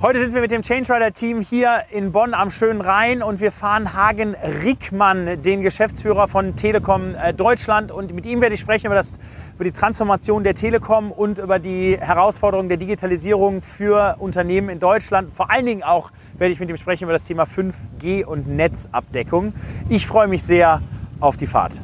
Heute 0.00 0.20
sind 0.20 0.32
wir 0.32 0.40
mit 0.42 0.52
dem 0.52 0.62
Change 0.62 0.94
Rider 0.94 1.12
Team 1.12 1.40
hier 1.40 1.82
in 1.90 2.12
Bonn 2.12 2.32
am 2.32 2.52
schönen 2.52 2.80
Rhein 2.80 3.20
und 3.20 3.40
wir 3.40 3.50
fahren 3.50 3.94
Hagen 3.94 4.36
Rickmann, 4.62 5.42
den 5.42 5.62
Geschäftsführer 5.62 6.28
von 6.28 6.54
Telekom 6.54 7.16
äh, 7.16 7.34
Deutschland. 7.34 7.90
Und 7.90 8.14
mit 8.14 8.24
ihm 8.24 8.40
werde 8.40 8.54
ich 8.54 8.60
sprechen 8.60 8.86
über, 8.86 8.94
das, 8.94 9.18
über 9.56 9.64
die 9.64 9.72
Transformation 9.72 10.44
der 10.44 10.54
Telekom 10.54 11.10
und 11.10 11.40
über 11.40 11.58
die 11.58 11.98
Herausforderungen 11.98 12.68
der 12.68 12.78
Digitalisierung 12.78 13.60
für 13.60 14.14
Unternehmen 14.20 14.68
in 14.68 14.78
Deutschland. 14.78 15.32
Vor 15.32 15.50
allen 15.50 15.66
Dingen 15.66 15.82
auch 15.82 16.12
werde 16.34 16.52
ich 16.52 16.60
mit 16.60 16.70
ihm 16.70 16.76
sprechen 16.76 17.02
über 17.02 17.12
das 17.12 17.24
Thema 17.24 17.42
5G 17.42 18.24
und 18.24 18.46
Netzabdeckung. 18.46 19.52
Ich 19.88 20.06
freue 20.06 20.28
mich 20.28 20.44
sehr 20.44 20.80
auf 21.18 21.36
die 21.36 21.48
Fahrt. 21.48 21.80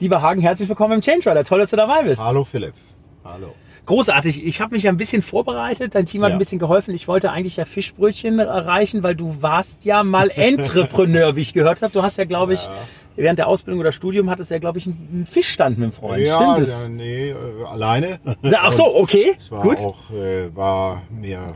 Lieber 0.00 0.20
Hagen, 0.20 0.40
herzlich 0.40 0.68
willkommen 0.68 0.94
im 0.94 1.00
Change 1.00 1.30
Rider. 1.30 1.44
Toll, 1.44 1.60
dass 1.60 1.70
du 1.70 1.76
dabei 1.76 2.02
bist. 2.02 2.20
Hallo 2.20 2.42
Philipp. 2.42 2.74
Hallo. 3.22 3.54
Großartig. 3.88 4.44
Ich 4.46 4.60
habe 4.60 4.74
mich 4.74 4.82
ja 4.82 4.90
ein 4.92 4.98
bisschen 4.98 5.22
vorbereitet. 5.22 5.94
Dein 5.94 6.04
Team 6.04 6.22
hat 6.22 6.28
Ja. 6.28 6.36
ein 6.36 6.38
bisschen 6.38 6.58
geholfen. 6.58 6.92
Ich 6.94 7.08
wollte 7.08 7.30
eigentlich 7.32 7.56
ja 7.56 7.64
Fischbrötchen 7.64 8.38
erreichen, 8.38 9.02
weil 9.02 9.14
du 9.14 9.36
warst 9.40 9.86
ja 9.86 10.04
mal 10.04 10.28
Entrepreneur, 10.34 11.36
wie 11.36 11.40
ich 11.40 11.54
gehört 11.54 11.80
habe. 11.80 11.90
Du 11.92 12.02
hast 12.02 12.18
ja, 12.18 12.24
glaube 12.26 12.52
ich, 12.52 12.68
während 13.16 13.38
der 13.38 13.48
Ausbildung 13.48 13.80
oder 13.80 13.92
Studium 13.92 14.28
hattest 14.28 14.50
du 14.50 14.54
ja, 14.54 14.60
glaube 14.60 14.78
ich, 14.78 14.86
einen 14.86 15.26
Fischstand 15.30 15.78
mit 15.78 15.84
einem 15.84 15.92
Freund. 15.92 16.26
Ja, 16.26 16.36
Stimmt 16.36 16.58
das? 16.58 16.68
ja, 16.68 16.88
nee, 16.90 17.30
äh, 17.30 17.34
alleine. 17.66 18.20
Ach 18.60 18.72
so, 18.72 18.84
okay. 18.94 19.32
Es 19.38 19.50
war 19.50 19.62
Gut. 19.62 19.78
auch, 19.78 20.10
äh, 20.10 20.54
war 20.54 21.00
mir 21.10 21.54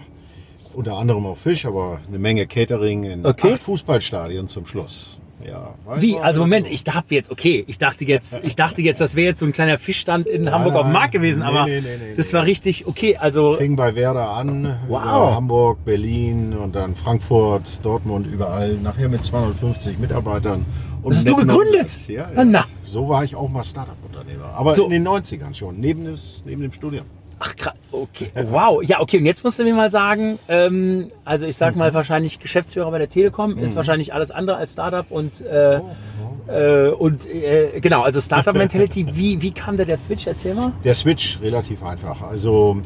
unter 0.72 0.96
anderem 0.96 1.26
auch 1.26 1.36
Fisch, 1.36 1.66
aber 1.66 2.00
eine 2.08 2.18
Menge 2.18 2.46
Catering 2.46 3.04
in 3.04 3.26
Okay. 3.26 3.52
acht 3.52 3.62
Fußballstadien 3.62 4.48
zum 4.48 4.64
Schluss. 4.64 5.18
Ja, 5.48 5.74
Wie? 5.96 6.18
Also 6.18 6.40
Moment, 6.42 6.66
ich 6.68 6.84
dachte 6.84 7.14
jetzt, 7.14 7.30
okay, 7.30 7.64
ich 7.66 7.78
dachte 7.78 8.04
jetzt, 8.04 8.38
ich 8.42 8.54
dachte 8.56 8.82
jetzt, 8.82 9.00
das 9.00 9.14
wäre 9.14 9.28
jetzt 9.28 9.40
so 9.40 9.46
ein 9.46 9.52
kleiner 9.52 9.78
Fischstand 9.78 10.26
in 10.26 10.50
Hamburg 10.50 10.74
auf 10.74 10.82
dem 10.82 10.92
nein. 10.92 10.92
Markt 10.92 11.12
gewesen, 11.12 11.40
Nee, 11.40 11.46
aber 11.46 11.66
nee, 11.66 11.80
nee, 11.80 12.14
das 12.16 12.32
war 12.32 12.44
richtig, 12.44 12.86
okay, 12.86 13.16
also 13.16 13.54
Fing 13.54 13.74
bei 13.76 13.94
Werder 13.94 14.28
an, 14.30 14.78
Wow. 14.88 15.34
Hamburg, 15.34 15.84
Berlin 15.84 16.54
und 16.56 16.74
dann 16.74 16.94
Frankfurt, 16.94 17.84
Dortmund, 17.84 18.26
überall. 18.26 18.74
Nachher 18.74 19.08
mit 19.08 19.24
250 19.24 19.98
Mitarbeitern. 19.98 20.64
Und 21.02 21.10
Das 21.10 21.18
hast 21.18 21.28
du 21.28 21.36
gegründet? 21.36 21.88
Ja, 22.08 22.28
Na, 22.34 22.42
ja. 22.42 22.44
na. 22.48 22.64
So 22.84 23.08
war 23.08 23.24
ich 23.24 23.34
auch 23.34 23.48
mal 23.48 23.64
Startup-Unternehmer. 23.64 24.52
Aber 24.54 24.74
So. 24.74 24.84
in 24.84 24.90
den 24.90 25.06
90ern 25.08 25.54
schon, 25.54 25.80
neben, 25.80 26.04
des, 26.04 26.42
neben 26.46 26.62
dem 26.62 26.70
Studium. 26.72 27.04
Ach, 27.44 27.56
krass. 27.56 27.74
Okay. 27.90 28.30
Wow. 28.50 28.82
Ja, 28.84 29.00
okay. 29.00 29.18
Und 29.18 29.26
jetzt 29.26 29.42
musst 29.42 29.58
du 29.58 29.64
mir 29.64 29.74
mal 29.74 29.90
sagen, 29.90 30.38
ähm, 30.48 31.08
also 31.24 31.44
ich 31.46 31.56
sag 31.56 31.74
mal 31.76 31.90
Mhm. 31.90 31.94
wahrscheinlich 31.94 32.38
Geschäftsführer 32.38 32.90
bei 32.90 32.98
der 32.98 33.08
Telekom 33.08 33.58
ist 33.58 33.74
wahrscheinlich 33.74 34.14
alles 34.14 34.30
andere 34.30 34.56
als 34.56 34.72
Startup 34.74 35.06
und 35.10 35.40
äh, 35.40 35.80
Oh, 35.80 36.50
äh, 36.52 36.88
und 36.90 37.26
äh, 37.26 37.80
genau, 37.80 38.02
also 38.02 38.20
Startup 38.20 38.54
Mentality. 38.54 39.06
Wie 39.12 39.42
wie 39.42 39.50
kam 39.50 39.76
da 39.76 39.84
der 39.84 39.96
Switch? 39.96 40.26
Erzähl 40.26 40.54
mal. 40.54 40.72
Der 40.84 40.94
Switch 40.94 41.40
relativ 41.42 41.82
einfach. 41.82 42.22
Also 42.22 42.78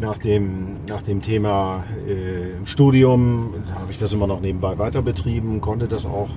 nach 0.00 0.18
dem, 0.18 0.74
nach 0.88 1.02
dem 1.02 1.20
Thema 1.20 1.84
äh, 2.08 2.56
im 2.58 2.66
Studium 2.66 3.54
habe 3.74 3.90
ich 3.92 3.98
das 3.98 4.12
immer 4.12 4.26
noch 4.26 4.40
nebenbei 4.40 4.78
weiter 4.78 5.02
betrieben, 5.02 5.60
konnte 5.60 5.88
das 5.88 6.06
auch, 6.06 6.28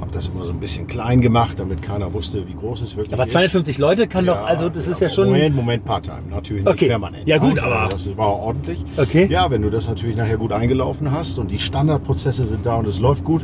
habe 0.00 0.10
das 0.12 0.28
immer 0.28 0.42
so 0.44 0.50
ein 0.50 0.60
bisschen 0.60 0.86
klein 0.86 1.20
gemacht, 1.20 1.58
damit 1.58 1.82
keiner 1.82 2.12
wusste, 2.12 2.46
wie 2.46 2.54
groß 2.54 2.82
es 2.82 2.96
wirklich 2.96 3.12
Aber 3.14 3.24
ist. 3.24 3.32
250 3.32 3.78
Leute 3.78 4.06
kann 4.06 4.26
doch, 4.26 4.36
Ja, 4.36 4.44
also 4.44 4.68
das 4.68 4.86
ist 4.88 5.00
ja 5.00 5.08
schon. 5.08 5.26
Moment, 5.28 5.56
Moment, 5.56 5.84
Part-Time, 5.84 6.22
natürlich 6.30 6.64
nicht 6.64 6.72
Okay. 6.72 6.88
permanent. 6.88 7.26
Ja, 7.26 7.38
gut, 7.38 7.58
Also 7.58 7.74
aber- 7.74 7.88
Das 7.90 8.16
war 8.16 8.28
ordentlich. 8.34 8.84
Okay. 8.96 9.26
Ja, 9.30 9.50
wenn 9.50 9.62
du 9.62 9.70
das 9.70 9.88
natürlich 9.88 10.16
nachher 10.16 10.36
gut 10.36 10.52
eingelaufen 10.52 11.10
hast 11.12 11.38
und 11.38 11.50
die 11.50 11.58
Standardprozesse 11.58 12.44
sind 12.44 12.66
da 12.66 12.76
und 12.76 12.86
es 12.86 13.00
läuft 13.00 13.24
gut, 13.24 13.42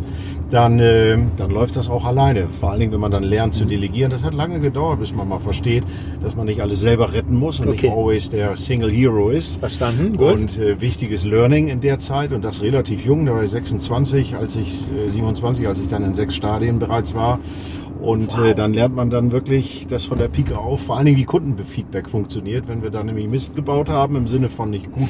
dann, 0.53 0.79
äh, 0.79 1.17
dann 1.37 1.51
läuft 1.51 1.77
das 1.77 1.89
auch 1.89 2.05
alleine. 2.05 2.47
Vor 2.49 2.71
allen 2.71 2.81
Dingen, 2.81 2.93
wenn 2.93 3.01
man 3.01 3.11
dann 3.11 3.23
lernt 3.23 3.55
zu 3.55 3.65
delegieren. 3.65 4.11
Das 4.11 4.23
hat 4.23 4.35
lange 4.35 4.61
gedauert, 4.61 5.01
bis 5.01 5.15
man 5.15 5.27
mal 5.29 5.39
versteht, 5.41 5.83
dass 6.23 6.37
man 6.37 6.47
nicht 6.47 6.61
alles 6.61 6.81
selber 6.81 7.15
retten 7.15 7.35
muss 7.37 7.59
und 7.61 7.69
Okay. 7.69 7.89
nicht 7.89 7.97
always 7.97 8.31
der 8.31 8.57
Single 8.57 8.91
Hero 8.91 9.31
ist. 9.31 9.57
Verstanden, 9.61 10.17
gut. 10.17 10.29
Und 10.33 10.59
äh, 10.59 10.81
wichtiges 10.81 11.25
Learning 11.25 11.69
in 11.69 11.81
der 11.81 11.99
Zeit 11.99 12.33
und 12.33 12.45
das 12.45 12.63
relativ 12.63 13.05
jung, 13.05 13.25
da 13.25 13.33
war 13.35 13.43
ich 13.43 13.51
26, 13.51 14.37
als 14.37 14.57
ich 14.57 14.89
äh, 14.89 15.09
27, 15.11 15.67
als 15.67 15.81
ich 15.81 15.89
dann 15.89 16.05
in 16.05 16.13
sechs 16.13 16.35
Stadien 16.35 16.79
bereits 16.79 17.15
war. 17.15 17.39
Und 18.03 18.37
äh, 18.37 18.55
dann 18.55 18.75
lernt 18.75 18.95
man 18.97 19.11
dann 19.11 19.33
wirklich 19.33 19.87
das 19.89 20.05
von 20.05 20.19
der 20.19 20.29
Pike 20.29 20.59
auf, 20.59 20.83
vor 20.83 20.97
allen 20.97 21.07
Dingen 21.07 21.19
wie 21.19 21.25
Kundenfeedback 21.25 22.11
funktioniert, 22.11 22.69
wenn 22.69 22.83
wir 22.83 22.91
dann 22.91 23.07
nämlich 23.07 23.29
Mist 23.29 23.55
gebaut 23.55 23.89
haben, 23.89 24.17
im 24.17 24.27
Sinne 24.27 24.49
von 24.49 24.71
nicht 24.71 24.91
gut, 24.93 25.09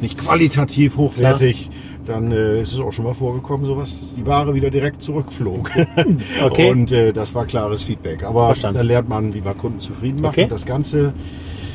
nicht 0.00 0.16
qualitativ 0.16 0.96
hochwertig, 0.96 1.68
dann 2.08 2.32
äh, 2.32 2.60
ist 2.60 2.72
es 2.72 2.80
auch 2.80 2.92
schon 2.92 3.04
mal 3.04 3.14
vorgekommen, 3.14 3.64
sowas, 3.64 4.00
dass 4.00 4.14
die 4.14 4.26
Ware 4.26 4.54
wieder 4.54 4.70
direkt 4.70 5.02
zurückflog. 5.02 5.70
Okay. 6.42 6.70
Und 6.70 6.92
äh, 6.92 7.12
das 7.12 7.34
war 7.34 7.44
klares 7.46 7.82
Feedback. 7.82 8.22
Aber 8.24 8.46
Verstanden. 8.46 8.78
da 8.78 8.82
lernt 8.82 9.08
man, 9.08 9.34
wie 9.34 9.40
man 9.40 9.56
Kunden 9.56 9.78
zufrieden 9.78 10.20
macht. 10.22 10.34
Okay. 10.34 10.44
Und 10.44 10.52
das 10.52 10.64
Ganze 10.64 11.12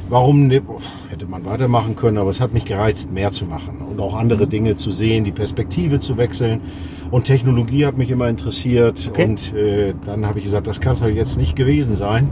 Warum 0.09 0.47
ne, 0.47 0.61
oh, 0.67 0.79
hätte 1.09 1.25
man 1.25 1.45
weitermachen 1.45 1.95
können, 1.95 2.17
aber 2.17 2.29
es 2.29 2.41
hat 2.41 2.53
mich 2.53 2.65
gereizt, 2.65 3.11
mehr 3.11 3.31
zu 3.31 3.45
machen 3.45 3.77
und 3.89 3.99
auch 3.99 4.13
Mhm. 4.13 4.19
andere 4.19 4.47
Dinge 4.47 4.75
zu 4.75 4.91
sehen, 4.91 5.23
die 5.23 5.31
Perspektive 5.31 5.99
zu 5.99 6.17
wechseln. 6.17 6.61
Und 7.09 7.23
Technologie 7.23 7.85
hat 7.85 7.97
mich 7.97 8.11
immer 8.11 8.27
interessiert. 8.27 9.07
Okay. 9.09 9.23
Und 9.25 9.53
äh, 9.53 9.93
dann 10.05 10.25
habe 10.25 10.39
ich 10.39 10.45
gesagt, 10.45 10.67
das 10.67 10.81
kann 10.81 10.93
es 10.93 10.99
doch 10.99 11.07
jetzt 11.07 11.37
nicht 11.37 11.55
gewesen 11.55 11.95
sein. 11.95 12.27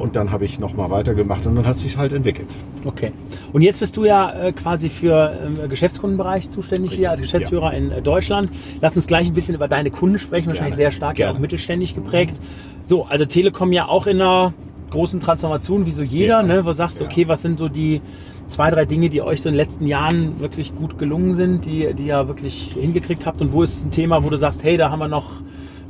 Und 0.00 0.16
dann 0.16 0.32
habe 0.32 0.44
ich 0.46 0.58
nochmal 0.58 0.90
weitergemacht 0.90 1.46
und 1.46 1.54
dann 1.56 1.66
hat 1.66 1.76
es 1.76 1.82
sich 1.82 1.96
halt 1.98 2.12
entwickelt. 2.12 2.48
Okay. 2.84 3.12
Und 3.52 3.62
jetzt 3.62 3.80
bist 3.80 3.96
du 3.96 4.04
ja 4.06 4.32
äh, 4.32 4.52
quasi 4.52 4.88
für 4.88 5.38
ähm, 5.44 5.68
Geschäftskundenbereich 5.68 6.48
zuständig 6.48 6.92
hier 6.94 7.10
als 7.10 7.20
Richtig, 7.20 7.32
Geschäftsführer 7.32 7.74
in 7.74 7.90
äh, 7.92 8.00
Deutschland. 8.02 8.50
Lass 8.80 8.96
uns 8.96 9.06
gleich 9.06 9.26
ein 9.28 9.34
bisschen 9.34 9.54
über 9.54 9.68
deine 9.68 9.90
Kunden 9.90 10.18
sprechen, 10.18 10.48
wahrscheinlich 10.48 10.76
Gerne, 10.76 10.90
sehr 10.90 10.96
stark 10.96 11.18
ja 11.18 11.30
auch 11.30 11.38
mittelständig 11.38 11.94
geprägt. 11.94 12.40
So, 12.86 13.04
also 13.04 13.26
Telekom 13.26 13.72
ja 13.72 13.86
auch 13.88 14.06
in 14.06 14.20
einer 14.20 14.54
großen 14.90 15.20
Transformation, 15.20 15.84
wie 15.86 15.92
so 15.92 16.02
jeder, 16.02 16.40
Ja. 16.40 16.42
ne, 16.42 16.64
wo 16.64 16.68
du 16.68 16.74
sagst, 16.74 17.00
Ja. 17.00 17.06
okay, 17.06 17.28
was 17.28 17.42
sind 17.42 17.58
so 17.58 17.68
die 17.68 18.00
zwei, 18.48 18.70
drei 18.70 18.86
Dinge, 18.86 19.08
die 19.10 19.22
euch 19.22 19.42
so 19.42 19.48
in 19.48 19.52
den 19.54 19.58
letzten 19.58 19.86
Jahren 19.86 20.40
wirklich 20.40 20.74
gut 20.74 20.98
gelungen 20.98 21.34
sind, 21.34 21.64
die, 21.66 21.94
die 21.94 22.06
ihr 22.06 22.26
wirklich 22.26 22.74
hingekriegt 22.80 23.26
habt 23.26 23.40
und 23.42 23.52
wo 23.52 23.62
ist 23.62 23.84
ein 23.84 23.90
Thema, 23.90 24.24
wo 24.24 24.30
du 24.30 24.36
sagst, 24.38 24.64
hey, 24.64 24.76
da 24.76 24.90
haben 24.90 24.98
wir 24.98 25.08
noch 25.08 25.30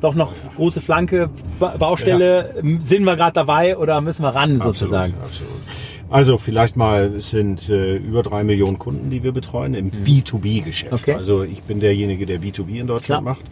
doch 0.00 0.14
noch 0.14 0.32
große 0.56 0.80
Flanke, 0.80 1.28
ba 1.58 1.76
Baustelle, 1.78 2.54
ähm, 2.62 2.80
sind 2.80 3.04
wir 3.04 3.16
gerade 3.16 3.34
dabei 3.34 3.76
oder 3.76 4.00
müssen 4.00 4.22
wir 4.22 4.30
ran 4.34 4.60
sozusagen? 4.60 5.14
Absolut, 5.22 5.52
absolut. 5.52 6.10
Also 6.10 6.38
vielleicht 6.38 6.76
mal, 6.76 7.14
es 7.14 7.30
sind 7.30 7.68
äh, 7.68 7.96
über 7.96 8.22
drei 8.24 8.42
Millionen 8.42 8.78
Kunden, 8.78 9.10
die 9.10 9.22
wir 9.22 9.30
betreuen 9.32 9.74
im 9.74 9.90
B2B-Geschäft. 9.92 10.90
Mhm. 10.92 10.98
Okay. 10.98 11.14
Also 11.14 11.42
ich 11.44 11.62
bin 11.62 11.78
derjenige, 11.80 12.26
der 12.26 12.40
B2B 12.40 12.80
in 12.80 12.86
Deutschland 12.88 13.22
Klar. 13.22 13.34
macht. 13.36 13.44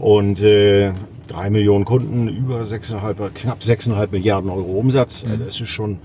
Und 0.00 0.40
äh, 0.42 0.92
drei 1.28 1.50
Millionen 1.50 1.84
Kunden, 1.84 2.26
über 2.26 2.62
6,5, 2.62 3.30
knapp 3.34 3.60
6,5 3.60 4.08
Milliarden 4.10 4.50
Euro 4.50 4.72
Umsatz. 4.72 5.22
Äh, 5.22 5.38
Das 5.38 5.60
ist 5.60 5.68
schon 5.68 5.98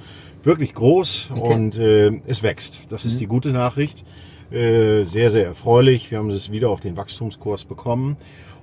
wirklich 0.44 0.75
groß 0.75 1.31
Mhm. 1.31 1.38
Okay. 1.40 1.50
Mhm. 1.56 1.63
und 1.66 1.78
äh, 1.79 2.22
es 2.28 2.44
wächst. 2.44 2.81
Das 2.90 3.06
ist 3.06 3.19
die 3.19 3.25
gute 3.28 3.50
Nachricht. 3.50 4.03
Äh, 4.51 5.03
sehr, 5.06 5.29
sehr 5.31 5.46
erfreulich. 5.46 6.11
Wir 6.11 6.19
haben 6.19 6.29
es 6.29 6.51
wieder 6.51 6.69
auf 6.69 6.79
den 6.81 6.97
Wachstumskurs 6.97 7.66
bekommen. 7.66 8.16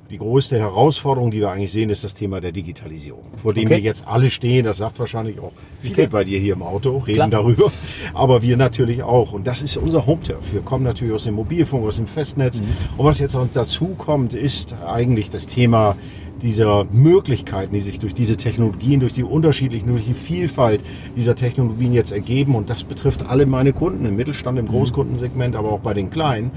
Die 0.08 0.18
größte 0.18 0.56
Herausforderung, 0.56 1.32
die 1.32 1.40
wir 1.40 1.50
eigentlich 1.50 1.72
sehen, 1.72 1.90
ist 1.90 2.04
das 2.04 2.14
Thema 2.14 2.40
der 2.40 2.52
Digitalisierung, 2.52 3.24
vor 3.36 3.52
dem 3.52 3.64
Okay. 3.64 3.70
wir 3.70 3.80
jetzt 3.80 4.06
alle 4.06 4.30
stehen. 4.30 4.64
Das 4.64 4.76
sagt 4.76 5.00
wahrscheinlich 5.00 5.40
auch 5.40 5.50
viele 5.80 5.94
Okay. 5.94 6.06
bei 6.06 6.22
dir 6.22 6.38
hier 6.38 6.52
im 6.52 6.62
Auto, 6.62 6.98
reden 6.98 7.16
Klar. 7.16 7.28
darüber. 7.28 7.72
Aber 8.14 8.40
wir 8.42 8.56
natürlich 8.56 9.02
auch. 9.02 9.32
Und 9.32 9.48
das 9.48 9.62
ist 9.62 9.76
unser 9.76 10.06
Home-Turf. 10.06 10.52
Wir 10.52 10.60
kommen 10.60 10.84
natürlich 10.84 11.12
aus 11.12 11.24
dem 11.24 11.34
Mobilfunk, 11.34 11.84
aus 11.86 11.96
dem 11.96 12.06
Festnetz. 12.06 12.60
Mhm. 12.60 12.66
Und 12.98 13.04
was 13.06 13.18
jetzt 13.18 13.34
noch 13.34 13.48
dazu 13.52 13.96
kommt, 13.98 14.32
ist 14.32 14.76
eigentlich 14.86 15.28
das 15.28 15.48
Thema 15.48 15.96
dieser 16.42 16.84
Möglichkeiten, 16.92 17.74
die 17.74 17.80
sich 17.80 17.98
durch 17.98 18.14
diese 18.14 18.36
Technologien, 18.36 19.00
durch 19.00 19.12
die 19.14 19.24
unterschiedlichen, 19.24 19.88
durch 19.88 20.04
die 20.04 20.14
Vielfalt 20.14 20.80
dieser 21.16 21.34
Technologien 21.34 21.92
jetzt 21.92 22.12
ergeben. 22.12 22.54
Und 22.54 22.70
das 22.70 22.84
betrifft 22.84 23.26
alle 23.28 23.46
meine 23.46 23.72
Kunden 23.72 24.04
im 24.04 24.16
Mittelstand, 24.16 24.58
im 24.58 24.66
Großkundensegment, 24.66 25.56
aber 25.56 25.70
auch 25.70 25.80
bei 25.80 25.94
den 25.94 26.10
Kleinen, 26.10 26.50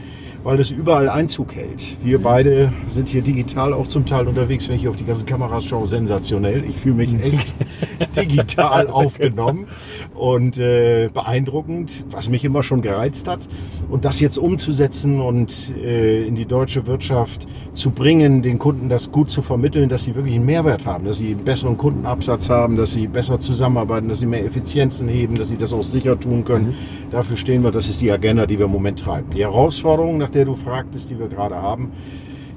weil 0.44 0.58
das 0.58 0.72
überall 0.72 1.10
Einzug 1.10 1.56
hält. 1.56 1.98
Wir 2.04 2.22
beide 2.22 2.72
sind 2.86 3.10
hier 3.10 3.22
digital 3.22 3.74
auch 3.74 3.88
zum 3.88 4.06
Teil 4.06 4.28
unterwegs, 4.28 4.68
wenn 4.70 4.76
ich 4.76 4.88
auf 4.88 4.96
die 4.96 5.06
ganzen 5.06 5.26
Kameras 5.26 5.66
schaue, 5.66 5.88
sensationell. 5.88 6.64
Ich 6.68 6.78
fühle 6.78 6.96
mich 6.96 7.14
echt 7.24 7.54
digital 8.16 8.88
aufgenommen 8.88 9.68
und 10.20 10.58
äh, 10.58 11.10
beeindruckend, 11.14 12.08
was 12.12 12.30
mich 12.30 12.44
immer 12.44 12.62
schon 12.62 12.82
gereizt 12.82 13.28
hat. 13.28 13.48
Und 13.90 14.06
das 14.06 14.20
jetzt 14.20 14.38
umzusetzen 14.38 15.22
und 15.22 15.72
äh, 15.82 16.28
in 16.28 16.36
die 16.36 16.46
deutsche 16.46 16.86
Wirtschaft 16.88 17.48
zu 17.74 17.92
bringen, 17.92 18.42
den 18.42 18.60
Kunden 18.60 18.90
das 18.90 19.12
gut 19.12 19.30
zu 19.30 19.42
vermitteln, 19.42 19.90
dass 19.90 20.04
sie 20.04 20.16
wirklich 20.16 20.36
einen 20.36 20.46
Mehrwert 20.46 20.86
haben, 20.86 21.06
dass 21.06 21.18
sie 21.18 21.32
einen 21.32 21.46
besseren 21.46 21.78
Kundenabsatz 21.78 22.50
haben, 22.50 22.76
dass 22.76 22.92
sie 22.92 23.08
besser 23.08 23.40
zusammenarbeiten, 23.40 24.10
dass 24.10 24.20
sie 24.20 24.26
mehr 24.26 24.44
Effizienzen 24.44 25.08
heben, 25.08 25.36
dass 25.36 25.48
sie 25.48 25.58
das 25.58 25.74
auch 25.74 25.84
sicher 25.84 26.20
tun 26.20 26.44
können. 26.44 26.76
Dafür 27.12 27.38
stehen 27.38 27.64
wir, 27.64 27.72
das 27.72 27.88
ist 27.88 28.02
die 28.02 28.12
Agenda, 28.12 28.46
die 28.46 28.60
wir 28.60 28.66
im 28.66 28.72
Moment 28.72 29.00
treiben. 29.00 29.30
Die 29.36 29.42
Herausforderung, 29.42 30.18
nach 30.18 30.30
der 30.30 30.46
du 30.46 30.56
fragtest, 30.56 31.10
die 31.10 31.18
wir 31.18 31.28
gerade 31.28 31.56
haben, 31.56 31.92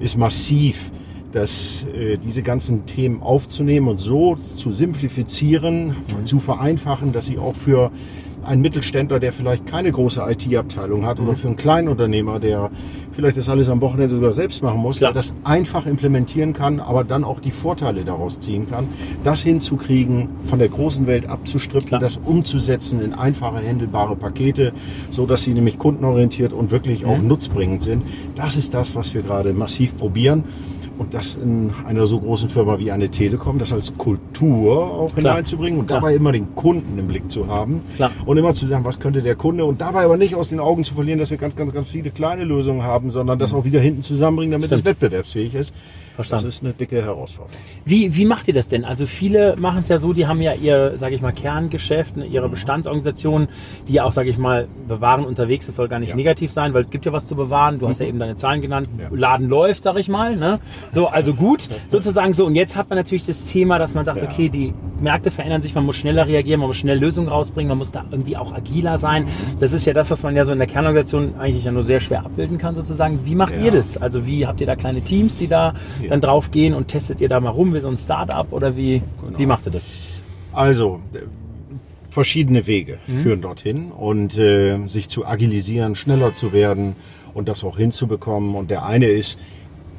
ist 0.01 0.19
massiv, 0.19 0.91
dass 1.33 1.87
äh, 1.95 2.17
diese 2.19 2.43
ganzen 2.43 2.87
Themen 2.87 3.23
aufzunehmen 3.23 3.89
und 3.89 3.99
so 4.01 4.37
zu 4.37 4.71
simplifizieren, 4.73 5.89
Mhm. 5.89 6.25
zu 6.25 6.39
vereinfachen, 6.41 7.13
dass 7.13 7.27
sie 7.27 7.39
auch 7.39 7.55
für 7.57 7.91
einen 8.45 8.61
Mittelständler, 8.61 9.21
der 9.21 9.33
vielleicht 9.33 9.67
keine 9.67 9.93
große 9.93 10.21
IT-Abteilung 10.29 11.07
hat, 11.07 11.21
Mhm. 11.21 11.29
oder 11.29 11.37
für 11.37 11.47
einen 11.47 11.57
Kleinunternehmer, 11.57 12.41
der 12.41 12.71
vielleicht 13.13 13.37
das 13.37 13.49
alles 13.49 13.69
am 13.69 13.81
Wochenende 13.81 14.17
sogar 14.17 14.33
selbst 14.33 14.65
machen 14.65 14.81
muss, 14.81 14.99
Klar. 14.99 15.13
der 15.13 15.21
das 15.23 15.33
einfach 15.45 15.87
implementieren 15.87 16.53
kann, 16.53 16.81
aber 16.81 17.05
dann 17.05 17.23
auch 17.23 17.39
die 17.39 17.53
Vorteile 17.53 18.03
daraus 18.05 18.41
ziehen 18.41 18.67
kann, 18.69 18.89
das 19.23 19.43
hinzukriegen, 19.43 20.29
von 20.47 20.59
der 20.59 20.69
großen 20.69 21.07
Welt 21.07 21.27
abzustrippen, 21.29 21.89
Klar. 21.89 22.01
das 22.01 22.19
umzusetzen 22.25 23.01
in 23.01 23.13
einfache, 23.13 23.59
händelbare 23.61 24.17
Pakete, 24.17 24.73
so 25.11 25.25
dass 25.25 25.43
sie 25.43 25.55
nämlich 25.55 25.79
kundenorientiert 25.79 26.53
und 26.53 26.73
wirklich 26.73 27.05
auch 27.07 27.19
nutzbringend 27.23 27.83
sind. 27.85 28.03
Das 28.35 28.57
ist 28.57 28.75
das, 28.75 28.97
was 28.97 29.15
wir 29.15 29.23
gerade 29.23 29.53
massiv 29.53 29.97
probieren. 29.97 30.43
Und 30.99 31.15
das 31.15 31.35
in 31.43 31.71
einer 31.87 32.07
so 32.07 32.21
großen 32.21 32.49
Firma 32.49 32.79
wie 32.79 32.93
eine 32.93 33.09
Telekom, 33.09 33.59
das 33.59 33.73
als 33.73 33.97
Kultur 33.97 34.73
auch 34.91 35.15
Klar. 35.15 35.33
hineinzubringen 35.35 35.81
und 35.81 35.87
Klar. 35.87 36.01
dabei 36.01 36.15
immer 36.15 36.33
den 36.33 36.55
Kunden 36.55 36.99
im 36.99 37.09
Blick 37.09 37.31
zu 37.31 37.49
haben 37.49 37.81
Klar. 37.97 38.11
und 38.27 38.37
immer 38.37 38.55
zu 38.55 38.67
sagen, 38.67 38.85
was 38.85 39.01
könnte 39.01 39.23
der 39.23 39.35
Kunde 39.35 39.65
und 39.65 39.81
dabei 39.81 40.05
aber 40.05 40.17
nicht 40.17 40.35
aus 40.35 40.49
den 40.49 40.61
Augen 40.61 40.85
zu 40.85 40.95
verlieren, 40.95 41.19
dass 41.19 41.31
wir 41.31 41.39
ganz, 41.39 41.57
ganz, 41.57 41.73
ganz 41.73 41.89
viele 41.89 42.11
kleine 42.11 42.45
Lösungen 42.45 42.83
haben, 42.83 43.11
sondern 43.11 43.39
das 43.39 43.53
auch 43.53 43.65
wieder 43.65 43.81
hinten 43.81 44.03
zusammenbringen, 44.03 44.53
damit 44.53 44.71
es 44.71 44.81
Stimmt. 44.81 45.01
wettbewerbsfähig 45.01 45.55
ist. 45.55 45.75
Verstanden. 46.15 46.45
Das 46.45 46.55
ist 46.57 46.63
eine 46.63 46.75
dicke 46.75 47.01
Herausforderung. 47.03 47.59
Wie, 47.87 48.15
wie 48.15 48.27
macht 48.27 48.47
ihr 48.47 48.53
das 48.53 48.69
denn? 48.69 48.85
Also 48.85 49.07
viele 49.07 49.57
machen 49.59 49.81
es 49.83 49.89
ja 49.89 49.97
so, 49.97 50.13
die 50.13 50.27
haben 50.27 50.43
ja 50.43 50.53
ihr, 50.53 50.99
sage 50.99 51.15
ich 51.15 51.23
mal, 51.23 51.33
Kerngeschäft, 51.33 52.19
ne, 52.19 52.27
ihre 52.27 52.51
Bestandsorganisation, 52.51 53.49
die 53.89 53.95
ja 53.95 54.05
auch, 54.05 54.13
sage 54.13 54.29
ich 54.29 54.37
mal, 54.37 54.69
bewahren 54.87 55.25
unterwegs. 55.25 55.65
Das 55.65 55.77
soll 55.77 55.89
gar 55.89 56.01
nicht 56.01 56.11
Ja. 56.11 56.17
negativ 56.17 56.53
sein, 56.53 56.75
weil 56.75 56.85
es 56.85 56.91
gibt 56.91 57.07
ja 57.07 57.13
was 57.15 57.27
zu 57.29 57.35
bewahren. 57.35 57.79
Du 57.79 57.89
hast 57.89 57.99
ja 58.01 58.05
eben 58.07 58.19
deine 58.19 58.37
Zahlen 58.37 58.61
genannt. 58.61 58.91
Ja. 59.01 59.09
Laden 59.11 59.49
läuft, 59.49 59.85
sage 59.85 60.01
ich 60.01 60.11
mal. 60.11 60.37
Ne? 60.37 60.59
So, 60.95 61.07
also 61.09 61.33
gut, 61.33 61.69
sozusagen 61.89 62.35
so. 62.35 62.45
Und 62.45 62.55
jetzt 62.55 62.77
hat 62.77 62.91
man 62.91 62.99
natürlich 62.99 63.25
das 63.25 63.45
Thema, 63.47 63.79
dass 63.79 63.95
man 63.95 64.05
sagt, 64.05 64.21
Ja. 64.21 64.29
okay, 64.29 64.51
die 64.51 64.75
Märkte 65.01 65.31
verändern 65.31 65.63
sich, 65.63 65.75
man 65.75 65.87
muss 65.87 65.97
schneller 65.97 66.27
reagieren, 66.27 66.61
man 66.61 66.69
muss 66.69 66.77
schnell 66.77 66.99
Lösungen 66.99 67.29
rausbringen, 67.29 67.69
man 67.71 67.79
muss 67.79 67.93
da 67.93 68.05
irgendwie 68.11 68.37
auch 68.37 68.53
agiler 68.53 68.99
sein. 68.99 69.27
Das 69.59 69.73
ist 69.73 69.87
ja 69.87 69.95
das, 69.95 70.11
was 70.11 70.23
man 70.23 70.37
ja 70.37 70.45
so 70.45 70.53
in 70.53 70.59
der 70.59 70.67
Kernorganisation 70.67 71.35
eigentlich 71.39 71.65
ja 71.65 71.73
nur 71.73 71.83
sehr 71.83 72.01
schwer 72.01 72.27
abbilden 72.27 72.59
kann, 72.59 72.75
sozusagen. 72.75 73.21
Wie 73.25 73.35
macht 73.35 73.57
Ja. 73.57 73.63
ihr 73.65 73.71
das? 73.71 73.97
Also 73.97 74.27
wie 74.27 74.47
habt 74.47 74.61
ihr 74.61 74.67
da 74.67 74.77
kleine 74.77 75.01
Teams, 75.01 75.37
die 75.37 75.49
da 75.49 75.73
Ja. 76.03 76.11
dann 76.11 76.21
drauf 76.21 76.51
gehen 76.51 76.75
und 76.75 76.89
testet 76.89 77.23
ihr 77.23 77.29
da 77.31 77.41
mal 77.41 77.51
rum 77.51 77.73
wie 77.75 77.81
so 77.81 77.89
ein 77.89 77.97
Start-up 77.97 78.49
oder 78.53 78.77
wie, 78.77 79.01
Genau. 79.25 79.39
wie 79.39 79.47
macht 79.47 79.65
ihr 79.67 79.73
das? 79.73 79.85
Also, 80.53 81.01
verschiedene 82.11 82.67
Wege 82.67 82.99
Mhm. 83.07 83.19
führen 83.21 83.41
dorthin 83.41 83.91
und 83.93 84.37
äh, 84.37 84.87
sich 84.87 85.09
zu 85.09 85.25
agilisieren, 85.27 85.97
schneller 85.97 86.35
zu 86.35 86.53
werden 86.53 86.95
und 87.33 87.49
das 87.49 87.65
auch 87.65 87.79
hinzubekommen. 87.79 88.55
Und 88.55 88.71
der 88.71 88.85
eine 88.85 89.07
ist 89.07 89.39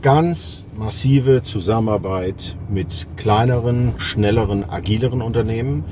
ganz 0.03 0.65
massive 0.77 1.41
Zusammenarbeit 1.41 2.55
mit 2.69 3.07
kleineren, 3.17 3.94
schnelleren, 3.97 4.69
agileren 4.69 5.21
Unternehmen 5.23 5.83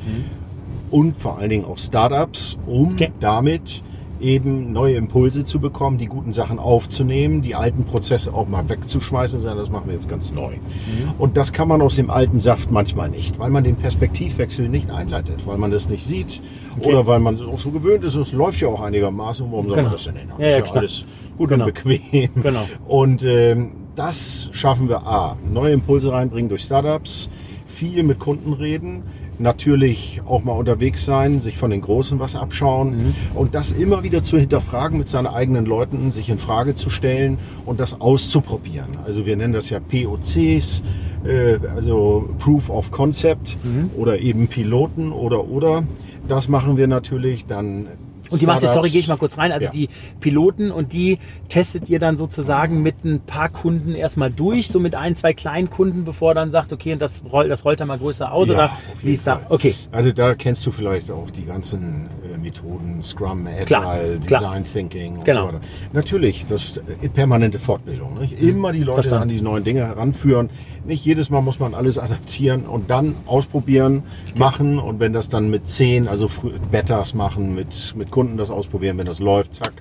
und 0.91 1.15
vor 1.17 1.39
allen 1.39 1.49
Dingen 1.49 1.65
auch 1.65 1.77
Startups, 1.79 2.57
um 2.67 2.89
Mhm. 2.89 2.93
Okay. 2.93 3.11
damit 3.19 3.81
eben 4.19 4.71
neue 4.71 4.97
Impulse 4.97 5.45
zu 5.45 5.59
bekommen, 5.59 5.97
die 5.97 6.05
guten 6.05 6.31
Sachen 6.31 6.59
aufzunehmen, 6.59 7.41
die 7.41 7.55
alten 7.55 7.85
Prozesse 7.85 8.31
auch 8.35 8.47
mal 8.47 8.69
wegzuschmeißen 8.69 9.39
und 9.39 9.41
sagen, 9.43 9.57
das 9.57 9.71
machen 9.71 9.85
wir 9.87 9.93
jetzt 9.93 10.07
ganz 10.09 10.31
neu. 10.31 10.51
Mhm. 10.51 11.13
Und 11.17 11.37
das 11.37 11.53
kann 11.53 11.67
man 11.67 11.81
aus 11.81 11.95
dem 11.95 12.11
alten 12.11 12.37
Saft 12.37 12.69
manchmal 12.69 13.09
nicht, 13.09 13.39
weil 13.39 13.49
man 13.49 13.63
den 13.63 13.77
Perspektivwechsel 13.77 14.69
nicht 14.69 14.91
einleitet, 14.91 15.47
weil 15.47 15.57
man 15.57 15.71
das 15.71 15.89
nicht 15.89 16.05
sieht 16.05 16.39
Okay. 16.77 16.89
oder 16.89 17.07
weil 17.07 17.19
man 17.19 17.35
auch 17.41 17.57
so 17.57 17.71
gewöhnt 17.71 18.03
ist, 18.03 18.13
es 18.15 18.31
läuft 18.31 18.61
ja 18.61 18.67
auch 18.67 18.81
einigermaßen, 18.81 19.47
warum 19.49 19.67
soll 19.67 19.77
Genau. 19.77 19.87
man 19.87 19.93
das 19.93 20.03
denn 20.03 20.15
ändern? 20.17 20.37
Ja, 20.39 20.47
ja, 20.49 20.57
ist 20.57 20.67
ja 20.69 20.73
alles 20.75 21.05
gut 21.37 21.49
Genau. 21.49 21.65
und 21.65 21.73
bequem. 21.73 22.29
Genau. 22.43 22.63
Und 22.87 23.23
ähm, 23.23 23.71
das 23.95 24.49
schaffen 24.51 24.89
wir 24.89 25.05
A, 25.05 25.37
neue 25.51 25.73
Impulse 25.73 26.11
reinbringen 26.11 26.49
durch 26.49 26.61
Startups, 26.63 27.29
viel 27.67 28.03
mit 28.03 28.19
Kunden 28.19 28.53
reden, 28.53 29.03
natürlich 29.39 30.21
auch 30.27 30.43
mal 30.43 30.53
unterwegs 30.53 31.03
sein, 31.05 31.41
sich 31.41 31.57
von 31.57 31.71
den 31.71 31.81
Großen 31.81 32.19
was 32.19 32.35
abschauen 32.35 32.97
Mhm. 32.97 33.13
und 33.33 33.55
das 33.55 33.71
immer 33.71 34.03
wieder 34.03 34.21
zu 34.23 34.37
hinterfragen 34.37 34.97
mit 34.99 35.09
seinen 35.09 35.27
eigenen 35.27 35.65
Leuten, 35.65 36.11
sich 36.11 36.29
in 36.29 36.37
Frage 36.37 36.75
zu 36.75 36.89
stellen 36.89 37.37
und 37.65 37.79
das 37.79 37.99
auszuprobieren. 37.99 38.89
Also 39.05 39.25
wir 39.25 39.35
nennen 39.35 39.53
das 39.53 39.69
ja 39.69 39.79
POCs, 39.79 40.83
äh, 41.25 41.57
also 41.75 42.29
Proof 42.39 42.69
of 42.69 42.91
Concept 42.91 43.57
Mhm. 43.63 43.89
oder 43.97 44.19
eben 44.19 44.47
Piloten 44.47 45.11
oder 45.11 45.47
oder. 45.49 45.83
Das 46.27 46.47
machen 46.47 46.77
wir 46.77 46.87
natürlich 46.87 47.45
dann. 47.45 47.87
Und 48.31 48.41
die 48.41 48.45
macht 48.45 48.61
sorry, 48.61 48.71
Startups. 48.73 48.91
gehe 48.93 48.99
ich 49.01 49.07
mal 49.07 49.17
kurz 49.17 49.37
rein. 49.37 49.51
Also 49.51 49.65
Ja. 49.65 49.71
die 49.71 49.89
Piloten 50.19 50.71
und 50.71 50.93
die 50.93 51.19
testet 51.49 51.89
ihr 51.89 51.99
dann 51.99 52.17
sozusagen 52.17 52.81
mit 52.81 53.03
ein 53.03 53.19
paar 53.19 53.49
Kunden 53.49 53.93
erstmal 53.95 54.31
durch, 54.31 54.67
so 54.69 54.79
mit 54.79 54.95
ein, 54.95 55.15
zwei 55.15 55.33
kleinen 55.33 55.69
Kunden, 55.69 56.05
bevor 56.05 56.33
dann 56.33 56.49
sagt, 56.49 56.71
okay, 56.73 56.93
und 56.93 57.01
das 57.01 57.21
rollt, 57.31 57.51
das 57.51 57.65
rollt 57.65 57.79
dann 57.81 57.87
mal 57.89 57.97
größer 57.97 58.31
aus 58.31 58.47
Ja, 58.47 58.53
oder 58.55 58.69
wie 59.01 59.13
ist 59.13 59.27
da? 59.27 59.41
Okay. 59.49 59.75
Also 59.91 60.11
da 60.11 60.33
kennst 60.35 60.65
du 60.65 60.71
vielleicht 60.71 61.11
auch 61.11 61.29
die 61.29 61.45
ganzen 61.45 62.07
äh, 62.33 62.37
Methoden, 62.37 63.03
Scrum, 63.03 63.47
Agile, 63.47 64.19
Design 64.19 64.21
klar. 64.25 64.63
Thinking 64.71 65.17
und 65.17 65.25
Genau. 65.25 65.41
so 65.41 65.47
weiter. 65.49 65.61
Natürlich, 65.93 66.45
das 66.47 66.63
ist 66.63 66.77
äh, 67.01 67.09
permanente 67.09 67.59
Fortbildung. 67.59 68.19
Nicht? 68.19 68.39
Immer 68.41 68.71
die 68.71 68.79
Leute. 68.79 69.01
Verstanden. 69.01 69.23
an 69.23 69.29
die 69.29 69.41
neuen 69.41 69.63
Dinge 69.63 69.81
heranführen. 69.87 70.49
Nicht 70.85 71.05
jedes 71.05 71.29
Mal 71.29 71.41
muss 71.41 71.59
man 71.59 71.73
alles 71.73 71.97
adaptieren 71.99 72.63
und 72.65 72.89
dann 72.89 73.15
ausprobieren, 73.25 74.03
machen 74.35 74.79
und 74.79 74.99
wenn 74.99 75.13
das 75.13 75.29
dann 75.29 75.49
mit 75.49 75.69
zehn, 75.69 76.07
also 76.07 76.27
Betas 76.71 77.13
machen, 77.13 77.53
mit, 77.55 77.93
mit 77.97 78.09
Kunden 78.11 78.20
das 78.37 78.51
ausprobieren, 78.51 78.97
wenn 78.97 79.05
das 79.05 79.19
läuft, 79.19 79.55
zack, 79.55 79.73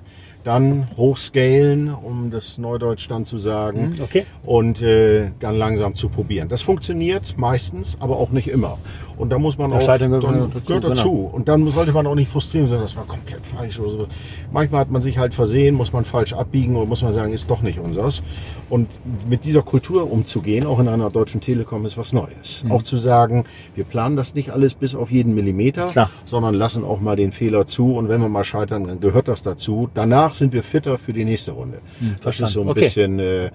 dann 0.43 0.87
hochscalen, 0.97 1.93
um 1.93 2.31
das 2.31 2.57
Neudeutsch 2.57 3.07
dann 3.09 3.25
zu 3.25 3.37
sagen 3.39 3.95
Mhm, 3.97 4.01
okay. 4.03 4.25
und 4.45 4.81
äh, 4.81 5.29
dann 5.39 5.55
langsam 5.55 5.95
zu 5.95 6.09
probieren. 6.09 6.49
Das 6.49 6.61
funktioniert 6.61 7.35
meistens, 7.37 7.97
aber 7.99 8.17
auch 8.17 8.31
nicht 8.31 8.47
immer. 8.49 8.77
Und 9.17 9.29
da 9.29 9.37
muss 9.37 9.57
man 9.59 9.69
Da 9.69 9.77
auch 9.77 9.81
Scheitern 9.81 10.09
gehört 10.09 10.23
dann, 10.23 10.51
dazu, 10.51 10.65
gehört 10.65 10.83
dazu. 10.83 11.09
genau. 11.11 11.29
Und 11.33 11.47
dann 11.47 11.69
sollte 11.69 11.91
man 11.91 12.07
auch 12.07 12.15
nicht 12.15 12.31
frustrieren 12.31 12.63
und 12.63 12.69
sagen, 12.69 12.81
das 12.81 12.95
war 12.95 13.05
komplett 13.05 13.45
falsch 13.45 13.79
oder 13.79 13.91
so. 13.91 14.07
Manchmal 14.51 14.81
hat 14.81 14.89
man 14.89 15.01
sich 15.01 15.17
halt 15.19 15.33
versehen, 15.35 15.75
muss 15.75 15.93
man 15.93 16.05
falsch 16.05 16.33
abbiegen 16.33 16.75
oder 16.75 16.85
muss 16.87 17.03
man 17.03 17.13
sagen, 17.13 17.31
ist 17.31 17.49
doch 17.49 17.61
nicht 17.61 17.77
unseres. 17.79 18.23
Und 18.69 18.87
mit 19.29 19.45
dieser 19.45 19.61
Kultur 19.61 20.11
umzugehen, 20.11 20.65
auch 20.65 20.79
in 20.79 20.87
einer 20.87 21.09
deutschen 21.09 21.39
Telekom, 21.39 21.85
ist 21.85 21.97
was 21.97 22.13
Neues. 22.13 22.63
Mhm. 22.63 22.71
Auch 22.71 22.81
zu 22.81 22.97
sagen, 22.97 23.45
wir 23.75 23.83
planen 23.83 24.15
das 24.15 24.33
nicht 24.33 24.49
alles 24.51 24.73
bis 24.73 24.95
auf 24.95 25.11
jeden 25.11 25.35
Millimeter, 25.35 25.85
Klar. 25.85 26.09
sondern 26.25 26.55
lassen 26.55 26.83
auch 26.83 26.99
mal 26.99 27.15
den 27.15 27.31
Fehler 27.31 27.67
zu. 27.67 27.95
Und 27.97 28.09
wenn 28.09 28.21
wir 28.21 28.29
mal 28.29 28.43
scheitern, 28.43 28.85
dann 28.85 28.99
gehört 29.01 29.27
das 29.27 29.43
dazu. 29.43 29.87
Danach 29.93 30.30
sind 30.35 30.53
wir 30.53 30.63
fitter 30.63 30.97
für 30.97 31.13
die 31.13 31.25
nächste 31.25 31.51
Runde. 31.51 31.79
das 32.23 32.39
ist 32.39 32.51
so 32.51 32.61
ein 32.61 32.65
Hm, 32.65 32.69
Okay. 32.71 32.79
bisschen 32.81 33.19
äh, 33.19 33.49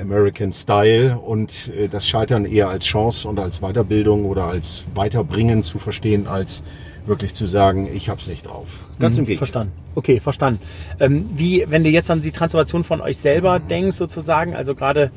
American 0.00 0.52
Style 0.52 1.18
und 1.18 1.70
äh, 1.76 1.88
das 1.88 2.06
Scheitern 2.06 2.44
eher 2.44 2.68
als 2.68 2.84
Chance 2.86 3.26
und 3.28 3.38
als 3.40 3.60
Weiterbildung 3.60 4.24
oder 4.24 4.44
als 4.44 4.84
Weiterbringen 4.94 5.62
zu 5.62 5.78
verstehen, 5.78 6.26
als 6.28 6.62
wirklich 7.04 7.34
zu 7.34 7.46
sagen, 7.46 7.88
ich 7.92 8.08
hab's 8.08 8.28
nicht 8.28 8.46
drauf. 8.46 8.80
Ganz 9.00 9.18
im 9.18 9.24
Gegenteil. 9.24 9.38
Verstanden. 9.38 9.72
Okay, 9.96 10.20
verstanden. 10.20 10.60
Ähm, 11.00 11.28
wie, 11.34 11.64
wenn 11.68 11.82
du 11.82 11.90
jetzt 11.90 12.10
an 12.12 12.22
die 12.22 12.30
Transformation 12.30 12.84
von 12.84 13.00
euch 13.00 13.18
selber 13.18 13.58
denkst, 13.58 13.96
sozusagen, 13.96 14.54
also 14.54 14.74
gerade 14.76 15.10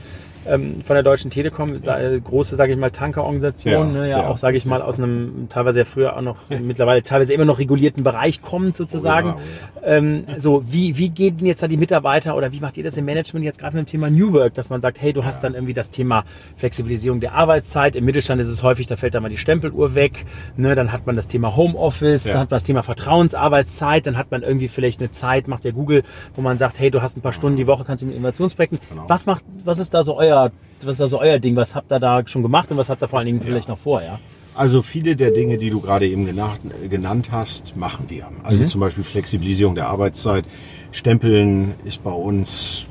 ähm, 0.47 0.81
von 0.81 0.95
der 0.95 1.03
Deutschen 1.03 1.31
Telekom, 1.31 1.81
große, 1.81 2.55
sage 2.55 2.73
ich 2.73 2.77
mal, 2.77 2.91
Tankerorganisation, 2.91 3.93
Ja, 3.93 4.01
ne, 4.01 4.09
ja, 4.09 4.27
auch, 4.27 4.37
sage 4.37 4.57
ich 4.57 4.65
mal, 4.65 4.81
aus 4.81 4.99
einem 4.99 5.47
teilweise 5.49 5.79
ja 5.79 5.85
früher 5.85 6.15
auch 6.15 6.21
noch, 6.21 6.37
mittlerweile 6.49 7.03
teilweise 7.03 7.33
immer 7.33 7.45
noch 7.45 7.59
regulierten 7.59 8.03
Bereich 8.03 8.41
kommt, 8.41 8.75
sozusagen. 8.75 9.35
Oh 9.37 9.39
ähm, 9.85 10.25
so, 10.37 10.63
wie, 10.67 10.97
wie 10.97 11.09
gehen 11.09 11.37
denn 11.37 11.47
jetzt 11.47 11.61
da 11.63 11.67
die 11.67 11.77
Mitarbeiter 11.77 12.35
oder 12.35 12.51
wie 12.51 12.59
macht 12.59 12.77
ihr 12.77 12.83
das 12.83 12.97
im 12.97 13.05
Management 13.05 13.45
jetzt 13.45 13.59
gerade 13.59 13.75
mit 13.75 13.87
dem 13.87 13.89
Thema 13.89 14.09
New 14.09 14.33
Work, 14.33 14.55
dass 14.55 14.69
man 14.69 14.81
sagt, 14.81 15.01
hey, 15.01 15.13
du 15.13 15.23
hast 15.23 15.43
dann 15.43 15.53
irgendwie 15.53 15.73
das 15.73 15.91
Thema 15.91 16.23
Flexibilisierung 16.57 17.19
der 17.19 17.33
Arbeitszeit. 17.33 17.95
Im 17.95 18.05
Mittelstand 18.05 18.41
ist 18.41 18.47
es 18.47 18.63
häufig, 18.63 18.87
da 18.87 18.95
fällt 18.95 19.15
dann 19.15 19.23
mal 19.23 19.29
die 19.29 19.37
Stempeluhr 19.37 19.95
weg, 19.95 20.25
ne, 20.57 20.75
dann 20.75 20.91
hat 20.91 21.05
man 21.05 21.15
das 21.15 21.27
Thema 21.27 21.55
Homeoffice, 21.55 22.23
dann 22.23 22.39
hat 22.39 22.51
man 22.51 22.57
das 22.57 22.63
Thema 22.63 22.83
Vertrauensarbeitszeit, 22.83 24.07
dann 24.07 24.17
hat 24.17 24.31
man 24.31 24.43
irgendwie 24.43 24.67
vielleicht 24.67 24.99
eine 24.99 25.11
Zeit, 25.11 25.47
macht 25.47 25.63
der 25.63 25.71
Google, 25.71 26.03
wo 26.35 26.41
man 26.41 26.57
sagt, 26.57 26.79
hey, 26.79 26.89
du 26.91 27.01
hast 27.01 27.17
ein 27.17 27.21
paar 27.21 27.33
Stunden 27.33 27.57
die 27.57 27.67
Woche, 27.67 27.83
kannst 27.85 28.01
du 28.01 28.07
mit 28.07 28.15
Innovationsprojekten. 28.15 28.79
Genau. 28.89 29.03
Was 29.07 29.25
macht, 29.25 29.43
was 29.63 29.79
ist 29.79 29.93
da 29.93 30.03
so 30.03 30.17
euer, 30.17 30.34
was 30.81 30.93
ist 30.93 30.99
da 30.99 31.07
so 31.07 31.19
euer 31.19 31.39
Ding? 31.39 31.55
Was 31.55 31.73
habt 31.75 31.91
ihr 31.91 31.99
da 31.99 32.21
schon 32.27 32.43
gemacht 32.43 32.69
und 32.71 32.77
was 32.77 32.89
habt 32.89 33.01
ihr 33.01 33.07
vor 33.07 33.19
allen 33.19 33.25
Dingen 33.27 33.41
vielleicht 33.41 33.67
noch 33.69 33.77
vor, 33.79 34.01
ja? 34.01 34.19
Also 34.53 34.81
viele 34.81 35.15
der 35.17 35.31
Dinge, 35.31 35.57
die 35.57 35.69
du 35.69 35.81
gerade 35.81 36.07
eben 36.07 36.25
genannt, 36.25 36.61
genannt 36.89 37.29
hast, 37.31 37.75
machen 37.75 38.05
wir. 38.07 38.27
Also 38.43 38.63
Mhm. 38.63 38.67
zum 38.67 38.81
Beispiel 38.81 39.03
Flexibilisierung 39.03 39.75
der 39.75 39.87
Arbeitszeit. 39.89 40.45
Stempeln 40.91 41.73
ist 41.83 42.03
bei 42.03 42.11
uns, 42.11 42.85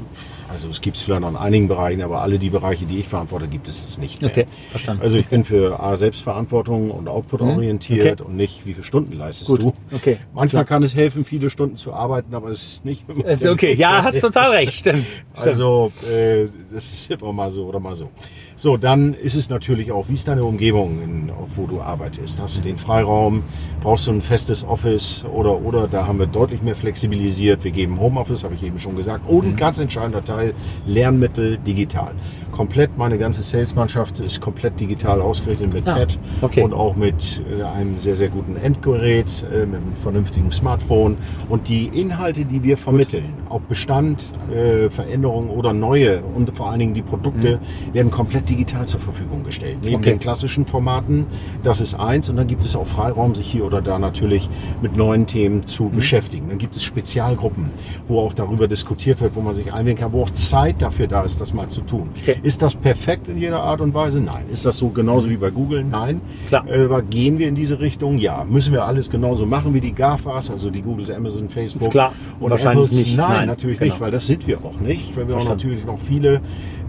also 0.55 0.69
es 0.69 0.81
gibt 0.81 0.97
es 0.97 1.03
vielleicht 1.03 1.21
noch 1.21 1.29
in 1.29 1.37
einigen 1.37 1.67
Bereichen, 1.69 2.01
aber 2.01 2.23
alle 2.23 2.39
die 2.39 2.49
Bereiche, 2.49 2.87
die 2.87 3.01
ich 3.01 3.09
verantworte, 3.09 3.49
gibt 3.49 3.69
es 3.69 3.85
es 3.85 3.99
nicht 3.99 4.23
mehr. 4.23 4.31
Okay, 4.31 4.47
verstanden. 4.71 5.03
Also 5.03 5.19
ich 5.19 5.27
bin 5.27 5.45
für 5.45 5.81
A, 5.81 5.97
Selbstverantwortung 5.97 6.93
und 6.93 7.09
Output 7.09 7.43
orientiert 7.43 8.21
okay. 8.21 8.29
und 8.29 8.37
nicht, 8.37 8.65
wie 8.65 8.73
viele 8.73 8.85
Stunden 8.85 9.13
leistest 9.13 9.51
Gut, 9.51 9.63
du. 9.63 9.75
okay, 9.93 10.19
Manchmal 10.33 10.65
kann 10.65 10.83
es 10.85 10.95
helfen, 10.95 11.25
viele 11.25 11.51
Stunden 11.51 11.75
zu 11.77 11.93
arbeiten, 11.93 12.35
aber 12.35 12.51
es 12.51 12.65
ist 12.65 12.85
nicht 12.85 13.05
immer 13.09 13.27
Also, 13.27 13.51
okay, 13.51 13.75
ja, 13.75 14.05
hast 14.05 14.21
total 14.21 14.53
recht, 14.53 14.75
stimmt. 14.75 15.05
stimmt. 15.33 15.47
Also, 15.47 15.93
äh, 16.09 16.47
das 16.73 16.85
ist 16.85 17.11
immer 17.11 17.33
mal 17.33 17.51
so 17.51 17.67
oder 17.67 17.81
mal 17.81 17.95
so. 17.95 18.09
So, 18.57 18.77
dann 18.77 19.15
ist 19.15 19.35
es 19.35 19.51
natürlich 19.51 19.91
auch, 19.91 20.09
wie 20.09 20.15
ist 20.15 20.29
deine 20.29 20.45
Umgebung, 20.45 21.03
in, 21.03 21.33
wo 21.57 21.67
du 21.67 21.81
arbeitest? 21.81 22.41
Hast 22.41 22.57
du 22.57 22.61
den 22.61 22.77
Freiraum? 22.77 23.43
Brauchst 23.81 24.07
du 24.07 24.13
ein 24.13 24.21
festes 24.21 24.65
Office 24.65 25.25
oder, 25.35 25.61
oder? 25.61 25.89
Da 25.89 26.07
haben 26.07 26.21
wir 26.21 26.27
deutlich 26.27 26.63
mehr 26.63 26.77
flexibilisiert. 26.77 27.65
Wir 27.65 27.73
geben 27.73 27.99
Homeoffice, 27.99 28.45
habe 28.45 28.55
ich 28.55 28.63
eben 28.63 28.79
schon 28.79 28.95
gesagt. 28.95 29.29
Und 29.29 29.45
ein 29.47 29.57
ganz 29.57 29.81
entscheidender 29.81 30.25
Teil 30.25 30.55
Lernmittel, 30.87 31.59
digital. 31.59 32.13
Komplett 32.53 32.97
meine 32.97 33.19
ganze 33.19 33.43
Salesmannschaft 33.43 34.21
ist 34.21 34.41
komplett 34.41 34.79
digital 34.79 35.21
ausgerichtet 35.21 35.73
mit 35.73 35.89
Ah, 35.89 35.95
Pad 35.95 36.19
okay. 36.41 36.63
und 36.63 36.73
auch 36.73 36.95
mit 36.95 37.43
äh, 37.59 37.65
einem 37.65 37.99
sehr, 37.99 38.17
sehr 38.17 38.29
guten 38.29 38.55
Endgerät, 38.55 39.45
äh, 39.53 39.67
mit 39.67 39.81
einem 39.81 39.97
vernünftigen 40.01 40.53
Smartphone. 40.53 41.17
Und 41.49 41.67
die 41.69 41.87
Inhalte, 41.87 42.45
die 42.45 42.63
wir 42.63 42.77
vermitteln, 42.77 43.35
ob 43.49 43.69
Bestand, 43.69 44.33
äh, 44.53 44.89
Veränderungen 44.89 45.51
oder 45.51 45.73
neue 45.73 46.23
und 46.23 46.57
vor 46.57 46.71
allen 46.71 46.79
Dingen 46.79 46.95
die 46.95 47.03
Produkte, 47.03 47.59
werden 47.93 48.13
komplett 48.13 48.44
digital 48.49 48.87
zur 48.87 49.01
Verfügung 49.01 49.45
gestellt. 49.45 49.79
Neben. 49.83 49.97
Okay. 49.97 50.11
den 50.11 50.19
klassischen 50.19 50.67
Formaten, 50.67 51.27
das 51.63 51.81
ist 51.81 51.95
eins. 51.95 52.29
Und 52.29 52.37
dann 52.37 52.47
gibt 52.47 52.65
es 52.65 52.77
auch 52.77 52.87
Freiraum, 52.87 53.35
sich 53.35 53.47
hier 53.51 53.65
oder 53.65 53.81
da 53.83 53.99
natürlich 53.99 54.49
mit 54.83 54.97
neuen 54.97 55.27
Themen 55.27 55.67
zu 55.67 55.85
Mhm. 55.85 55.93
beschäftigen. 55.97 56.49
Dann 56.49 56.59
gibt 56.59 56.75
es 56.77 56.83
Spezialgruppen, 56.85 57.71
wo 58.09 58.21
auch 58.21 58.33
darüber 58.33 58.69
diskutiert 58.69 59.21
wird, 59.21 59.35
wo 59.37 59.41
man 59.41 59.55
sich 59.55 59.73
einwählen 59.73 59.97
kann, 59.97 60.13
wo 60.13 60.23
auch 60.23 60.31
Zeit 60.31 60.81
dafür 60.83 61.07
da 61.07 61.23
ist, 61.23 61.41
das 61.41 61.55
mal 61.55 61.69
zu 61.69 61.81
tun. 61.83 62.11
Okay. 62.23 62.37
Ist 62.43 62.63
das 62.63 62.75
perfekt 62.75 63.29
in 63.29 63.39
jeder 63.39 63.63
Art 63.63 63.81
und 63.81 63.95
Weise? 63.95 64.21
Nein. 64.21 64.45
Ist 64.53 64.65
das 64.67 64.79
so 64.79 64.89
genauso 64.89 65.29
wie 65.31 65.37
bei 65.37 65.51
Google? 65.51 65.85
Nein. 65.85 66.21
Klar. 66.49 66.65
Aber 66.85 67.03
gehen 67.03 67.39
wir 67.39 67.49
in 67.49 67.55
diese 67.55 67.81
Richtung? 67.81 68.19
Ja. 68.19 68.45
Müssen 68.49 68.73
wir 68.73 68.85
alles 68.85 69.11
genauso 69.11 69.47
machen 69.47 69.75
wie 69.75 69.81
die 69.81 69.93
GAFAs, 69.93 70.51
also 70.51 70.71
die 70.71 70.83
Googles, 70.83 71.11
Amazon, 71.11 71.49
Facebook? 71.49 71.83
Ist 71.83 71.91
klar. 71.91 72.13
Und 72.41 72.51
Wahrscheinlich 72.51 72.85
Apples? 72.87 72.99
nicht. 72.99 73.17
Nein, 73.17 73.31
Nein, 73.31 73.47
natürlich 73.49 73.79
genau. 73.79 73.93
nicht, 73.93 74.01
weil 74.01 74.11
das 74.11 74.27
sind 74.27 74.47
wir 74.47 74.59
auch 74.65 74.81
nicht. 74.81 75.17
Weil 75.17 75.29
wir 75.29 75.37
auch 75.37 75.49
natürlich 75.49 75.85
noch 75.85 75.99
viele, 76.01 76.41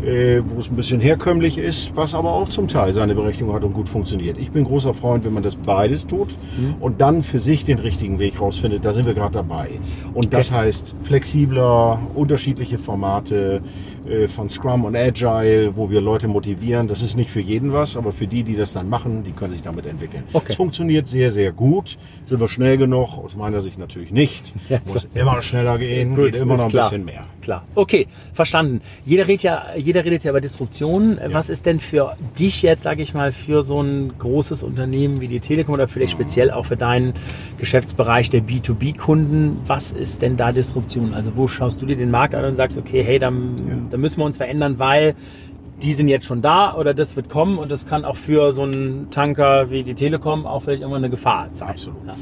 wo 0.01 0.59
es 0.59 0.69
ein 0.69 0.75
bisschen 0.75 0.99
herkömmlich 0.99 1.57
ist, 1.57 1.95
was 1.95 2.13
aber 2.13 2.31
auch 2.31 2.49
zum 2.49 2.67
Teil 2.67 2.91
seine 2.93 3.15
Berechtigung 3.15 3.53
hat 3.53 3.63
und 3.63 3.73
gut 3.73 3.87
funktioniert. 3.89 4.37
Ich 4.37 4.51
bin 4.51 4.63
großer 4.63 4.93
Freund, 4.93 5.23
wenn 5.25 5.33
man 5.33 5.43
das 5.43 5.55
beides 5.55 6.05
tut 6.05 6.35
Mhm. 6.57 6.75
und 6.79 7.01
dann 7.01 7.21
für 7.23 7.39
sich 7.39 7.65
den 7.65 7.79
richtigen 7.79 8.19
Weg 8.19 8.39
rausfindet. 8.39 8.83
Da 8.85 8.91
sind 8.91 9.05
wir 9.07 9.13
gerade 9.13 9.33
dabei. 9.33 9.69
Und 10.13 10.33
das 10.33 10.51
heißt 10.51 10.95
flexibler, 11.03 11.99
unterschiedliche 12.13 12.77
Formate 12.77 13.61
äh, 13.63 13.94
von 14.27 14.49
Scrum 14.49 14.85
und 14.85 14.95
Agile, 14.95 15.75
wo 15.75 15.89
wir 15.89 16.01
Leute 16.01 16.27
motivieren. 16.27 16.87
Das 16.87 17.01
ist 17.01 17.15
nicht 17.15 17.29
für 17.29 17.39
jeden 17.39 17.73
was, 17.73 17.97
aber 17.97 18.11
für 18.11 18.27
die, 18.27 18.43
die 18.43 18.55
das 18.55 18.73
dann 18.73 18.89
machen, 18.89 19.23
die 19.23 19.31
können 19.31 19.51
sich 19.51 19.63
damit 19.63 19.85
entwickeln. 19.85 20.23
Okay. 20.33 20.45
Es 20.49 20.55
funktioniert 20.55 21.07
sehr, 21.07 21.31
sehr 21.31 21.51
gut. 21.51 21.97
Sind 22.25 22.39
wir 22.39 22.49
schnell 22.49 22.77
genug? 22.77 23.17
Aus 23.17 23.35
meiner 23.35 23.61
Sicht 23.61 23.77
natürlich 23.77 24.11
nicht. 24.11 24.53
Ja, 24.67 24.79
Muss 24.85 25.07
immer 25.13 25.41
schneller 25.43 25.77
gehen, 25.77 26.15
Gut, 26.15 26.25
geht 26.33 26.37
immer 26.37 26.57
noch 26.57 26.65
ein 26.65 26.69
klar. 26.71 26.89
bisschen 26.89 27.05
mehr. 27.05 27.25
Klar. 27.41 27.63
Okay, 27.75 28.07
verstanden. 28.33 28.81
Jeder 29.05 29.27
redet 29.27 29.43
ja, 29.43 29.63
jeder 29.77 30.03
redet 30.03 30.23
ja 30.23 30.31
über 30.31 30.41
Disruption. 30.41 31.19
Was 31.27 31.49
ist 31.49 31.67
denn 31.67 31.79
für 31.79 32.17
dich 32.39 32.63
jetzt, 32.63 32.81
sage 32.81 33.03
ich 33.03 33.13
mal, 33.13 33.31
für 33.31 33.61
so 33.61 33.81
ein 33.81 34.13
großes 34.17 34.63
Unternehmen 34.63 35.21
wie 35.21 35.27
die 35.27 35.39
Telekom 35.39 35.75
oder 35.75 35.87
vielleicht 35.87 36.13
speziell 36.13 36.49
auch 36.49 36.65
für 36.65 36.77
deinen 36.77 37.13
Geschäftsbereich 37.59 38.31
der 38.31 38.41
B2B-Kunden, 38.41 39.57
was 39.67 39.91
ist 39.91 40.21
denn 40.23 40.35
da 40.37 40.51
Disruption? 40.51 41.13
Also 41.13 41.31
wo 41.35 41.47
schaust 41.47 41.81
du 41.81 41.85
dir 41.85 41.95
den 41.95 42.09
Markt 42.11 42.33
an 42.33 42.43
und 42.45 42.55
sagst, 42.55 42.77
okay, 42.77 43.03
hey, 43.03 43.19
da, 43.19 43.31
da 43.95 44.01
müssen 44.01 44.19
wir 44.19 44.25
uns 44.25 44.35
verändern, 44.35 44.77
weil 44.77 45.15
die 45.81 45.93
sind 45.93 46.09
jetzt 46.09 46.25
schon 46.25 46.41
da 46.41 46.75
oder 46.75 46.93
das 46.93 47.15
wird 47.15 47.29
kommen 47.29 47.57
und 47.57 47.71
das 47.71 47.87
kann 47.87 48.03
auch 48.03 48.17
für 48.17 48.51
so 48.51 48.63
einen 48.63 49.07
Tanker 49.09 49.69
wie 49.69 49.83
die 49.83 49.93
Telekom 49.93 50.45
auch 50.45 50.63
vielleicht 50.63 50.81
irgendwann 50.81 51.03
eine 51.03 51.09
Gefahr 51.09 51.47
sein. 51.51 51.69
Absolut. 51.69 52.05
Ja. 52.05 52.15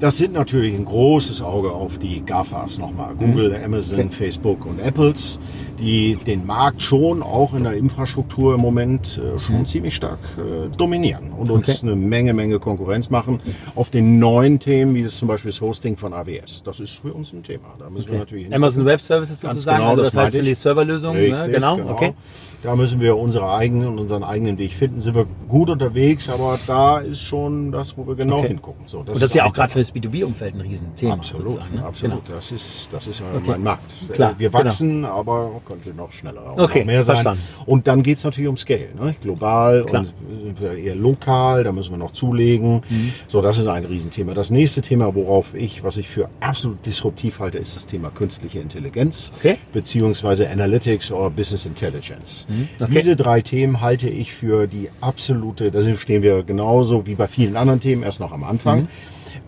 Das 0.00 0.16
sind 0.16 0.32
natürlich 0.32 0.74
ein 0.74 0.84
großes 0.86 1.42
Auge 1.42 1.70
auf 1.70 1.98
die 1.98 2.22
GAFAs 2.22 2.78
nochmal. 2.78 3.14
Google, 3.14 3.54
Amazon, 3.62 4.00
Okay. 4.00 4.08
Facebook 4.10 4.66
und 4.66 4.80
Apples, 4.80 5.38
die 5.82 6.16
den 6.26 6.46
Markt 6.46 6.80
schon 6.80 7.22
auch 7.22 7.54
in 7.54 7.64
der 7.64 7.74
Infrastruktur 7.74 8.54
im 8.54 8.60
Moment 8.60 9.18
äh, 9.18 9.38
schon 9.40 9.66
ziemlich 9.66 9.96
stark 9.96 10.20
äh, 10.38 10.68
dominieren 10.76 11.32
und 11.32 11.50
uns 11.50 11.68
Okay. 11.68 11.78
eine 11.82 11.96
Menge, 11.96 12.32
Menge 12.32 12.58
Konkurrenz 12.58 13.10
machen 13.10 13.40
auf 13.74 13.90
den 13.90 14.18
neuen 14.18 14.58
Themen, 14.58 14.94
wie 14.94 15.02
das 15.02 15.16
zum 15.16 15.28
Beispiel 15.28 15.50
das 15.50 15.60
Hosting 15.60 15.96
von 15.96 16.12
AWS. 16.12 16.62
Das 16.64 16.80
ist 16.80 17.00
für 17.00 17.12
uns 17.12 17.32
ein 17.32 17.42
Thema. 17.42 17.74
Da 17.78 17.90
müssen 17.90 18.10
wir 18.10 18.18
natürlich. 18.18 18.52
Amazon 18.54 18.84
Web 18.84 19.00
Services 19.00 19.40
sozusagen, 19.40 19.78
genau, 19.78 19.90
also 19.90 20.02
das 20.02 20.12
das, 20.12 20.34
heißt 20.34 20.46
die. 20.46 20.54
Serverlösung, 20.54 21.14
ne? 21.14 21.22
Richtig, 21.22 21.54
genau, 21.54 21.78
okay. 21.88 22.14
Da 22.62 22.76
müssen 22.76 23.00
wir 23.00 23.16
unsere 23.18 23.52
eigenen 23.52 23.88
und 23.88 23.98
unseren 23.98 24.22
eigenen 24.22 24.56
Weg 24.56 24.72
finden. 24.72 25.00
Sind 25.00 25.16
wir 25.16 25.26
gut 25.48 25.68
unterwegs, 25.68 26.28
aber 26.28 26.60
da 26.68 26.98
ist 26.98 27.20
schon 27.20 27.72
das, 27.72 27.96
wo 27.98 28.06
wir 28.06 28.14
genau 28.14 28.38
Okay. 28.38 28.48
hingucken. 28.48 28.84
So, 28.86 29.00
Und 29.00 29.08
das 29.08 29.20
ist 29.20 29.34
ja 29.34 29.46
auch 29.46 29.52
gerade 29.52 29.72
für 29.72 29.80
das 29.80 29.92
B2B-Umfeld 29.92 30.54
ein 30.54 30.60
Riesenthema. 30.60 31.14
Absolut, 31.14 31.58
ne? 31.74 31.84
absolut. 31.84 32.24
Genau. 32.24 32.36
Das 32.36 32.52
ist, 32.52 32.88
das 32.92 33.08
ist 33.08 33.20
Okay. 33.20 33.42
mein 33.50 33.64
Markt. 33.64 33.90
Klar, 34.12 34.32
Äh, 34.32 34.38
Wir 34.38 34.50
genau. 34.50 34.64
wachsen, 34.64 35.04
aber 35.04 35.60
könnte 35.66 35.92
noch 35.92 36.12
schneller 36.12 36.54
und 36.54 36.60
Okay, 36.60 36.78
noch 36.80 36.86
mehr 36.86 37.02
sein. 37.02 37.16
verstanden. 37.16 37.42
Und 37.66 37.88
dann 37.88 38.02
geht 38.04 38.18
es 38.18 38.24
natürlich 38.24 38.48
um 38.48 38.56
Scale. 38.56 38.90
Ne? 38.96 39.16
Global 39.20 39.84
Klar. 39.84 40.02
und 40.02 40.14
sind 40.44 40.60
wir 40.60 40.74
eher 40.74 40.94
lokal, 40.94 41.64
da 41.64 41.72
müssen 41.72 41.90
wir 41.90 41.98
noch 41.98 42.12
zulegen. 42.12 42.82
Mhm. 42.88 43.12
So, 43.26 43.42
das 43.42 43.58
ist 43.58 43.66
ein 43.66 43.84
Riesenthema. 43.84 44.34
Das 44.34 44.50
nächste 44.52 44.82
Thema, 44.82 45.12
worauf 45.16 45.54
ich, 45.54 45.82
was 45.82 45.96
ich 45.96 46.08
für 46.08 46.28
absolut 46.38 46.86
disruptiv 46.86 47.40
halte, 47.40 47.58
ist 47.58 47.74
das 47.74 47.86
Thema 47.86 48.10
künstliche 48.10 48.60
Intelligenz, 48.60 49.32
Okay. 49.38 49.56
beziehungsweise 49.72 50.48
Analytics 50.48 51.10
oder 51.10 51.28
Business 51.28 51.66
Intelligence. 51.66 52.46
Mhm. 52.52 52.68
okay. 52.80 52.92
Diese 52.94 53.16
drei 53.16 53.40
Themen 53.40 53.80
halte 53.80 54.08
ich 54.08 54.32
für 54.32 54.66
die 54.66 54.90
absolute, 55.00 55.70
da 55.70 55.80
stehen 55.94 56.22
wir 56.22 56.42
genauso 56.42 57.06
wie 57.06 57.14
bei 57.14 57.28
vielen 57.28 57.56
anderen 57.56 57.80
Themen 57.80 58.02
erst 58.02 58.20
noch 58.20 58.32
am 58.32 58.44
Anfang. 58.44 58.82
Mhm. 58.82 58.88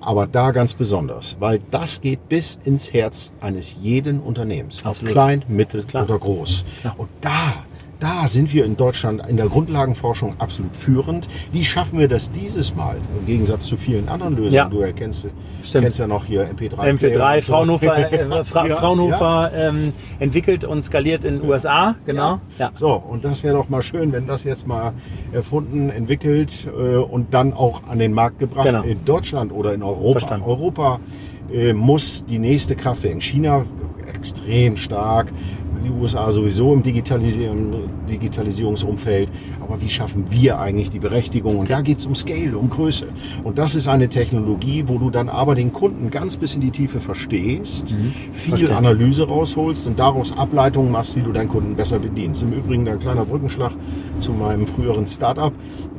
Aber 0.01 0.27
da 0.27 0.51
ganz 0.51 0.75
besonders, 0.75 1.37
weil 1.41 1.61
das 1.71 2.01
geht 2.01 2.29
bis 2.29 2.59
ins 2.65 2.93
Herz 2.93 3.33
eines 3.41 3.77
jeden 3.81 4.21
Unternehmens, 4.21 4.83
ob 4.83 4.93
Absolut. 4.93 5.13
klein, 5.13 5.45
mittel 5.49 5.85
oder 5.95 6.19
groß. 6.19 6.65
Und 6.99 7.09
da, 7.23 7.55
da 8.05 8.29
sind 8.29 8.53
wir 8.53 8.67
in 8.67 8.77
Deutschland 8.77 9.27
in 9.27 9.39
der 9.39 9.47
Grundlagenforschung 9.47 10.35
absolut 10.39 10.77
führend. 10.77 11.27
Wie 11.53 11.65
schaffen 11.65 11.99
wir 11.99 12.07
das 12.07 12.31
dieses 12.31 12.77
Mal 12.77 12.97
im 13.19 13.25
Gegensatz 13.25 13.65
zu 13.65 13.79
vielen 13.79 14.09
anderen 14.11 14.35
Lösungen? 14.37 14.53
Ja. 14.55 14.69
Du 14.69 14.81
erkennst, 14.81 15.27
Stimmt. 15.65 15.85
kennst 15.85 15.99
ja 15.99 16.07
noch 16.07 16.27
hier 16.27 16.47
MP3. 16.51 16.99
MP3, 16.99 17.37
und 17.37 17.45
so. 17.45 17.53
Fraunhofer, 17.53 18.13
äh, 18.13 18.45
Fra 18.45 18.67
Ja, 18.67 18.77
Fraunhofer 18.77 19.51
Ähm, 19.55 19.93
entwickelt 20.19 20.67
und 20.67 20.83
skaliert 20.83 21.25
in 21.25 21.41
den 21.41 21.49
USA, 21.49 21.95
genau. 22.05 22.41
Ja. 22.59 22.71
So, 22.75 22.93
und 22.93 23.25
das 23.25 23.43
wäre 23.43 23.57
doch 23.57 23.71
mal 23.71 23.81
schön, 23.81 24.13
wenn 24.13 24.27
das 24.27 24.45
jetzt 24.45 24.67
mal 24.67 24.93
erfunden, 25.33 25.89
entwickelt 25.89 26.69
äh, 26.77 26.97
und 26.97 27.33
dann 27.33 27.55
auch 27.55 27.85
an 27.89 27.99
den 27.99 28.13
Markt 28.13 28.39
gebracht 28.39 28.67
Genau. 28.67 28.83
in 28.83 29.03
Deutschland 29.07 29.51
oder 29.51 29.73
in 29.73 29.83
Europa. 29.83 30.21
Verstanden. 30.21 30.47
Europa 30.47 31.01
äh, 31.51 31.73
muss 31.73 32.27
die 32.29 32.39
nächste 32.39 32.77
Kraft 32.77 33.03
werden. 33.03 33.23
China 33.23 33.65
extrem 34.15 34.77
stark, 34.77 35.33
die 35.85 35.91
USA 35.91 36.31
sowieso 36.31 36.73
im 36.73 36.83
Digitalisierungsumfeld. 36.83 39.29
Aber 39.61 39.81
wie 39.81 39.89
schaffen 39.89 40.25
wir 40.31 40.59
eigentlich 40.59 40.91
die 40.91 40.99
Berechtigung? 40.99 41.59
Und 41.59 41.71
da 41.71 41.81
geht 41.81 41.99
es 41.99 42.07
um 42.07 42.15
Scale, 42.15 42.57
um 42.57 42.71
Größe. 42.71 43.07
Und 43.43 43.59
das 43.59 43.75
ist 43.75 43.89
eine 43.89 44.09
Technologie, 44.09 44.85
wo 44.87 44.99
du 44.99 45.11
dann 45.11 45.29
aber 45.29 45.55
den 45.55 45.73
Kunden 45.73 46.11
ganz 46.11 46.37
bis 46.37 46.55
in 46.55 46.61
die 46.61 46.71
Tiefe 46.71 47.01
verstehst, 47.01 47.91
viel 47.91 47.99
Mhm. 47.99 48.13
Verstehe. 48.33 48.77
Analyse 48.77 49.27
rausholst 49.27 49.87
und 49.87 49.99
daraus 49.99 50.37
Ableitungen 50.37 50.91
machst, 50.91 51.17
wie 51.17 51.23
du 51.23 51.33
deinen 51.33 51.49
Kunden 51.49 51.75
besser 51.77 51.99
bedienst. 51.99 52.43
Im 52.43 52.53
Übrigen 52.53 52.89
ein 52.89 52.99
kleiner 52.99 53.25
Brückenschlag 53.25 53.73
zu 54.19 54.33
meinem 54.33 54.67
früheren 54.67 55.07
Startup. 55.07 55.53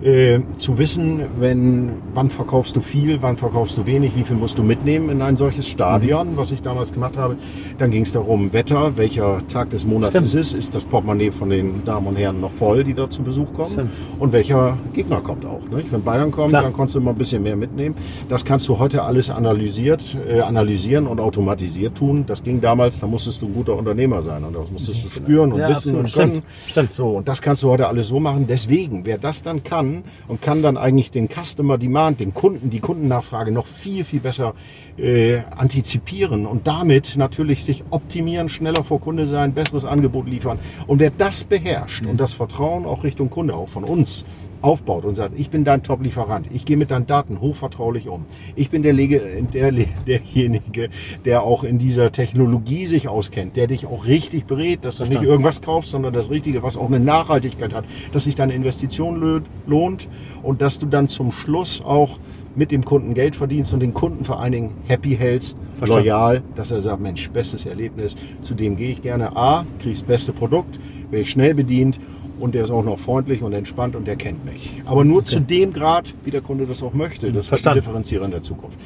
Äh, 0.03 0.39
zu 0.57 0.77
wissen, 0.77 1.21
wenn, 1.39 1.93
wann 2.13 2.29
verkaufst 2.29 2.75
du 2.75 2.81
viel, 2.81 3.21
wann 3.21 3.37
verkaufst 3.37 3.77
du 3.77 3.85
wenig, 3.85 4.15
wie 4.15 4.23
viel 4.23 4.35
musst 4.35 4.57
du 4.59 4.63
mitnehmen 4.63 5.09
in 5.09 5.21
ein 5.21 5.35
solches 5.35 5.67
Stadion, 5.67 6.35
was 6.35 6.51
ich 6.51 6.61
damals 6.61 6.93
gemacht 6.93 7.17
habe. 7.17 7.37
Dann 7.77 7.89
ging 7.91 8.03
es 8.03 8.11
darum, 8.11 8.53
Wetter, 8.53 8.97
welcher 8.97 9.39
Tag 9.47 9.69
des 9.71 9.85
Monats 9.85 10.11
Stimmt. 10.11 10.27
ist 10.27 10.35
es, 10.35 10.53
ist 10.53 10.75
das 10.75 10.83
Portemonnaie 10.85 11.31
von 11.31 11.49
den 11.49 11.83
Damen 11.85 12.07
und 12.07 12.17
Herren 12.17 12.39
noch 12.41 12.51
voll, 12.51 12.83
die 12.83 12.93
da 12.93 13.09
zu 13.09 13.23
Besuch 13.23 13.51
kommen 13.53 13.71
Stimmt. 13.71 13.89
und 14.19 14.31
welcher 14.33 14.77
Gegner 14.93 15.21
kommt 15.21 15.45
auch. 15.45 15.61
Nicht? 15.69 15.91
Wenn 15.91 16.03
Bayern 16.03 16.29
kommt, 16.29 16.49
Klar. 16.49 16.63
dann 16.63 16.73
kannst 16.75 16.93
du 16.95 16.99
immer 16.99 17.11
ein 17.11 17.17
bisschen 17.17 17.41
mehr 17.41 17.55
mitnehmen. 17.55 17.95
Das 18.29 18.43
kannst 18.45 18.67
du 18.67 18.77
heute 18.77 19.01
alles 19.03 19.29
analysiert, 19.29 20.15
äh, 20.29 20.41
analysieren 20.41 21.07
und 21.07 21.19
automatisiert 21.19 21.97
tun. 21.97 22.25
Das 22.27 22.43
ging 22.43 22.61
damals, 22.61 22.99
da 22.99 23.07
musstest 23.07 23.41
du 23.41 23.47
ein 23.47 23.53
guter 23.53 23.75
Unternehmer 23.75 24.21
sein 24.21 24.43
und 24.43 24.53
das 24.55 24.69
musstest 24.71 25.05
du 25.05 25.09
spüren 25.09 25.51
und 25.53 25.59
Ja, 25.61 25.69
wissen 25.69 25.95
absolut. 25.95 26.05
und 26.05 26.13
können. 26.13 26.31
Stimmt. 26.31 26.69
Stimmt. 26.71 26.95
So, 26.95 27.07
und 27.09 27.27
das 27.27 27.41
kannst 27.41 27.63
du 27.63 27.69
heute 27.69 27.87
alles 27.87 28.04
so 28.07 28.19
machen. 28.19 28.47
Deswegen, 28.47 29.05
wer 29.05 29.17
das 29.17 29.43
dann 29.43 29.63
kann 29.63 30.03
und 30.27 30.41
kann 30.41 30.61
dann 30.61 30.77
eigentlich 30.77 31.11
den 31.11 31.27
Customer 31.27 31.77
Demand, 31.77 32.19
den 32.19 32.33
Kunden, 32.33 32.69
die 32.69 32.79
Kundennachfrage 32.79 33.51
noch 33.51 33.65
viel, 33.65 34.03
viel 34.03 34.19
besser 34.19 34.53
äh, 34.97 35.39
antizipieren 35.55 36.45
und 36.45 36.67
damit 36.67 37.17
natürlich 37.17 37.63
sich 37.63 37.83
optimieren, 37.89 38.49
schneller 38.49 38.83
vor 38.83 39.01
Kunde 39.01 39.27
sein, 39.27 39.53
besseres 39.53 39.85
Angebot 39.85 40.27
liefern. 40.27 40.59
Und 40.87 40.99
wer 40.99 41.11
das 41.11 41.43
beherrscht 41.43 42.05
und 42.05 42.17
das 42.19 42.33
Vertrauen 42.33 42.85
auch 42.85 43.03
Richtung 43.03 43.29
Kunde, 43.29 43.55
auch 43.55 43.69
von 43.69 43.83
uns, 43.83 44.25
aufbaut 44.65 45.05
und 45.05 45.13
sagt, 45.13 45.39
ich 45.39 45.51
bin 45.51 45.63
dein 45.63 45.83
Top-Lieferant, 45.83 46.47
ich 46.51 46.65
gehe 46.65 46.75
mit 46.75 46.89
deinen 46.89 47.05
Daten 47.05 47.39
hochvertraulich 47.39 48.09
um. 48.09 48.25
Ich 48.55 48.71
bin 48.71 48.81
der, 48.81 48.93
Lege- 48.93 49.21
der, 49.53 49.71
derjenige, 50.07 50.89
der 51.23 51.43
auch 51.43 51.63
in 51.63 51.77
dieser 51.77 52.11
Technologie 52.11 52.87
sich 52.87 53.07
auskennt, 53.07 53.55
der 53.57 53.67
dich 53.67 53.85
auch 53.85 54.05
richtig 54.07 54.45
berät, 54.45 54.83
dass 54.83 54.97
du 54.97 55.03
nicht 55.03 55.11
Verstanden. 55.13 55.31
irgendwas 55.31 55.61
kaufst, 55.61 55.91
sondern 55.91 56.13
das 56.13 56.31
Richtige, 56.31 56.63
was 56.63 56.77
auch 56.77 56.87
eine 56.87 56.99
Nachhaltigkeit 56.99 57.73
hat, 57.73 57.85
dass 58.11 58.23
sich 58.23 58.35
deine 58.35 58.53
Investition 58.53 59.43
lohnt 59.67 60.07
und 60.41 60.61
dass 60.63 60.79
du 60.79 60.87
dann 60.87 61.07
zum 61.09 61.31
Schluss 61.31 61.83
auch 61.85 62.17
mit 62.55 62.71
dem 62.71 62.85
Kunden 62.85 63.13
Geld 63.13 63.35
verdienst 63.35 63.73
und 63.73 63.81
den 63.81 63.93
Kunden 63.93 64.23
vor 64.25 64.39
allen 64.39 64.53
Dingen 64.53 64.73
happy 64.87 65.15
hältst, 65.15 65.57
Verstanden. 65.77 66.05
loyal, 66.05 66.41
dass 66.55 66.71
er 66.71 66.81
sagt, 66.81 67.01
Mensch, 67.01 67.29
bestes 67.29 67.65
Erlebnis, 67.65 68.15
zu 68.41 68.55
dem 68.55 68.77
gehe 68.77 68.91
ich 68.91 69.01
gerne. 69.01 69.35
A, 69.35 69.65
kriegst 69.79 70.03
das 70.03 70.07
beste 70.07 70.33
Produkt, 70.33 70.79
werde 71.11 71.23
ich 71.23 71.29
schnell 71.29 71.53
bedient 71.53 71.99
und 72.39 72.55
der 72.55 72.63
ist 72.63 72.71
auch 72.71 72.83
noch 72.83 72.99
freundlich 72.99 73.41
und 73.41 73.53
entspannt 73.53 73.95
und 73.95 74.07
der 74.07 74.15
kennt 74.15 74.45
mich. 74.45 74.81
Aber 74.85 75.03
nur 75.03 75.23
zu 75.25 75.39
dem 75.39 75.73
Grad, 75.73 76.13
wie 76.23 76.31
der 76.31 76.41
Kunde 76.41 76.65
das 76.65 76.83
auch 76.83 76.93
möchte. 76.93 77.31
Das 77.31 77.51
wird. 77.51 77.65
Differenzierer 77.65 78.25
in 78.25 78.31
der 78.31 78.41
Zukunft. 78.41 78.77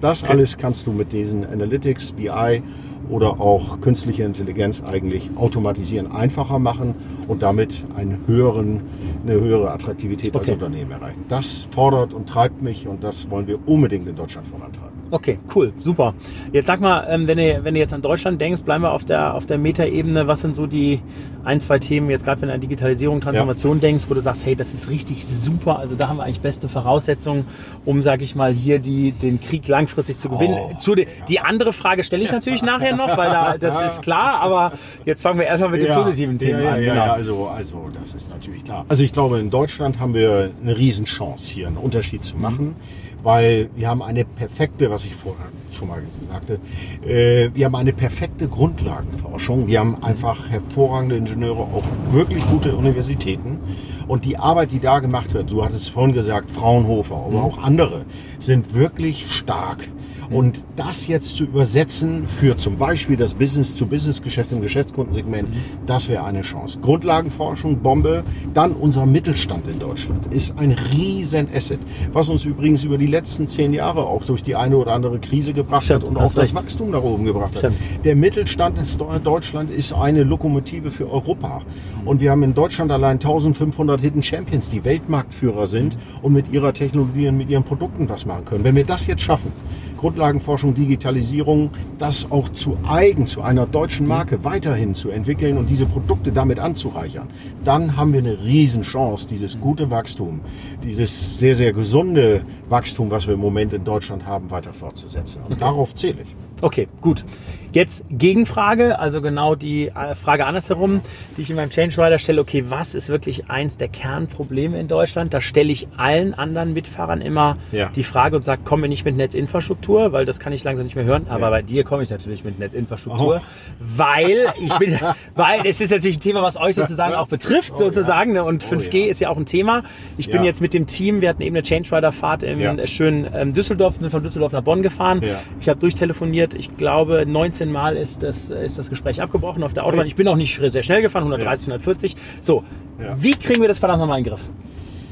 Das 0.00 0.22
alles 0.22 0.56
kannst 0.56 0.86
du 0.86 0.92
mit 0.92 1.12
diesen 1.12 1.44
Analytics, 1.44 2.12
BI 2.12 2.62
oder 3.10 3.40
auch 3.40 3.80
künstliche 3.80 4.22
Intelligenz 4.22 4.82
eigentlich 4.82 5.30
automatisieren, 5.36 6.10
einfacher 6.12 6.58
machen 6.58 6.94
und 7.26 7.42
damit 7.42 7.82
einen 7.96 8.22
höheren, 8.26 8.82
eine 9.24 9.40
höhere 9.40 9.72
Attraktivität 9.72 10.34
als 10.34 10.44
Okay. 10.44 10.52
Unternehmen 10.52 10.90
erreichen. 10.90 11.24
Das 11.28 11.66
fordert 11.70 12.12
und 12.12 12.28
treibt 12.28 12.62
mich 12.62 12.86
und 12.86 13.02
das 13.02 13.30
wollen 13.30 13.46
wir 13.46 13.58
unbedingt 13.66 14.06
in 14.08 14.14
Deutschland 14.16 14.46
vorantreiben. 14.46 14.97
Okay, 15.10 15.38
cool, 15.54 15.72
super. 15.78 16.14
Jetzt 16.52 16.66
sag 16.66 16.80
mal, 16.80 17.06
ähm, 17.08 17.26
wenn 17.26 17.38
du, 17.38 17.64
wenn 17.64 17.74
du 17.74 17.80
jetzt 17.80 17.94
an 17.94 18.02
Deutschland 18.02 18.40
denkst, 18.40 18.62
bleiben 18.62 18.84
wir 18.84 18.92
auf 18.92 19.04
der, 19.04 19.34
auf 19.34 19.46
der 19.46 19.56
Metaebene. 19.56 20.26
Was 20.26 20.42
sind 20.42 20.54
so 20.54 20.66
die 20.66 21.00
ein, 21.44 21.60
zwei 21.60 21.78
Themen, 21.78 22.10
jetzt 22.10 22.24
gerade 22.24 22.42
wenn 22.42 22.48
du 22.48 22.54
an 22.54 22.60
Digitalisierung, 22.60 23.20
Transformation 23.22 23.80
denkst, 23.80 24.04
wo 24.08 24.14
du 24.14 24.20
sagst, 24.20 24.44
hey, 24.44 24.54
das 24.54 24.74
ist 24.74 24.90
richtig 24.90 25.26
super. 25.26 25.78
Also 25.78 25.96
da 25.96 26.08
haben 26.08 26.18
wir 26.18 26.24
eigentlich 26.24 26.40
beste 26.40 26.68
Voraussetzungen, 26.68 27.46
um, 27.86 28.02
sag 28.02 28.20
ich 28.20 28.34
mal, 28.34 28.52
hier 28.52 28.78
die, 28.78 29.12
den 29.12 29.40
Krieg 29.40 29.66
langfristig 29.66 30.18
zu 30.18 30.28
gewinnen. 30.28 30.58
Oh, 30.58 30.76
zu 30.78 30.94
de, 30.94 31.06
Die 31.28 31.40
andere 31.40 31.72
Frage 31.72 32.04
stelle 32.04 32.22
ich 32.22 32.32
natürlich 32.32 32.62
nachher 32.62 32.94
noch, 32.94 33.16
weil 33.16 33.30
da, 33.30 33.56
das 33.56 33.80
ist 33.92 34.02
klar. 34.02 34.40
Aber 34.40 34.72
jetzt 35.06 35.22
fangen 35.22 35.38
wir 35.38 35.46
erstmal 35.46 35.70
mit 35.70 35.82
den 35.82 35.94
positiven 35.94 36.38
Themen 36.38 36.62
ja, 36.62 36.72
an. 36.72 36.82
Ja, 36.82 36.92
genau. 36.92 37.06
ja, 37.06 37.12
also, 37.14 37.46
also 37.46 37.88
das 37.92 38.14
ist 38.14 38.28
natürlich 38.28 38.64
klar. 38.64 38.84
Also 38.88 39.02
ich 39.04 39.12
glaube, 39.12 39.38
in 39.38 39.48
Deutschland 39.48 40.00
haben 40.00 40.12
wir 40.12 40.50
eine 40.62 40.76
Riesenchance 40.76 41.52
hier 41.52 41.66
einen 41.66 41.78
Unterschied 41.78 42.22
zu 42.24 42.36
machen, 42.36 42.76
weil 43.22 43.70
wir 43.74 43.88
haben 43.88 44.02
eine 44.02 44.24
perfekte, 44.24 44.90
was 44.90 45.04
ich 45.04 45.14
vorher 45.14 45.46
schon 45.72 45.88
mal 45.88 46.02
sagte, 46.30 46.60
äh, 47.06 47.50
wir 47.54 47.66
haben 47.66 47.74
eine 47.74 47.92
perfekte 47.92 48.48
Grundlagenforschung. 48.48 49.66
Wir 49.66 49.80
haben 49.80 50.02
einfach 50.02 50.48
hervorragende 50.50 51.16
Ingenieure, 51.16 51.60
auch 51.60 51.84
wirklich 52.10 52.46
gute 52.46 52.76
Universitäten. 52.76 53.58
Und 54.06 54.24
die 54.24 54.38
Arbeit, 54.38 54.72
die 54.72 54.80
da 54.80 55.00
gemacht 55.00 55.34
wird, 55.34 55.50
du 55.50 55.62
hattest 55.64 55.82
es 55.82 55.88
vorhin 55.88 56.14
gesagt, 56.14 56.50
Fraunhofer, 56.50 57.16
aber 57.16 57.42
auch 57.42 57.58
andere, 57.58 58.04
sind 58.38 58.74
wirklich 58.74 59.30
stark. 59.32 59.88
Und 60.30 60.64
das 60.76 61.06
jetzt 61.06 61.36
zu 61.36 61.44
übersetzen 61.44 62.26
für 62.26 62.56
zum 62.56 62.76
Beispiel 62.76 63.16
das 63.16 63.34
Business-to-Business-Geschäft 63.34 64.52
im 64.52 64.60
Geschäftskundensegment, 64.60 65.48
das 65.86 66.08
wäre 66.08 66.24
eine 66.24 66.42
Chance. 66.42 66.80
Grundlagenforschung, 66.80 67.78
Bombe, 67.78 68.24
dann 68.52 68.72
unser 68.72 69.06
Mittelstand 69.06 69.66
in 69.68 69.78
Deutschland 69.78 70.32
ist 70.34 70.54
ein 70.58 70.72
riesen 70.72 71.48
Asset, 71.54 71.80
was 72.12 72.28
uns 72.28 72.44
übrigens 72.44 72.84
über 72.84 72.98
die 72.98 73.06
letzten 73.06 73.48
zehn 73.48 73.72
Jahre 73.72 74.06
auch 74.06 74.24
durch 74.24 74.42
die 74.42 74.54
eine 74.54 74.76
oder 74.76 74.92
andere 74.92 75.18
Krise 75.18 75.54
gebracht 75.54 75.84
Stimmt, 75.84 76.02
hat 76.02 76.08
und 76.10 76.16
auch 76.18 76.34
das 76.34 76.36
recht. 76.36 76.54
Wachstum 76.54 76.90
nach 76.90 77.02
oben 77.02 77.24
gebracht 77.24 77.52
hat. 77.54 77.58
Stimmt. 77.58 77.76
Der 78.04 78.16
Mittelstand 78.16 78.78
in 78.78 79.22
Deutschland 79.22 79.70
ist 79.70 79.94
eine 79.94 80.24
Lokomotive 80.24 80.90
für 80.90 81.10
Europa. 81.10 81.62
Und 82.04 82.20
wir 82.20 82.30
haben 82.30 82.42
in 82.42 82.54
Deutschland 82.54 82.90
allein 82.92 83.12
1500 83.12 84.00
Hidden 84.00 84.22
Champions, 84.22 84.68
die 84.68 84.84
Weltmarktführer 84.84 85.66
sind 85.66 85.96
und 86.22 86.32
mit 86.34 86.52
ihrer 86.52 86.72
Technologie 86.72 87.28
und 87.28 87.38
mit 87.38 87.48
ihren 87.48 87.64
Produkten 87.64 88.08
was 88.08 88.26
machen 88.26 88.44
können. 88.44 88.64
Wenn 88.64 88.76
wir 88.76 88.84
das 88.84 89.06
jetzt 89.06 89.22
schaffen, 89.22 89.52
Grundlagenforschung, 89.98 90.72
Digitalisierung, 90.74 91.70
das 91.98 92.30
auch 92.30 92.48
zu 92.48 92.78
eigen, 92.88 93.26
zu 93.26 93.42
einer 93.42 93.66
deutschen 93.66 94.06
Marke 94.06 94.44
weiterhin 94.44 94.94
zu 94.94 95.10
entwickeln 95.10 95.58
und 95.58 95.68
diese 95.68 95.84
Produkte 95.84 96.32
damit 96.32 96.58
anzureichern, 96.58 97.28
dann 97.64 97.96
haben 97.96 98.14
wir 98.14 98.20
eine 98.20 98.42
Riesenchance, 98.42 99.28
dieses 99.28 99.60
gute 99.60 99.90
Wachstum, 99.90 100.40
dieses 100.82 101.38
sehr, 101.38 101.54
sehr 101.54 101.74
gesunde 101.74 102.42
Wachstum, 102.70 103.10
was 103.10 103.26
wir 103.26 103.34
im 103.34 103.40
Moment 103.40 103.74
in 103.74 103.84
Deutschland 103.84 104.24
haben, 104.24 104.50
weiter 104.50 104.72
fortzusetzen. 104.72 105.42
Und 105.46 105.60
darauf 105.60 105.94
zähle 105.94 106.22
ich. 106.22 106.34
Okay, 106.60 106.88
gut. 107.00 107.24
Jetzt 107.72 108.02
Gegenfrage, 108.10 108.98
also 108.98 109.20
genau 109.20 109.54
die 109.54 109.88
äh, 109.88 110.14
Frage 110.14 110.46
andersherum, 110.46 111.00
die 111.36 111.42
ich 111.42 111.50
in 111.50 111.56
meinem 111.56 111.70
Change 111.70 111.96
Rider 112.02 112.18
stelle. 112.18 112.40
Okay, 112.40 112.64
was 112.68 112.94
ist 112.94 113.08
wirklich 113.08 113.50
eins 113.50 113.76
der 113.78 113.88
Kernprobleme 113.88 114.78
in 114.80 114.88
Deutschland? 114.88 115.34
Da 115.34 115.40
stelle 115.40 115.70
ich 115.70 115.86
allen 115.96 116.34
anderen 116.34 116.72
Mitfahrern 116.72 117.20
immer 117.20 117.54
Ja. 117.72 117.90
die 117.94 118.02
Frage 118.04 118.36
und 118.36 118.42
sage, 118.42 118.62
kommen 118.64 118.82
wir 118.84 118.88
nicht 118.88 119.04
mit 119.04 119.16
Netzinfrastruktur, 119.16 120.12
weil 120.12 120.24
das 120.24 120.40
kann 120.40 120.52
ich 120.52 120.64
langsam 120.64 120.84
nicht 120.86 120.96
mehr 120.96 121.04
hören. 121.04 121.26
Aber 121.28 121.42
Ja. 121.42 121.50
bei 121.50 121.62
dir 121.62 121.84
komme 121.84 122.02
ich 122.02 122.10
natürlich 122.10 122.44
mit 122.44 122.58
Netzinfrastruktur, 122.58 123.42
Oh. 123.44 123.76
weil 123.80 124.46
ich 124.62 124.72
bin, 124.78 124.98
weil 125.34 125.60
es 125.64 125.80
ist 125.80 125.90
natürlich 125.90 126.16
ein 126.18 126.20
Thema, 126.20 126.42
was 126.42 126.56
euch 126.56 126.76
sozusagen 126.76 127.14
auch 127.14 127.28
betrifft, 127.28 127.76
sozusagen. 127.76 128.32
ne? 128.32 128.44
Und 128.44 128.62
5G 128.64 129.04
ja. 129.06 129.10
ist 129.10 129.20
ja 129.20 129.28
auch 129.28 129.36
ein 129.36 129.46
Thema. 129.46 129.82
Ich 130.16 130.26
bin 130.30 130.36
Ja. 130.42 130.44
jetzt 130.44 130.60
mit 130.60 130.74
dem 130.74 130.86
Team, 130.86 131.20
wir 131.20 131.28
hatten 131.28 131.42
eben 131.42 131.54
eine 131.56 131.62
Change 131.62 131.94
Rider 131.94 132.12
Fahrt 132.12 132.42
im 132.42 132.60
Ja. 132.60 132.86
schönen 132.86 133.26
ähm, 133.34 133.52
Düsseldorf, 133.52 133.96
sind 134.00 134.10
von 134.10 134.22
Düsseldorf 134.22 134.52
nach 134.52 134.62
Bonn 134.62 134.82
gefahren. 134.82 135.20
Ja. 135.22 135.40
Ich 135.60 135.68
habe 135.68 135.78
durchtelefoniert. 135.80 136.54
Ich 136.54 136.76
glaube, 136.76 137.24
19 137.26 137.67
Mal 137.72 137.96
ist 137.96 138.22
das, 138.22 138.50
ist 138.50 138.78
das 138.78 138.88
Gespräch 138.90 139.20
abgebrochen 139.22 139.62
auf 139.62 139.74
der 139.74 139.84
Autobahn. 139.84 140.06
Ich 140.06 140.16
bin 140.16 140.26
auch 140.28 140.36
nicht 140.36 140.60
sehr 140.70 140.82
schnell 140.82 141.02
gefahren, 141.02 141.24
130, 141.24 141.66
140. 141.68 142.16
So, 142.40 142.64
Ja. 143.00 143.16
wie 143.20 143.32
kriegen 143.32 143.60
wir 143.60 143.68
das 143.68 143.78
verdammt 143.78 144.00
nochmal 144.00 144.18
in 144.18 144.24
den 144.24 144.30
Griff? 144.32 144.42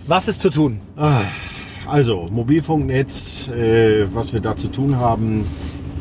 Was 0.06 0.28
ist 0.28 0.40
zu 0.40 0.50
tun? 0.50 0.80
Also, 1.88 2.28
Mobilfunknetz, 2.30 3.48
äh, 3.48 4.06
was 4.12 4.32
wir 4.32 4.40
da 4.40 4.56
zu 4.56 4.68
tun 4.68 4.96
haben, 4.98 5.46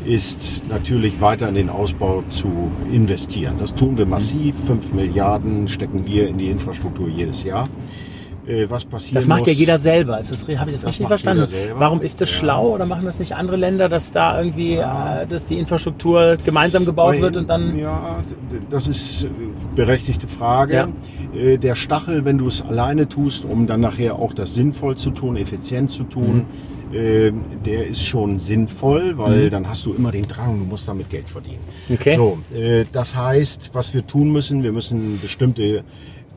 ist 0.04 0.62
natürlich 0.68 1.20
weiter 1.20 1.48
in 1.48 1.56
den 1.56 1.68
Ausbau 1.68 2.22
zu 2.28 2.70
investieren. 2.92 3.54
Das 3.58 3.74
tun 3.74 3.98
wir 3.98 4.06
massiv. 4.06 4.54
5 4.66 4.92
Milliarden 4.92 5.66
stecken 5.66 6.06
wir 6.06 6.28
in 6.28 6.38
die 6.38 6.46
Infrastruktur 6.48 7.08
jedes 7.08 7.42
Jahr. 7.42 7.68
Äh, 8.46 8.70
was 8.70 8.84
passiert 8.84 9.16
Das 9.16 9.26
macht 9.26 9.40
muss, 9.40 9.48
ja 9.48 9.54
jeder 9.54 9.76
selber. 9.78 10.12
Habe 10.14 10.22
ich 10.22 10.28
das, 10.30 10.42
Das 10.82 10.84
richtig 10.86 11.06
verstanden? 11.08 11.44
Warum 11.78 12.00
ist 12.00 12.20
das 12.20 12.30
Ja. 12.30 12.36
schlau 12.38 12.74
oder 12.74 12.86
machen 12.86 13.04
das 13.04 13.18
nicht 13.18 13.34
andere 13.34 13.56
Länder, 13.56 13.88
dass 13.88 14.12
da 14.12 14.38
irgendwie, 14.40 14.74
äh, 14.74 15.26
dass 15.28 15.46
die 15.48 15.58
Infrastruktur 15.58 16.36
gemeinsam 16.44 16.84
gebaut 16.84 17.14
Weil- 17.14 17.22
wird 17.22 17.36
und 17.38 17.50
dann. 17.50 17.76
Ja, 17.76 18.22
das 18.70 18.86
ist 18.88 19.24
äh, 19.24 19.28
berechtigte 19.74 20.28
Frage. 20.28 20.88
Äh, 21.34 21.58
Der 21.58 21.74
Stachel, 21.74 22.24
wenn 22.24 22.38
du 22.38 22.46
es 22.46 22.62
alleine 22.62 23.08
tust, 23.08 23.44
um 23.44 23.66
dann 23.66 23.80
nachher 23.80 24.14
auch 24.14 24.32
das 24.32 24.54
sinnvoll 24.54 24.96
zu 24.96 25.10
tun, 25.10 25.36
effizient 25.36 25.90
zu 25.90 26.04
tun, 26.04 26.46
Mhm. 26.92 26.96
äh, 26.96 27.32
der 27.64 27.88
ist 27.88 28.06
schon 28.06 28.38
sinnvoll, 28.38 29.18
weil 29.18 29.50
dann 29.50 29.68
hast 29.68 29.84
du 29.86 29.92
immer 29.92 30.12
den 30.12 30.28
Drang, 30.28 30.58
du 30.60 30.64
musst 30.66 30.86
damit 30.88 31.10
Geld 31.10 31.28
verdienen. 31.28 31.58
Okay. 31.92 32.14
So, 32.14 32.38
äh, 32.56 32.84
das 32.92 33.16
heißt, 33.16 33.70
was 33.72 33.92
wir 33.92 34.06
tun 34.06 34.30
müssen, 34.30 34.62
wir 34.62 34.70
müssen 34.72 35.18
bestimmte 35.20 35.82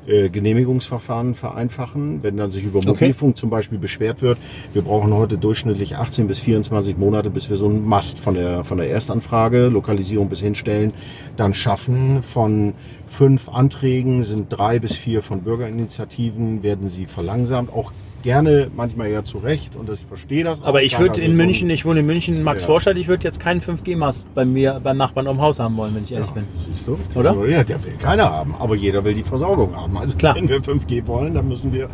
äh, 0.10 0.30
Genehmigungsverfahren 0.30 1.36
vereinfachen. 1.36 2.24
Wenn 2.24 2.38
dann 2.38 2.52
sich 2.52 2.64
über 2.64 2.80
Okay. 2.80 2.88
Mobilfunk 2.88 3.38
zum 3.38 3.50
Beispiel 3.50 3.78
beschwert 3.78 4.22
wird, 4.22 4.38
wir 4.74 4.82
brauchen 4.82 5.14
heute 5.14 5.38
durchschnittlich 5.38 5.98
18 5.98 6.28
bis 6.28 6.40
24 6.40 6.98
Monate, 6.98 7.30
bis 7.30 7.50
wir 7.50 7.58
so 7.58 7.68
einen 7.68 7.86
Mast 7.86 8.20
von 8.20 8.34
der, 8.34 8.64
von 8.64 8.78
der 8.78 8.90
Erstanfrage, 8.90 9.68
Lokalisierung 9.68 10.30
bis 10.30 10.42
hinstellen, 10.42 10.94
dann 11.38 11.54
schaffen. 11.54 12.24
Von 12.24 12.74
fünf 13.08 13.50
Anträgen 13.50 14.24
sind 14.24 14.48
drei 14.50 14.80
bis 14.80 14.96
vier 14.96 15.22
von 15.22 15.42
Bürgerinitiativen, 15.42 16.64
werden 16.64 16.88
sie 16.88 17.06
verlangsamt. 17.06 17.72
Auch 17.72 17.92
gerne 18.24 18.70
manchmal 18.76 19.10
ja 19.10 19.24
zu 19.24 19.38
Recht 19.40 19.76
und 19.76 19.88
dass 19.90 20.00
ich 20.00 20.06
verstehe 20.06 20.44
das. 20.44 20.62
Aber 20.62 20.84
ich 20.84 21.00
würde 21.00 21.22
in 21.22 21.34
so 21.34 21.38
München, 21.42 21.70
ich 21.70 21.86
wohne 21.86 22.02
in 22.02 22.06
München, 22.06 22.44
Max 22.44 22.62
Ja. 22.64 22.68
Vorstadt, 22.68 22.98
ich 22.98 23.08
würde 23.08 23.24
jetzt 23.24 23.40
keinen 23.40 23.62
5G-Mast 23.62 24.34
bei 24.36 24.46
mir, 24.46 24.80
beim 24.84 24.98
Nachbarn 24.98 25.28
am 25.28 25.42
Haus 25.42 25.60
haben 25.60 25.76
wollen, 25.78 25.96
wenn 25.96 26.04
ich 26.04 26.12
ehrlich 26.12 26.30
bin. 26.32 26.44
Siehst 26.74 26.88
du? 26.88 26.98
Oder? 27.16 27.36
Ja, 27.48 27.64
der 27.64 27.84
will 27.84 27.94
keiner 28.02 28.30
haben, 28.32 28.56
aber 28.60 28.76
jeder 28.76 29.04
will 29.04 29.14
die 29.14 29.24
Versorgung 29.24 29.76
haben. 29.76 29.98
Also 29.98 30.18
Klar. 30.18 30.36
wenn 30.36 30.48
wir 30.50 30.62
5G 30.62 31.08
wollen, 31.08 31.34
dann 31.34 31.48
müssen 31.48 31.74
wir 31.74 31.90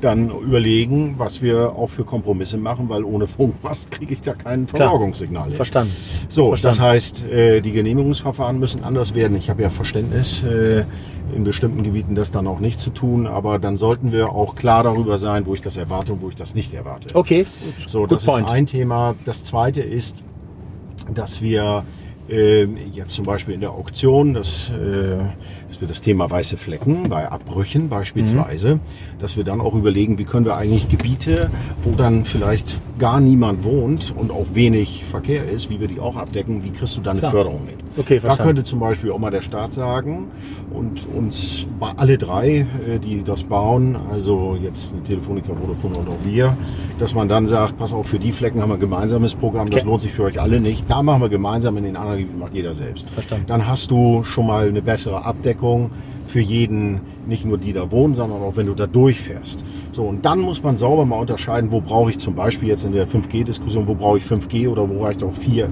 dann 0.00 0.30
überlegen, 0.30 1.14
was 1.18 1.42
wir 1.42 1.72
auch 1.76 1.90
für 1.90 2.04
Kompromisse 2.04 2.56
machen, 2.56 2.88
weil 2.88 3.02
ohne 3.04 3.26
Funkmast 3.26 3.90
kriege 3.90 4.14
ich 4.14 4.20
da 4.20 4.34
kein 4.34 4.66
Versorgungssignal. 4.66 5.46
hin. 5.48 5.54
Verstanden. 5.54 5.92
So, 6.28 6.48
Verstanden. 6.48 6.76
das 6.78 6.86
heißt, 6.86 7.24
äh, 7.30 7.60
die 7.60 7.72
Genehmigungsverfahren 7.72 8.58
müssen 8.58 8.84
anders 8.84 9.14
werden. 9.14 9.36
Ich 9.36 9.50
habe 9.50 9.62
ja 9.62 9.70
Verständnis, 9.70 10.42
äh, 10.44 10.84
in 11.34 11.44
bestimmten 11.44 11.82
Gebieten 11.82 12.14
das 12.14 12.32
dann 12.32 12.46
auch 12.46 12.60
nicht 12.60 12.78
zu 12.80 12.90
tun, 12.90 13.26
aber 13.26 13.58
dann 13.58 13.76
sollten 13.76 14.12
wir 14.12 14.30
auch 14.32 14.56
klar 14.56 14.82
darüber 14.82 15.18
sein, 15.18 15.46
wo 15.46 15.54
ich 15.54 15.60
das 15.62 15.76
erwarte 15.76 16.12
und 16.14 16.22
wo 16.22 16.28
ich 16.28 16.36
das 16.36 16.54
nicht 16.54 16.74
erwarte. 16.74 17.14
Okay, 17.14 17.46
So, 17.86 18.00
good 18.00 18.12
das 18.12 18.24
point. 18.24 18.46
ist 18.46 18.52
ein 18.52 18.66
Thema. 18.66 19.14
Das 19.24 19.44
zweite 19.44 19.80
ist, 19.82 20.24
dass 21.14 21.40
wir 21.42 21.84
äh, 22.30 22.64
jetzt 22.92 23.14
zum 23.14 23.24
Beispiel 23.24 23.54
in 23.54 23.60
der 23.62 23.70
Auktion, 23.72 24.34
dass, 24.34 24.68
äh, 24.70 25.16
dass 25.68 25.80
wir 25.80 25.88
das 25.88 26.02
Thema 26.02 26.30
weiße 26.30 26.58
Flecken 26.58 27.04
bei 27.08 27.26
Abbrüchen 27.30 27.88
beispielsweise, 27.88 28.74
Mhm. 28.76 28.80
dass 29.18 29.36
wir 29.38 29.44
dann 29.44 29.62
auch 29.62 29.74
überlegen, 29.74 30.18
wie 30.18 30.24
können 30.24 30.44
wir 30.44 30.56
eigentlich 30.58 30.90
Gebiete, 30.90 31.50
wo 31.84 31.92
dann 31.96 32.26
vielleicht 32.26 32.78
gar 32.98 33.20
niemand 33.20 33.64
wohnt 33.64 34.12
und 34.14 34.30
auch 34.30 34.44
wenig 34.52 35.04
Verkehr 35.10 35.48
ist, 35.48 35.70
wie 35.70 35.80
wir 35.80 35.88
die 35.88 36.00
auch 36.00 36.16
abdecken, 36.16 36.62
wie 36.64 36.70
kriegst 36.70 36.98
du 36.98 37.00
da 37.00 37.12
eine. 37.12 37.22
Förderung 37.22 37.66
hin? 37.66 37.78
Okay, 37.98 38.16
da 38.16 38.20
verstanden. 38.20 38.42
könnte 38.48 38.64
zum 38.64 38.78
Beispiel 38.80 39.10
auch 39.10 39.18
mal 39.18 39.30
der 39.30 39.42
Staat 39.42 39.72
sagen 39.72 40.28
und 40.72 41.08
uns 41.14 41.66
bei 41.80 41.90
alle 41.96 42.16
drei, 42.18 42.66
äh, 42.88 42.98
die 43.02 43.24
das 43.24 43.42
bauen, 43.44 43.96
also 44.12 44.56
jetzt 44.60 44.94
die 44.94 45.00
Telefonica, 45.00 45.52
Vodafone 45.54 45.96
und 45.98 46.08
auch 46.08 46.24
wir, 46.24 46.56
dass 46.98 47.14
man 47.14 47.28
dann 47.28 47.46
sagt, 47.46 47.76
pass 47.78 47.92
auf, 47.92 48.06
für 48.06 48.18
die 48.18 48.32
Flecken 48.32 48.60
haben 48.62 48.70
wir 48.70 48.74
ein 48.74 48.80
gemeinsames 48.80 49.34
Programm, 49.34 49.68
das 49.70 49.80
Okay. 49.82 49.88
lohnt 49.90 50.00
sich 50.00 50.12
für 50.12 50.24
euch 50.24 50.40
alle 50.40 50.60
nicht. 50.60 50.84
Da 50.88 51.02
machen 51.02 51.20
wir 51.22 51.28
gemeinsam, 51.28 51.76
in 51.76 51.84
den 51.84 51.96
anderen 51.96 52.18
Gebieten 52.20 52.38
macht 52.38 52.54
jeder 52.54 52.74
selbst. 52.74 53.08
Verstanden. 53.10 53.44
Dann 53.48 53.66
hast 53.66 53.90
du 53.90 54.22
schon 54.24 54.46
mal 54.46 54.68
eine 54.68 54.82
bessere 54.82 55.24
Abdeckung 55.24 55.90
für 56.26 56.40
jeden, 56.40 57.00
nicht 57.26 57.44
nur 57.46 57.56
die 57.58 57.72
da 57.72 57.90
wohnen, 57.90 58.12
sondern 58.14 58.42
auch 58.42 58.56
wenn 58.56 58.66
du 58.66 58.74
da 58.74 58.86
durchfährst. 58.86 59.64
So, 59.92 60.02
und 60.04 60.24
dann 60.26 60.40
muss 60.40 60.62
man 60.62 60.76
sauber 60.76 61.06
mal 61.06 61.16
unterscheiden, 61.16 61.72
wo 61.72 61.80
brauche 61.80 62.10
ich 62.10 62.18
zum 62.18 62.34
Beispiel 62.34 62.68
jetzt 62.68 62.84
in 62.84 62.92
der 62.92 63.08
5G-Diskussion, 63.08 63.86
wo 63.86 63.94
brauche 63.94 64.18
ich 64.18 64.24
5G 64.24 64.68
oder 64.68 64.88
wo 64.88 65.04
reicht 65.04 65.22
auch 65.22 65.32
4, 65.32 65.70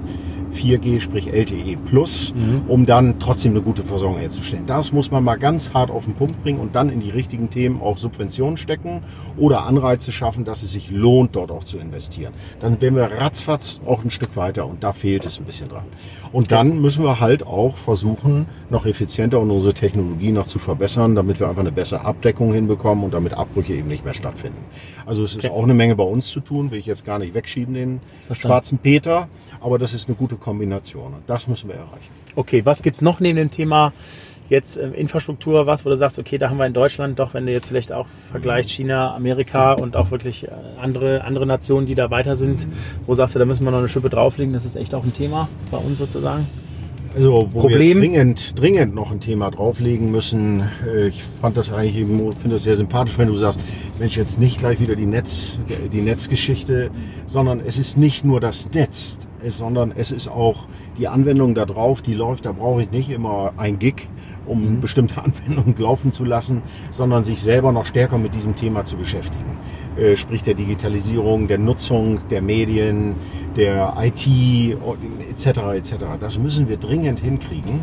4G, 0.57 1.01
sprich 1.01 1.33
LTE 1.33 1.77
Plus, 1.85 2.35
mhm. 2.35 2.63
um 2.69 2.87
dann 2.87 3.19
trotzdem 3.19 3.53
eine 3.53 3.63
gute 3.63 3.83
Versorgung 3.83 4.19
herzustellen. 4.19 4.67
Das 4.67 4.93
muss 4.93 5.11
man 5.11 5.23
mal 5.23 5.37
ganz 5.37 5.73
hart 5.75 5.91
auf 5.91 6.05
den 6.05 6.15
Punkt 6.15 6.43
bringen 6.43 6.59
und 6.59 6.75
dann 6.75 6.91
in 6.91 7.01
die 7.01 7.11
richtigen 7.11 7.51
Themen 7.51 7.81
auch 7.81 7.99
Subventionen 7.99 8.57
stecken 8.57 9.03
oder 9.37 9.67
Anreize 9.67 10.13
schaffen, 10.13 10.45
dass 10.45 10.63
es 10.63 10.73
sich 10.73 10.91
lohnt, 10.91 11.37
dort 11.37 11.51
auch 11.51 11.65
zu 11.65 11.79
investieren. 11.79 12.33
Dann 12.61 12.81
wären 12.81 12.97
wir 12.97 13.05
ratzfatz 13.05 13.81
auch 13.87 14.03
ein 14.03 14.11
Stück 14.11 14.37
weiter 14.37 14.67
und 14.67 14.83
da 14.83 14.93
fehlt 14.93 15.27
es 15.27 15.39
ein 15.39 15.45
bisschen 15.45 15.69
dran. 15.69 15.85
Und 16.33 16.53
dann 16.53 16.81
müssen 16.81 17.05
wir 17.05 17.21
halt 17.21 17.47
auch 17.47 17.77
versuchen, 17.77 18.47
noch 18.71 18.87
effizienter 18.87 19.41
und 19.41 19.51
unsere 19.51 19.75
Technologie 19.75 20.33
noch 20.33 20.47
zu 20.47 20.59
verbessern, 20.59 21.15
damit 21.15 21.41
wir 21.41 21.49
einfach 21.49 21.61
eine 21.61 21.73
bessere 21.73 22.05
Abdeckung 22.05 22.53
hinbekommen 22.53 23.05
und 23.05 23.15
damit 23.15 23.35
Abbrüche 23.35 23.75
eben 23.75 23.89
nicht 23.89 24.05
mehr 24.05 24.15
stattfinden. 24.15 24.59
Also 25.07 25.23
es 25.23 25.37
ist 25.37 25.45
okay. 25.45 25.55
auch 25.55 25.63
eine 25.63 25.75
Menge 25.75 25.95
bei 25.97 26.05
uns 26.05 26.29
zu 26.29 26.41
tun, 26.41 26.71
will 26.71 26.79
ich 26.79 26.87
jetzt 26.87 27.05
gar 27.05 27.19
nicht 27.19 27.35
wegschieben, 27.35 27.75
den 27.75 28.01
Verstanden. 28.27 28.53
schwarzen 28.53 28.79
Peter, 28.79 29.29
aber 29.61 29.79
das 29.79 29.95
ist 29.95 30.09
eine 30.09 30.17
gute 30.17 30.37
Kombination 30.47 31.13
und 31.13 31.23
das 31.27 31.49
müssen 31.49 31.69
wir 31.69 31.75
erreichen. 31.75 32.13
Okay, 32.37 32.65
was 32.65 32.83
gibt 32.85 32.95
es 32.95 33.03
noch 33.03 33.19
neben 33.19 33.37
dem 33.37 33.51
Thema 33.51 33.93
jetzt 34.49 34.77
äh, 34.77 34.91
Infrastruktur, 34.91 35.67
was, 35.67 35.85
wo 35.85 35.89
du 35.89 35.97
sagst, 35.97 36.21
okay, 36.21 36.39
da 36.39 36.51
haben 36.51 36.59
wir 36.59 36.67
in 36.67 36.73
Deutschland 36.73 37.19
doch, 37.19 37.35
wenn 37.35 37.47
du 37.47 37.53
jetzt 37.53 37.67
vielleicht 37.67 37.91
auch 37.91 38.07
vergleichst 38.31 38.71
China, 38.71 39.13
Amerika 39.13 39.73
und 39.73 39.97
auch 39.97 40.13
wirklich 40.13 40.45
äh, 40.45 40.51
andere, 40.81 41.25
andere 41.25 41.47
Nationen, 41.47 41.85
die 41.87 41.97
da 41.97 42.13
weiter 42.13 42.37
sind, 42.37 42.69
wo 43.07 43.15
sagst 43.15 43.35
du, 43.35 43.41
da 43.41 43.45
müssen 43.45 43.65
wir 43.65 43.73
noch 43.73 43.79
eine 43.79 43.89
Schippe 43.89 44.09
drauflegen, 44.09 44.53
das 44.53 44.65
ist 44.65 44.77
echt 44.77 44.95
auch 44.95 45.03
ein 45.03 45.13
Thema 45.13 45.49
bei 45.73 45.79
uns 45.79 45.99
sozusagen? 45.99 46.47
Also, 47.17 47.49
wo 47.51 47.61
Problem. 47.61 48.03
wir 48.03 48.11
dringend, 48.11 48.61
dringend 48.61 48.95
noch 48.95 49.11
ein 49.11 49.21
Thema 49.21 49.51
drauflegen 49.51 50.11
müssen. 50.11 50.65
Äh, 50.87 51.09
ich 51.09 51.25
fand 51.41 51.57
das 51.57 51.73
eigentlich 51.73 51.97
eben, 51.97 52.19
finde 52.35 52.57
das 52.57 52.65
sehr 52.65 52.75
sympathisch, 52.75 53.17
wenn 53.17 53.29
du 53.29 53.37
sagst, 53.39 53.59
Mensch, 53.99 54.19
jetzt 54.19 54.39
nicht 54.39 54.59
gleich 54.59 54.81
wieder 54.81 54.97
die 54.97 55.07
Netz, 55.07 55.59
die 55.91 56.03
Netzgeschichte, 56.03 56.91
sondern 57.27 57.61
es 57.67 57.79
ist 57.79 57.97
nicht 57.97 58.27
nur 58.27 58.39
das 58.39 58.71
Netz, 58.73 59.19
sondern 59.49 59.95
es 59.97 60.13
ist 60.13 60.29
auch 60.29 60.67
die 60.99 61.09
Anwendung 61.09 61.55
da 61.55 61.65
drauf, 61.65 62.03
die 62.03 62.13
läuft, 62.13 62.45
da 62.45 62.53
brauche 62.53 62.83
ich 62.83 62.91
nicht 62.91 63.09
immer 63.09 63.55
ein 63.57 63.79
Gig, 63.79 64.11
um 64.45 64.75
mhm. 64.75 64.81
bestimmte 64.81 65.17
Anwendungen 65.25 65.75
laufen 65.79 66.13
zu 66.13 66.23
lassen, 66.23 66.61
sondern 66.91 67.25
sich 67.25 67.41
selber 67.41 67.73
noch 67.73 67.87
stärker 67.87 68.19
mit 68.19 68.35
diesem 68.35 68.55
Thema 68.55 68.85
zu 68.85 68.99
beschäftigen. 68.99 69.57
Äh, 69.97 70.17
sprich 70.17 70.43
der 70.43 70.55
Digitalisierung, 70.55 71.49
der 71.49 71.59
Nutzung 71.59 72.19
der 72.29 72.43
Medien, 72.43 73.15
der 73.57 73.95
IT 73.99 74.27
etc. 75.31 75.47
etc. 75.75 75.95
Das 76.21 76.39
müssen 76.39 76.69
wir 76.69 76.77
dringend 76.77 77.21
hinkriegen, 77.21 77.81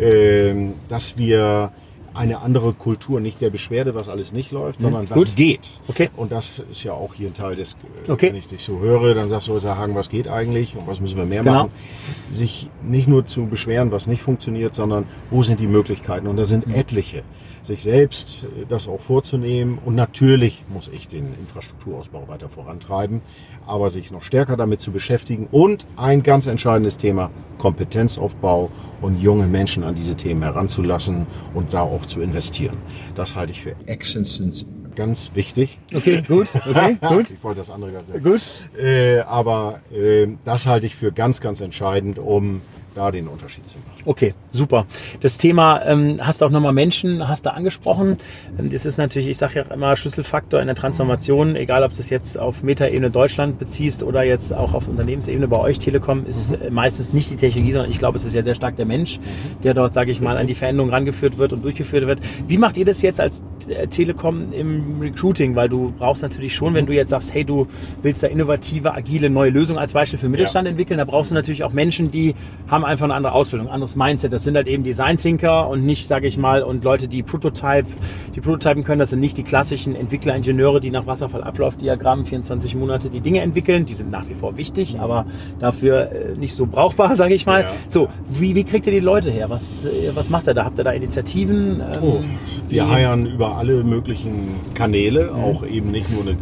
äh, 0.00 0.54
dass 0.88 1.18
wir 1.18 1.70
eine 2.14 2.40
andere 2.40 2.72
Kultur, 2.72 3.20
nicht 3.20 3.40
der 3.40 3.50
Beschwerde, 3.50 3.94
was 3.94 4.08
alles 4.08 4.32
nicht 4.32 4.50
läuft, 4.50 4.80
mhm. 4.80 4.84
sondern 4.84 5.10
was 5.10 5.16
Gut. 5.16 5.36
geht. 5.36 5.68
Okay. 5.88 6.10
Und 6.16 6.32
das 6.32 6.52
ist 6.70 6.84
ja 6.84 6.92
auch 6.92 7.14
hier 7.14 7.28
ein 7.28 7.34
Teil 7.34 7.56
des, 7.56 7.76
äh, 8.06 8.10
okay. 8.10 8.28
wenn 8.28 8.36
ich 8.36 8.48
dich 8.48 8.62
so 8.62 8.80
höre, 8.80 9.14
dann 9.14 9.28
sagst 9.28 9.48
du, 9.48 9.58
sagen, 9.58 9.94
was 9.94 10.08
geht 10.08 10.28
eigentlich 10.28 10.76
und 10.76 10.86
was 10.86 11.00
müssen 11.00 11.16
wir 11.16 11.24
mehr 11.24 11.42
genau. 11.42 11.64
machen. 11.64 11.70
Sich 12.30 12.68
nicht 12.82 13.08
nur 13.08 13.26
zu 13.26 13.46
beschweren, 13.46 13.92
was 13.92 14.06
nicht 14.06 14.22
funktioniert, 14.22 14.74
sondern 14.74 15.04
wo 15.30 15.42
sind 15.42 15.60
die 15.60 15.66
Möglichkeiten? 15.66 16.26
Und 16.26 16.36
da 16.36 16.44
sind 16.44 16.66
mhm. 16.66 16.74
etliche 16.74 17.22
sich 17.62 17.82
selbst 17.82 18.38
äh, 18.42 18.66
das 18.68 18.88
auch 18.88 19.00
vorzunehmen. 19.00 19.78
Und 19.84 19.94
natürlich 19.94 20.64
muss 20.68 20.88
ich 20.88 21.08
den 21.08 21.34
Infrastrukturausbau 21.40 22.28
weiter 22.28 22.48
vorantreiben, 22.48 23.22
aber 23.66 23.90
sich 23.90 24.10
noch 24.10 24.22
stärker 24.22 24.56
damit 24.56 24.80
zu 24.80 24.90
beschäftigen. 24.90 25.48
Und 25.50 25.86
ein 25.96 26.22
ganz 26.22 26.46
entscheidendes 26.46 26.96
Thema, 26.96 27.30
Kompetenzaufbau 27.58 28.70
und 29.00 29.20
junge 29.20 29.46
Menschen 29.46 29.84
an 29.84 29.94
diese 29.94 30.16
Themen 30.16 30.42
heranzulassen 30.42 31.26
und 31.54 31.72
da 31.72 31.82
auch 31.82 32.01
zu 32.06 32.20
investieren. 32.20 32.76
Das 33.14 33.34
halte 33.34 33.52
ich 33.52 33.62
für 33.62 33.74
essentiell 33.86 34.66
ganz 34.94 35.30
wichtig. 35.34 35.78
Okay, 35.94 36.22
gut, 36.26 36.48
okay, 36.68 36.96
gut. 37.00 37.30
ich 37.30 37.42
wollte 37.42 37.60
das 37.60 37.70
andere 37.70 37.92
ganz 37.92 38.08
sagen. 38.08 38.22
Gut. 38.22 38.42
Äh, 38.78 39.20
aber 39.20 39.80
äh, 39.92 40.28
das 40.44 40.66
halte 40.66 40.86
ich 40.86 40.94
für 40.94 41.12
ganz, 41.12 41.40
ganz 41.40 41.60
entscheidend, 41.60 42.18
um 42.18 42.60
da 42.94 43.10
den 43.10 43.28
Unterschied 43.28 43.66
zu 43.66 43.78
machen. 43.78 44.02
Okay, 44.04 44.34
super. 44.52 44.86
Das 45.20 45.38
Thema 45.38 45.82
ähm, 45.84 46.16
hast 46.20 46.40
du 46.40 46.46
auch 46.46 46.50
nochmal 46.50 46.72
Menschen, 46.72 47.28
hast 47.28 47.46
du 47.46 47.52
angesprochen. 47.52 48.16
Ähm, 48.58 48.70
das 48.70 48.84
ist 48.84 48.98
natürlich, 48.98 49.28
ich 49.28 49.38
sage 49.38 49.60
ja 49.60 49.74
immer, 49.74 49.96
Schlüsselfaktor 49.96 50.60
in 50.60 50.66
der 50.66 50.76
Transformation, 50.76 51.56
egal 51.56 51.84
ob 51.84 51.92
du 51.94 52.00
es 52.00 52.10
jetzt 52.10 52.38
auf 52.38 52.62
Metaebene 52.62 53.10
Deutschland 53.10 53.58
beziehst 53.58 54.02
oder 54.02 54.22
jetzt 54.22 54.52
auch 54.52 54.74
auf 54.74 54.88
Unternehmensebene 54.88 55.48
bei 55.48 55.58
euch 55.58 55.78
Telekom, 55.78 56.26
ist 56.26 56.50
mhm. 56.50 56.62
Äh, 56.62 56.70
meistens 56.70 57.12
nicht 57.12 57.30
die 57.30 57.36
Technologie, 57.36 57.72
sondern 57.72 57.90
ich 57.90 57.98
glaube, 57.98 58.18
es 58.18 58.24
ist 58.24 58.34
ja 58.34 58.42
sehr 58.42 58.54
stark 58.54 58.76
der 58.76 58.86
Mensch, 58.86 59.18
mhm. 59.18 59.62
der 59.62 59.74
dort, 59.74 59.94
sage 59.94 60.10
ich 60.10 60.20
mal, 60.20 60.36
an 60.36 60.46
die 60.46 60.54
Veränderung 60.54 60.90
rangeführt 60.90 61.38
wird 61.38 61.52
und 61.52 61.64
durchgeführt 61.64 62.06
wird. 62.06 62.20
Wie 62.46 62.58
macht 62.58 62.76
ihr 62.76 62.84
das 62.84 63.02
jetzt 63.02 63.20
als 63.20 63.42
äh, 63.68 63.86
Telekom 63.86 64.52
im 64.52 65.00
Recruiting? 65.00 65.56
Weil 65.56 65.68
du 65.68 65.92
brauchst 65.98 66.22
natürlich 66.22 66.54
schon, 66.54 66.74
wenn 66.74 66.86
du 66.86 66.92
jetzt 66.92 67.10
sagst, 67.10 67.32
hey, 67.32 67.44
du 67.44 67.66
willst 68.02 68.22
da 68.22 68.26
innovative, 68.26 68.94
agile, 68.94 69.30
neue 69.30 69.50
Lösungen 69.50 69.78
als 69.78 69.92
Beispiel 69.92 70.18
für 70.18 70.28
Mittelstand 70.28 70.66
ja. 70.66 70.70
entwickeln, 70.70 70.98
da 70.98 71.04
brauchst 71.04 71.30
du 71.30 71.34
natürlich 71.34 71.64
auch 71.64 71.72
Menschen, 71.72 72.10
die 72.10 72.34
haben 72.68 72.81
einfach 72.84 73.04
eine 73.04 73.14
andere 73.14 73.32
Ausbildung, 73.32 73.68
anderes 73.68 73.96
Mindset. 73.96 74.32
Das 74.32 74.44
sind 74.44 74.56
halt 74.56 74.68
eben 74.68 74.82
Design-Thinker 74.82 75.68
und 75.68 75.84
nicht, 75.84 76.06
sage 76.06 76.26
ich 76.26 76.36
mal, 76.36 76.62
und 76.62 76.84
Leute, 76.84 77.08
die 77.08 77.22
Prototype, 77.22 77.86
die 78.34 78.40
Prototypen 78.40 78.84
können. 78.84 78.98
Das 78.98 79.10
sind 79.10 79.20
nicht 79.20 79.36
die 79.38 79.42
klassischen 79.42 79.94
Entwickler, 79.94 80.34
Ingenieure, 80.34 80.80
die 80.80 80.90
nach 80.90 81.06
Wasserfallablaufdiagramm 81.06 82.24
24 82.24 82.74
Monate 82.76 83.10
die 83.10 83.20
Dinge 83.20 83.40
entwickeln. 83.40 83.86
Die 83.86 83.94
sind 83.94 84.10
nach 84.10 84.28
wie 84.28 84.34
vor 84.34 84.56
wichtig, 84.56 84.98
aber 85.00 85.26
dafür 85.60 86.10
äh, 86.12 86.38
nicht 86.38 86.54
so 86.54 86.66
brauchbar, 86.66 87.16
sage 87.22 87.34
ich 87.34 87.46
mal. 87.46 87.62
Ja. 87.62 87.70
So, 87.88 88.08
wie, 88.28 88.54
wie 88.54 88.64
kriegt 88.64 88.86
ihr 88.86 88.92
die 88.92 89.00
Leute 89.00 89.30
her? 89.30 89.50
Was, 89.50 89.84
äh, 89.84 90.14
was 90.14 90.30
macht 90.30 90.48
ihr 90.48 90.54
da? 90.54 90.64
Habt 90.64 90.78
ihr 90.78 90.84
da 90.84 90.92
Initiativen? 90.92 91.80
Ähm, 91.80 92.02
oh, 92.02 92.20
wir 92.68 92.90
heiern 92.90 93.26
über 93.26 93.56
alle 93.56 93.84
möglichen 93.84 94.54
Kanäle, 94.74 95.30
mhm. 95.32 95.44
auch 95.44 95.66
eben 95.66 95.90
nicht 95.90 96.10
nur 96.10 96.22
eine 96.22 96.36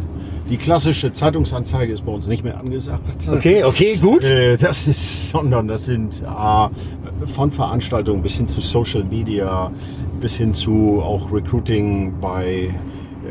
die 0.51 0.57
klassische 0.57 1.13
Zeitungsanzeige 1.13 1.93
ist 1.93 2.05
bei 2.05 2.11
uns 2.11 2.27
nicht 2.27 2.43
mehr 2.43 2.59
angesagt. 2.59 3.27
Okay, 3.31 3.63
okay, 3.63 3.95
gut. 3.95 4.29
Äh, 4.29 4.57
das 4.57 4.85
ist, 4.85 5.29
sondern 5.29 5.69
das 5.69 5.85
sind 5.85 6.21
äh, 6.21 7.25
von 7.27 7.51
Veranstaltungen 7.51 8.21
bis 8.21 8.35
hin 8.35 8.47
zu 8.47 8.59
Social 8.59 9.05
Media, 9.05 9.71
bis 10.19 10.35
hin 10.35 10.53
zu 10.53 11.01
auch 11.01 11.31
Recruiting 11.31 12.19
bei 12.19 12.69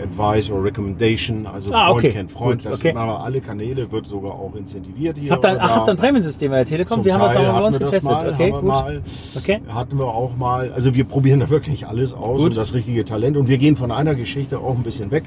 Advice 0.02 0.50
or 0.50 0.64
Recommendation, 0.64 1.46
also 1.46 1.70
ah, 1.74 1.88
Freund 1.88 1.98
okay. 1.98 2.09
kennt 2.11 2.30
Freund. 2.30 2.62
Gut, 2.62 2.72
okay. 2.72 2.88
das 2.88 2.94
machen 2.94 3.22
alle 3.22 3.40
Kanäle, 3.42 3.92
wird 3.92 4.06
sogar 4.06 4.33
auch 4.33 4.54
incentiviert 4.54 5.18
hier. 5.18 5.30
Habt 5.30 5.44
ihr, 5.44 5.59
ach, 5.61 5.76
habt 5.76 5.88
ihr 5.88 5.90
ein 5.90 5.96
Prämiensystem 5.98 6.50
bei 6.50 6.56
der 6.59 6.66
Telekom? 6.66 7.04
wir 7.04 7.12
haben 7.12 7.20
das 7.20 7.37
auch 7.37 7.59
bei 7.59 7.66
uns 7.66 7.78
getestet. 7.78 8.02
Mal, 8.04 8.33
okay, 8.33 8.50
gut. 8.50 8.62
Mal, 8.62 9.02
okay. 9.37 9.61
Hatten 9.68 9.98
wir 9.98 10.06
auch 10.06 10.38
mal. 10.38 10.72
Also 10.72 10.94
wir 10.94 11.04
probieren 11.04 11.40
da 11.40 11.50
wirklich 11.50 11.87
alles 11.87 12.14
aus 12.14 12.38
gut. 12.38 12.50
und 12.50 12.56
das 12.56 12.72
richtige 12.72 13.04
Talent. 13.04 13.37
Und 13.37 13.48
wir 13.48 13.59
gehen 13.59 13.76
von 13.76 13.92
einer 13.92 14.14
Geschichte 14.14 14.59
auch 14.59 14.74
ein 14.74 14.83
bisschen 14.83 15.11
weg 15.11 15.24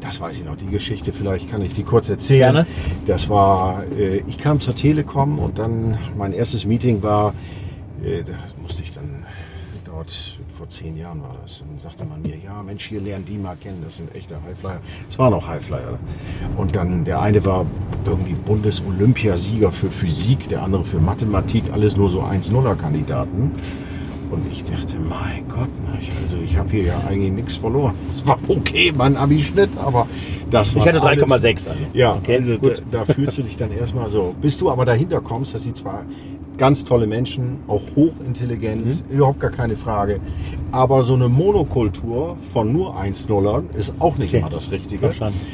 das 0.00 0.20
weiß 0.20 0.38
ich 0.38 0.44
noch, 0.44 0.56
die 0.56 0.66
Geschichte, 0.66 1.12
vielleicht 1.12 1.50
kann 1.50 1.62
ich 1.62 1.74
die 1.74 1.82
kurz 1.82 2.08
erzählen. 2.08 2.52
Gerne. 2.52 2.66
Das 3.06 3.28
war, 3.28 3.84
äh, 3.98 4.22
ich 4.26 4.38
kam 4.38 4.60
zur 4.60 4.74
Telekom 4.74 5.38
und 5.38 5.58
dann 5.58 5.98
mein 6.16 6.32
erstes 6.32 6.64
Meeting 6.64 7.02
war, 7.02 7.34
äh, 8.02 8.22
da 8.22 8.32
musste 8.60 8.82
ich 8.82 8.92
dann 8.92 9.24
dort, 9.84 10.38
vor 10.56 10.68
zehn 10.68 10.96
Jahren 10.96 11.20
war 11.22 11.36
das, 11.42 11.60
dann 11.60 11.78
sagte 11.78 12.04
man 12.04 12.22
mir, 12.22 12.36
ja 12.36 12.62
Mensch, 12.62 12.86
hier 12.86 13.00
lernen 13.00 13.24
die 13.24 13.38
mal 13.38 13.56
kennen, 13.56 13.82
das 13.84 13.96
sind 13.96 14.14
echte 14.16 14.36
Highflyer. 14.42 14.80
Es 15.08 15.18
waren 15.18 15.34
auch 15.34 15.46
Highflyer. 15.46 15.98
Und 16.56 16.76
dann 16.76 17.04
der 17.04 17.20
eine 17.20 17.44
war 17.44 17.66
irgendwie 18.06 18.34
Bundesolympiasieger 18.34 19.72
für 19.72 19.90
Physik, 19.90 20.48
der 20.48 20.62
andere 20.62 20.84
für 20.84 20.98
Mathematik, 20.98 21.64
alles 21.72 21.96
nur 21.96 22.08
so 22.08 22.22
1-0er-Kandidaten. 22.22 23.52
Und 24.30 24.46
ich 24.50 24.62
dachte, 24.62 24.94
mein 25.00 25.48
Gott, 25.48 25.68
also 26.22 26.36
ich 26.44 26.56
habe 26.56 26.70
hier 26.70 26.84
ja 26.84 27.00
eigentlich 27.08 27.32
nichts 27.32 27.56
verloren. 27.56 27.94
Es 28.08 28.24
war 28.26 28.38
okay, 28.46 28.92
mein 28.96 29.16
Abi-Schnitt, 29.16 29.70
aber 29.76 30.06
das 30.50 30.74
war. 30.74 30.82
Ich 30.82 30.88
hatte 30.88 31.00
3,6. 31.00 31.48
Also. 31.48 31.70
Ja, 31.92 32.14
okay, 32.14 32.36
also 32.36 32.56
da, 32.56 33.04
da, 33.04 33.12
fühlst 33.12 33.38
du 33.38 33.42
dich 33.42 33.56
dann 33.56 33.72
erstmal 33.72 34.08
so. 34.08 34.34
Bis 34.40 34.56
du 34.58 34.70
aber 34.70 34.84
dahinter 34.84 35.20
kommst, 35.20 35.54
dass 35.54 35.62
sie 35.62 35.72
zwar 35.72 36.04
ganz 36.58 36.84
tolle 36.84 37.06
Menschen, 37.06 37.58
auch 37.66 37.82
hochintelligent, 37.96 38.86
mhm. 38.86 39.16
überhaupt 39.16 39.40
gar 39.40 39.50
keine 39.50 39.76
Frage. 39.76 40.20
Aber 40.70 41.02
so 41.02 41.14
eine 41.14 41.28
Monokultur 41.28 42.36
von 42.52 42.72
nur 42.72 42.96
1-Nullern 42.96 43.70
ist 43.76 43.94
auch 43.98 44.18
nicht 44.18 44.28
okay. 44.28 44.38
immer 44.38 44.50
das 44.50 44.70
Richtige, 44.70 45.12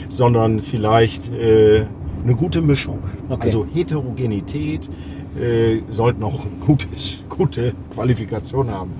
sondern 0.08 0.60
vielleicht 0.60 1.32
äh, 1.32 1.86
eine 2.24 2.34
gute 2.34 2.60
Mischung. 2.60 2.98
Okay. 3.28 3.40
Also 3.40 3.64
Heterogenität, 3.72 4.88
äh, 5.36 5.82
sollten 5.90 6.22
auch 6.22 6.40
gutes, 6.66 7.24
gute 7.28 7.74
Qualifikation 7.92 8.70
haben. 8.70 8.92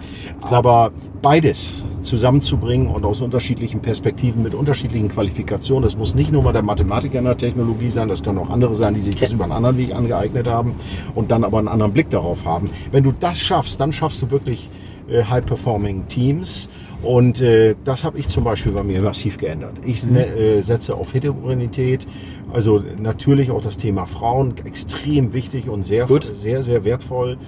Aber 0.43 0.91
beides 1.23 1.85
zusammenzubringen 2.03 2.87
und 2.89 3.05
aus 3.05 3.21
unterschiedlichen 3.21 3.81
Perspektiven 3.81 4.43
mit 4.43 4.55
unterschiedlichen 4.55 5.09
Qualifikationen, 5.09 5.83
das 5.83 5.97
muss 5.97 6.15
nicht 6.15 6.31
nur 6.31 6.43
mal 6.43 6.53
der 6.53 6.63
Mathematiker 6.63 7.19
in 7.19 7.25
der 7.25 7.37
Technologie 7.37 7.89
sein, 7.89 8.09
das 8.09 8.23
können 8.23 8.39
auch 8.39 8.51
andere 8.51 8.75
sein, 8.75 8.95
die 8.95 9.01
sich 9.01 9.17
das 9.17 9.33
über 9.33 9.45
einen 9.45 9.53
anderen 9.53 9.79
Weg 9.79 9.95
angeeignet 9.95 10.47
haben 10.47 10.77
und 11.15 11.31
dann 11.31 11.43
aber 11.45 11.59
einen 11.59 11.69
anderen 11.69 11.93
Blick 11.93 12.11
darauf 12.11 12.45
haben. 12.45 12.71
Wenn 12.93 13.03
du 13.03 13.13
das 13.13 13.41
schaffst, 13.41 13.81
dann 13.81 13.93
schaffst 13.93 14.23
du 14.23 14.31
wirklich 14.31 14.71
äh, 15.09 15.25
High-Performing 15.25 16.07
Teams. 16.09 16.69
Und 17.07 17.41
äh, 17.41 17.77
das 17.85 18.03
habe 18.03 18.19
ich 18.19 18.27
zum 18.27 18.43
Beispiel 18.43 18.73
bei 18.73 18.83
mir 18.83 19.01
massiv 19.01 19.39
geändert. 19.39 19.75
Ich 19.85 20.05
mhm. 20.05 20.17
äh, 20.17 20.61
setze 20.61 20.97
auf 20.97 21.15
Heterogenität, 21.15 22.05
also 22.53 22.83
natürlich 23.01 23.53
auch 23.53 23.61
das 23.61 23.77
Thema 23.77 24.07
Frauen, 24.07 24.55
extrem 24.65 25.33
wichtig 25.33 25.69
und 25.69 25.85
sehr, 25.85 26.07
Gut. 26.07 26.33
sehr, 26.37 26.65
sehr 26.65 26.85
wertvoll. 26.85 27.39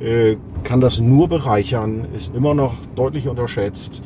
Äh, 0.00 0.36
kann 0.62 0.80
das 0.80 1.00
nur 1.00 1.26
bereichern, 1.26 2.06
ist 2.14 2.32
immer 2.32 2.54
noch 2.54 2.74
deutlich 2.94 3.26
unterschätzt. 3.26 4.02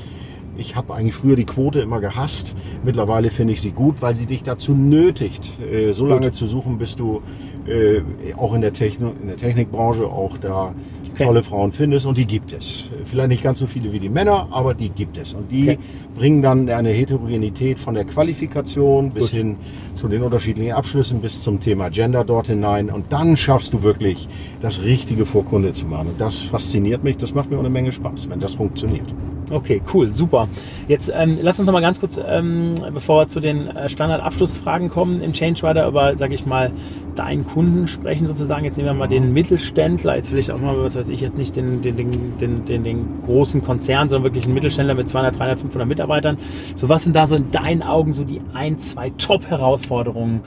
Ich 0.56 0.76
habe 0.76 0.94
eigentlich 0.94 1.14
früher 1.14 1.36
die 1.36 1.44
Quote 1.44 1.80
immer 1.80 2.00
gehasst. 2.00 2.54
Mittlerweile 2.82 3.28
finde 3.28 3.52
ich 3.52 3.60
sie 3.60 3.72
gut, 3.72 3.96
weil 4.00 4.14
sie 4.14 4.24
dich 4.24 4.44
dazu 4.44 4.74
nötigt, 4.74 5.46
äh, 5.60 5.92
so 5.92 6.06
lange 6.06 6.32
zu 6.32 6.46
suchen, 6.46 6.78
bis 6.78 6.96
du 6.96 7.20
äh, 7.66 8.02
auch 8.36 8.54
in 8.54 8.60
der, 8.60 8.72
Techno, 8.72 9.12
in 9.20 9.28
der 9.28 9.36
Technikbranche 9.36 10.04
auch 10.06 10.38
da 10.38 10.74
Okay. 11.14 11.24
tolle 11.24 11.42
Frauen 11.42 11.72
findest 11.72 12.06
und 12.06 12.16
die 12.16 12.24
gibt 12.26 12.54
es. 12.54 12.88
Vielleicht 13.04 13.28
nicht 13.28 13.42
ganz 13.42 13.58
so 13.58 13.66
viele 13.66 13.92
wie 13.92 14.00
die 14.00 14.08
Männer, 14.08 14.48
aber 14.50 14.72
die 14.72 14.88
gibt 14.88 15.18
es. 15.18 15.34
Und 15.34 15.52
die 15.52 15.72
Okay. 15.72 15.78
bringen 16.16 16.40
dann 16.40 16.66
eine 16.70 16.88
Heterogenität 16.88 17.78
von 17.78 17.92
der 17.92 18.04
Qualifikation 18.06 19.10
bis 19.10 19.24
Gut. 19.24 19.32
hin 19.38 19.56
zu 19.94 20.08
den 20.08 20.22
unterschiedlichen 20.22 20.72
Abschlüssen 20.72 21.20
bis 21.20 21.42
zum 21.42 21.60
Thema 21.60 21.90
Gender 21.90 22.24
dort 22.24 22.46
hinein. 22.46 22.88
Und 22.88 23.12
dann 23.12 23.36
schaffst 23.36 23.74
du 23.74 23.82
wirklich, 23.82 24.26
das 24.62 24.82
Richtige 24.84 25.26
vor 25.26 25.44
Kunde 25.44 25.74
zu 25.74 25.86
machen. 25.86 26.08
Und 26.08 26.18
das 26.20 26.38
fasziniert 26.38 27.04
mich. 27.04 27.18
Das 27.18 27.34
macht 27.34 27.50
mir 27.50 27.58
eine 27.58 27.68
Menge 27.68 27.92
Spaß, 27.92 28.30
wenn 28.30 28.40
das 28.40 28.54
funktioniert. 28.54 29.04
Okay, 29.52 29.82
cool, 29.92 30.10
super. 30.10 30.48
Jetzt 30.88 31.12
ähm, 31.14 31.36
lass 31.42 31.58
uns 31.58 31.66
noch 31.66 31.74
mal 31.74 31.82
ganz 31.82 32.00
kurz, 32.00 32.18
ähm, 32.26 32.74
bevor 32.94 33.20
wir 33.20 33.28
zu 33.28 33.38
den 33.38 33.68
äh, 33.68 33.90
Standardabschlussfragen 33.90 34.88
kommen 34.88 35.20
im 35.20 35.34
Change 35.34 35.68
Rider, 35.68 35.86
über, 35.86 36.16
sage 36.16 36.34
ich 36.34 36.46
mal, 36.46 36.70
deinen 37.16 37.46
Kunden 37.46 37.86
sprechen 37.86 38.26
sozusagen. 38.26 38.64
Jetzt 38.64 38.78
nehmen 38.78 38.88
wir 38.88 38.94
mal 38.94 39.08
den 39.08 39.34
Mittelständler, 39.34 40.16
jetzt 40.16 40.30
vielleicht 40.30 40.50
auch 40.50 40.58
mal, 40.58 40.74
was 40.82 40.96
weiß 40.96 41.10
ich, 41.10 41.20
jetzt 41.20 41.36
nicht 41.36 41.54
den, 41.54 41.82
den, 41.82 41.98
den, 41.98 42.38
den, 42.38 42.64
den, 42.64 42.82
den 42.82 43.22
großen 43.26 43.62
Konzern, 43.62 44.08
sondern 44.08 44.24
wirklich 44.24 44.46
einen 44.46 44.54
Mittelständler 44.54 44.94
mit 44.94 45.10
200, 45.10 45.38
300, 45.38 45.60
500 45.60 45.86
Mitarbeitern. 45.86 46.38
So, 46.74 46.88
was 46.88 47.02
sind 47.02 47.14
da 47.14 47.26
so 47.26 47.36
in 47.36 47.50
deinen 47.50 47.82
Augen 47.82 48.14
so 48.14 48.24
die 48.24 48.40
ein, 48.54 48.78
zwei 48.78 49.10
Top-Herausforderungen, 49.10 50.40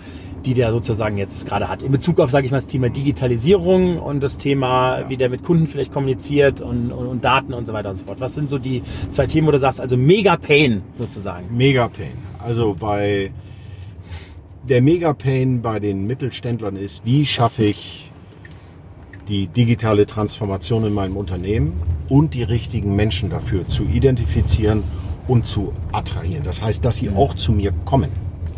die 0.45 0.53
der 0.53 0.71
sozusagen 0.71 1.17
jetzt 1.17 1.47
gerade 1.47 1.67
hat. 1.69 1.83
In 1.83 1.91
Bezug 1.91 2.19
auf, 2.19 2.29
sage 2.31 2.45
ich 2.45 2.51
mal, 2.51 2.57
das 2.57 2.67
Thema 2.67 2.89
Digitalisierung 2.89 3.97
und 3.99 4.21
das 4.21 4.37
Thema, 4.37 4.99
Ja. 5.01 5.09
wie 5.09 5.17
der 5.17 5.29
mit 5.29 5.43
Kunden 5.43 5.67
vielleicht 5.67 5.91
kommuniziert 5.91 6.61
und, 6.61 6.91
und, 6.91 7.07
und 7.07 7.23
Daten 7.25 7.53
und 7.53 7.65
so 7.65 7.73
weiter 7.73 7.89
und 7.89 7.95
so 7.95 8.03
fort. 8.03 8.19
Was 8.19 8.33
sind 8.35 8.49
so 8.49 8.57
die 8.57 8.83
zwei 9.11 9.25
Themen, 9.27 9.47
wo 9.47 9.51
du 9.51 9.59
sagst, 9.59 9.81
also 9.81 9.97
mega 9.97 10.37
Pain 10.37 10.81
sozusagen? 10.93 11.45
Mega 11.55 11.87
Pain. 11.87 12.13
Also 12.39 12.75
bei 12.79 13.31
der 14.67 14.81
Mega 14.81 15.13
Pain 15.13 15.61
bei 15.61 15.79
den 15.79 16.07
Mittelständlern 16.07 16.75
ist, 16.75 17.05
wie 17.05 17.25
schaffe 17.25 17.63
ich 17.65 18.11
die 19.27 19.47
digitale 19.47 20.05
Transformation 20.05 20.85
in 20.85 20.93
meinem 20.93 21.17
Unternehmen 21.17 21.73
und 22.09 22.33
die 22.35 22.43
richtigen 22.43 22.95
Menschen 22.95 23.29
dafür 23.29 23.67
zu 23.67 23.83
identifizieren 23.83 24.83
und 25.27 25.45
zu 25.47 25.73
attrahieren. 25.91 26.43
Das 26.43 26.61
heißt, 26.61 26.85
dass 26.85 26.97
sie 26.97 27.09
auch 27.09 27.33
zu 27.33 27.51
mir 27.51 27.73
kommen. 27.85 28.09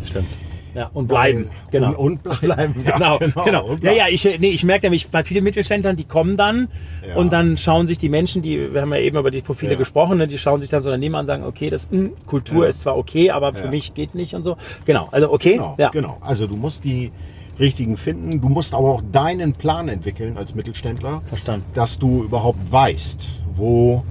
Stimmt. 0.04 0.26
Ja, 0.74 0.90
und 0.92 1.08
bleiben. 1.08 1.46
Weil- 1.46 1.70
genau. 1.70 1.92
Und, 1.98 2.24
und 2.26 2.40
bleiben. 2.40 2.74
Ja, 2.86 2.96
genau, 3.18 3.18
genau. 3.44 3.64
und 3.66 3.82
Ja, 3.82 3.92
ja, 3.92 4.04
ich, 4.08 4.24
nee, 4.38 4.50
ich 4.50 4.64
merke 4.64 4.86
nämlich 4.86 5.08
bei 5.08 5.24
vielen 5.24 5.44
Mittelständlern, 5.44 5.96
die 5.96 6.04
kommen 6.04 6.36
dann 6.36 6.68
Ja. 7.08 7.16
und 7.16 7.32
dann 7.32 7.56
schauen 7.56 7.86
sich 7.86 7.98
die 7.98 8.08
Menschen, 8.08 8.42
die, 8.42 8.72
wir 8.72 8.82
haben 8.82 8.92
ja 8.92 9.00
eben 9.00 9.16
über 9.16 9.30
die 9.30 9.40
Profile 9.40 9.72
Ja. 9.72 9.78
gesprochen, 9.78 10.18
ne, 10.18 10.28
die 10.28 10.38
schauen 10.38 10.60
sich 10.60 10.70
dann 10.70 10.82
so 10.82 10.88
Unternehmen 10.90 11.14
an 11.14 11.20
und 11.20 11.26
sagen, 11.26 11.44
okay, 11.44 11.70
das 11.70 11.90
mh, 11.90 12.10
Kultur 12.26 12.64
Ja. 12.64 12.68
ist 12.70 12.80
zwar 12.80 12.96
okay, 12.98 13.30
aber 13.30 13.54
für 13.54 13.68
mich 13.68 13.94
geht 13.94 14.14
nicht 14.14 14.34
und 14.34 14.44
so. 14.44 14.56
Genau, 14.84 15.08
also 15.10 15.32
okay. 15.32 15.52
Genau, 15.54 15.74
ja. 15.78 15.88
genau. 15.90 16.18
Also 16.20 16.46
du 16.46 16.56
musst 16.56 16.84
die 16.84 17.10
richtigen 17.58 17.96
finden. 17.96 18.40
Du 18.40 18.48
musst 18.48 18.72
aber 18.74 18.88
auch 18.88 19.02
deinen 19.10 19.52
Plan 19.52 19.88
entwickeln 19.88 20.36
als 20.36 20.54
Mittelständler. 20.54 21.22
Verstanden. 21.26 21.64
Dass 21.74 21.98
du 21.98 22.22
überhaupt 22.22 22.70
weißt, 22.70 23.28
wo 23.56 24.04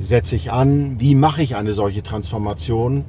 setze 0.00 0.36
ich 0.36 0.52
an, 0.52 0.96
wie 1.00 1.14
mache 1.16 1.42
ich 1.42 1.56
eine 1.56 1.72
solche 1.72 2.02
Transformation 2.04 3.04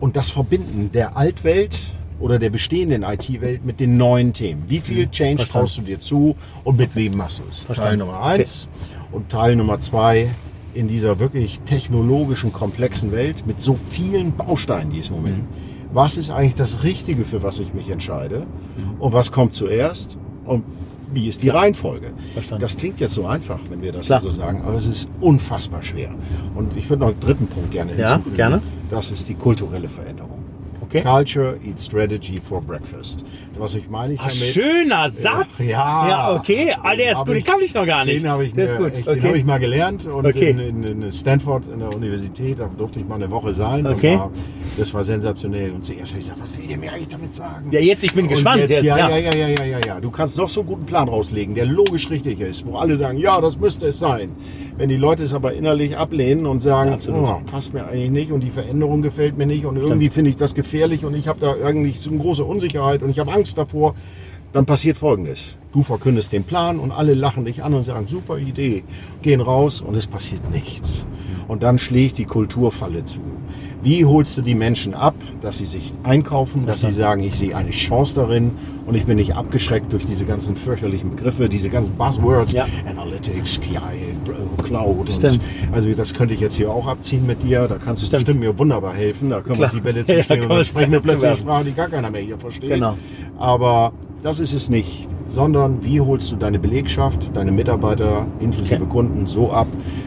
und 0.00 0.16
das 0.16 0.28
Verbinden 0.30 0.92
der 0.92 1.16
Altwelt 1.16 1.78
oder 2.20 2.38
der 2.38 2.50
bestehenden 2.50 3.02
IT-Welt 3.02 3.64
mit 3.64 3.80
den 3.80 3.96
neuen 3.96 4.32
Themen. 4.32 4.64
Wie 4.68 4.80
viel 4.80 5.08
Change 5.08 5.34
Mhm. 5.34 5.36
Verstanden. 5.38 5.52
traust 5.66 5.78
du 5.78 5.82
dir 5.82 6.00
zu 6.00 6.36
und 6.64 6.76
mit 6.76 6.94
wem 6.96 7.16
machst 7.16 7.38
du 7.40 7.42
es? 7.50 7.66
Teil. 7.66 7.96
Nummer 7.96 8.22
eins 8.22 8.68
und 9.12 9.28
Teil 9.28 9.56
Nummer 9.56 9.78
zwei 9.80 10.30
in 10.74 10.86
dieser 10.88 11.18
wirklich 11.18 11.60
technologischen, 11.66 12.52
komplexen 12.52 13.10
Welt 13.12 13.46
mit 13.46 13.60
so 13.62 13.76
vielen 13.88 14.32
Bausteinen, 14.36 14.90
die 14.90 14.98
es 15.00 15.08
im 15.10 15.16
Moment 15.16 15.38
Mhm. 15.38 15.40
gibt. 15.42 15.94
Was 15.94 16.18
ist 16.18 16.30
eigentlich 16.30 16.54
das 16.54 16.82
Richtige, 16.82 17.24
für 17.24 17.42
was 17.42 17.58
ich 17.60 17.72
mich 17.72 17.88
entscheide? 17.88 18.40
Mhm. 18.76 19.00
Und 19.00 19.12
was 19.12 19.32
kommt 19.32 19.54
zuerst? 19.54 20.18
Und 20.44 20.64
wie 21.14 21.26
ist 21.26 21.42
die 21.42 21.48
Reihenfolge? 21.48 22.08
Verstanden. 22.34 22.60
Das 22.60 22.76
klingt 22.76 23.00
jetzt 23.00 23.14
so 23.14 23.26
einfach, 23.26 23.58
wenn 23.70 23.80
wir 23.80 23.92
das 23.92 24.04
Klar. 24.06 24.20
so 24.20 24.30
sagen, 24.30 24.60
aber 24.66 24.76
es 24.76 24.86
ist 24.86 25.08
unfassbar 25.20 25.82
schwer. 25.82 26.10
Und 26.54 26.76
ich 26.76 26.90
würde 26.90 27.00
noch 27.00 27.08
einen 27.12 27.20
dritten 27.20 27.46
Punkt 27.46 27.70
gerne 27.70 27.92
Ja, 27.96 28.10
hinzufügen. 28.12 28.36
gerne. 28.36 28.62
Das 28.90 29.10
ist 29.10 29.26
die 29.30 29.34
kulturelle 29.34 29.88
Veränderung. 29.88 30.37
Okay. 30.88 31.02
Culture 31.02 31.58
eats 31.66 31.84
strategy 31.84 32.40
for 32.42 32.62
breakfast. 32.62 33.22
Was 33.58 33.74
ich 33.74 33.90
meine 33.90 34.14
ich 34.14 34.20
Ach, 34.20 34.28
damit? 34.28 34.38
schöner 34.54 35.10
Satz. 35.10 35.46
Ja. 35.58 36.08
Ja, 36.08 36.34
okay. 36.34 36.74
Ah, 36.82 36.94
der 36.96 37.12
ist 37.12 37.18
gut. 37.18 37.28
Den 37.28 37.36
ich- 37.38 37.44
kann 37.44 37.60
ich 37.60 37.74
noch 37.74 37.84
gar 37.84 38.04
nicht. 38.06 38.22
Den 38.22 38.30
habe 38.30 38.46
ich, 38.46 38.54
mir 38.54 38.64
echt, 38.64 39.06
okay. 39.06 39.20
den 39.20 39.22
hab 39.28 39.34
ich 39.34 39.44
mal 39.44 39.58
gelernt 39.58 40.06
und 40.06 40.24
Okay. 40.26 40.50
in, 40.50 40.58
in, 40.82 41.02
in 41.02 41.12
Stanford 41.12 41.64
in 41.72 41.80
der 41.80 41.94
Universität, 41.94 42.60
da 42.60 42.70
durfte 42.78 43.00
ich 43.00 43.06
mal 43.06 43.16
eine 43.16 43.30
Woche 43.30 43.52
sein. 43.52 43.86
Okay. 43.86 44.16
War, 44.16 44.30
das 44.78 44.94
war 44.94 45.02
sensationell. 45.02 45.72
Und 45.72 45.84
zuerst 45.84 46.12
habe 46.12 46.20
ich 46.20 46.28
gesagt, 46.28 46.40
was 46.42 46.56
will 46.56 46.70
ihr 46.70 46.78
mir 46.78 46.92
eigentlich 46.92 47.08
damit 47.08 47.34
sagen? 47.34 47.68
ja, 47.70 47.80
jetzt, 47.80 48.02
ich 48.04 48.14
bin 48.14 48.24
Und 48.24 48.30
gespannt. 48.30 48.60
Jetzt, 48.60 48.70
jetzt, 48.70 48.82
ja, 48.84 48.96
ja. 48.96 49.08
ja, 49.10 49.18
ja, 49.18 49.34
ja, 49.34 49.48
ja, 49.48 49.64
ja, 49.64 49.78
ja. 49.86 50.00
Du 50.00 50.10
kannst 50.10 50.38
noch 50.38 50.48
so 50.48 50.60
einen 50.60 50.68
guten 50.68 50.86
Plan 50.86 51.08
rauslegen, 51.08 51.54
der 51.54 51.66
logisch 51.66 52.08
richtig 52.08 52.40
ist, 52.40 52.64
wo 52.64 52.76
alle 52.76 52.96
sagen, 52.96 53.18
ja, 53.18 53.38
das 53.42 53.58
müsste 53.58 53.88
es 53.88 53.98
sein. 53.98 54.30
Wenn 54.78 54.88
die 54.88 54.96
Leute 54.96 55.24
es 55.24 55.34
aber 55.34 55.54
innerlich 55.54 55.96
ablehnen 55.96 56.46
und 56.46 56.60
sagen, 56.60 56.96
Ja, 57.04 57.12
oh, 57.12 57.40
passt 57.50 57.74
mir 57.74 57.88
eigentlich 57.88 58.10
nicht 58.10 58.30
und 58.30 58.42
die 58.42 58.50
Veränderung 58.50 59.02
gefällt 59.02 59.36
mir 59.36 59.44
nicht 59.44 59.66
und 59.66 59.76
irgendwie 59.76 60.08
finde 60.08 60.30
ich 60.30 60.36
das 60.36 60.54
gefährlich 60.54 61.04
und 61.04 61.16
ich 61.16 61.26
habe 61.26 61.40
da 61.40 61.56
irgendwie 61.56 61.90
so 61.90 62.10
eine 62.10 62.20
große 62.20 62.44
Unsicherheit 62.44 63.02
und 63.02 63.10
ich 63.10 63.18
habe 63.18 63.32
Angst 63.32 63.58
davor, 63.58 63.96
dann 64.52 64.66
passiert 64.66 64.96
Folgendes. 64.96 65.56
Du 65.72 65.82
verkündest 65.82 66.32
den 66.32 66.44
Plan 66.44 66.78
und 66.78 66.92
alle 66.92 67.14
lachen 67.14 67.44
dich 67.44 67.64
an 67.64 67.74
und 67.74 67.82
sagen, 67.82 68.06
super 68.06 68.38
Idee, 68.38 68.84
gehen 69.20 69.40
raus 69.40 69.80
und 69.80 69.96
es 69.96 70.06
passiert 70.06 70.48
nichts. 70.52 71.04
Und 71.48 71.64
dann 71.64 71.80
schlägt 71.80 72.18
die 72.18 72.24
Kulturfalle 72.24 73.04
zu. 73.04 73.20
Wie 73.82 74.04
holst 74.04 74.36
du 74.36 74.42
die 74.42 74.56
Menschen 74.56 74.92
ab, 74.92 75.14
dass 75.40 75.58
sie 75.58 75.66
sich 75.66 75.92
einkaufen, 76.02 76.66
dass 76.66 76.80
sie 76.80 76.90
sagen, 76.90 77.22
ich 77.22 77.36
sehe 77.36 77.54
eine 77.56 77.70
Chance 77.70 78.16
darin 78.16 78.50
und 78.86 78.96
ich 78.96 79.04
bin 79.06 79.16
nicht 79.16 79.36
abgeschreckt 79.36 79.92
durch 79.92 80.04
diese 80.04 80.24
ganzen 80.24 80.56
fürchterlichen 80.56 81.10
Begriffe, 81.10 81.48
diese 81.48 81.70
ganzen 81.70 81.94
Buzzwords, 81.94 82.52
Ja. 82.52 82.66
Analytics, 82.88 83.60
KI, 83.60 83.78
Cloud. 84.64 85.08
Stimmt. 85.10 85.34
Und 85.68 85.74
also 85.74 85.92
das 85.94 86.12
könnte 86.12 86.34
ich 86.34 86.40
jetzt 86.40 86.56
hier 86.56 86.70
auch 86.72 86.88
abziehen 86.88 87.24
mit 87.26 87.42
dir. 87.44 87.68
Da 87.68 87.76
kannst 87.76 88.02
du 88.02 88.06
Stimmt. 88.06 88.24
bestimmt 88.26 88.40
mir 88.40 88.58
wunderbar 88.58 88.94
helfen. 88.94 89.30
Da 89.30 89.36
können 89.40 89.58
wir 89.58 89.66
Klar. 89.66 89.66
uns 89.66 89.74
die 89.74 89.80
Bälle 89.80 90.00
Ja, 90.06 90.06
zuspielen 90.16 90.40
kann 90.40 90.50
und 90.50 90.56
dann 90.56 90.64
sprechen 90.64 90.92
wir 90.92 91.00
plötzlich 91.00 91.28
eine. 91.28 91.36
Sprache, 91.38 91.64
die 91.64 91.72
gar 91.72 91.88
keiner 91.88 92.10
mehr 92.10 92.22
hier 92.22 92.38
versteht. 92.38 92.70
Genau. 92.70 92.96
Aber 93.38 93.92
das 94.22 94.40
ist 94.40 94.54
es 94.54 94.68
nicht, 94.68 95.06
sondern 95.28 95.84
wie 95.84 96.00
holst 96.00 96.32
du 96.32 96.36
deine 96.36 96.58
Belegschaft, 96.58 97.36
deine 97.36 97.52
Mitarbeiter 97.52 98.26
inklusive 98.40 98.68
Okay. 98.78 98.86
Kunden 98.88 99.26
so 99.26 99.50
ab, 99.50 99.66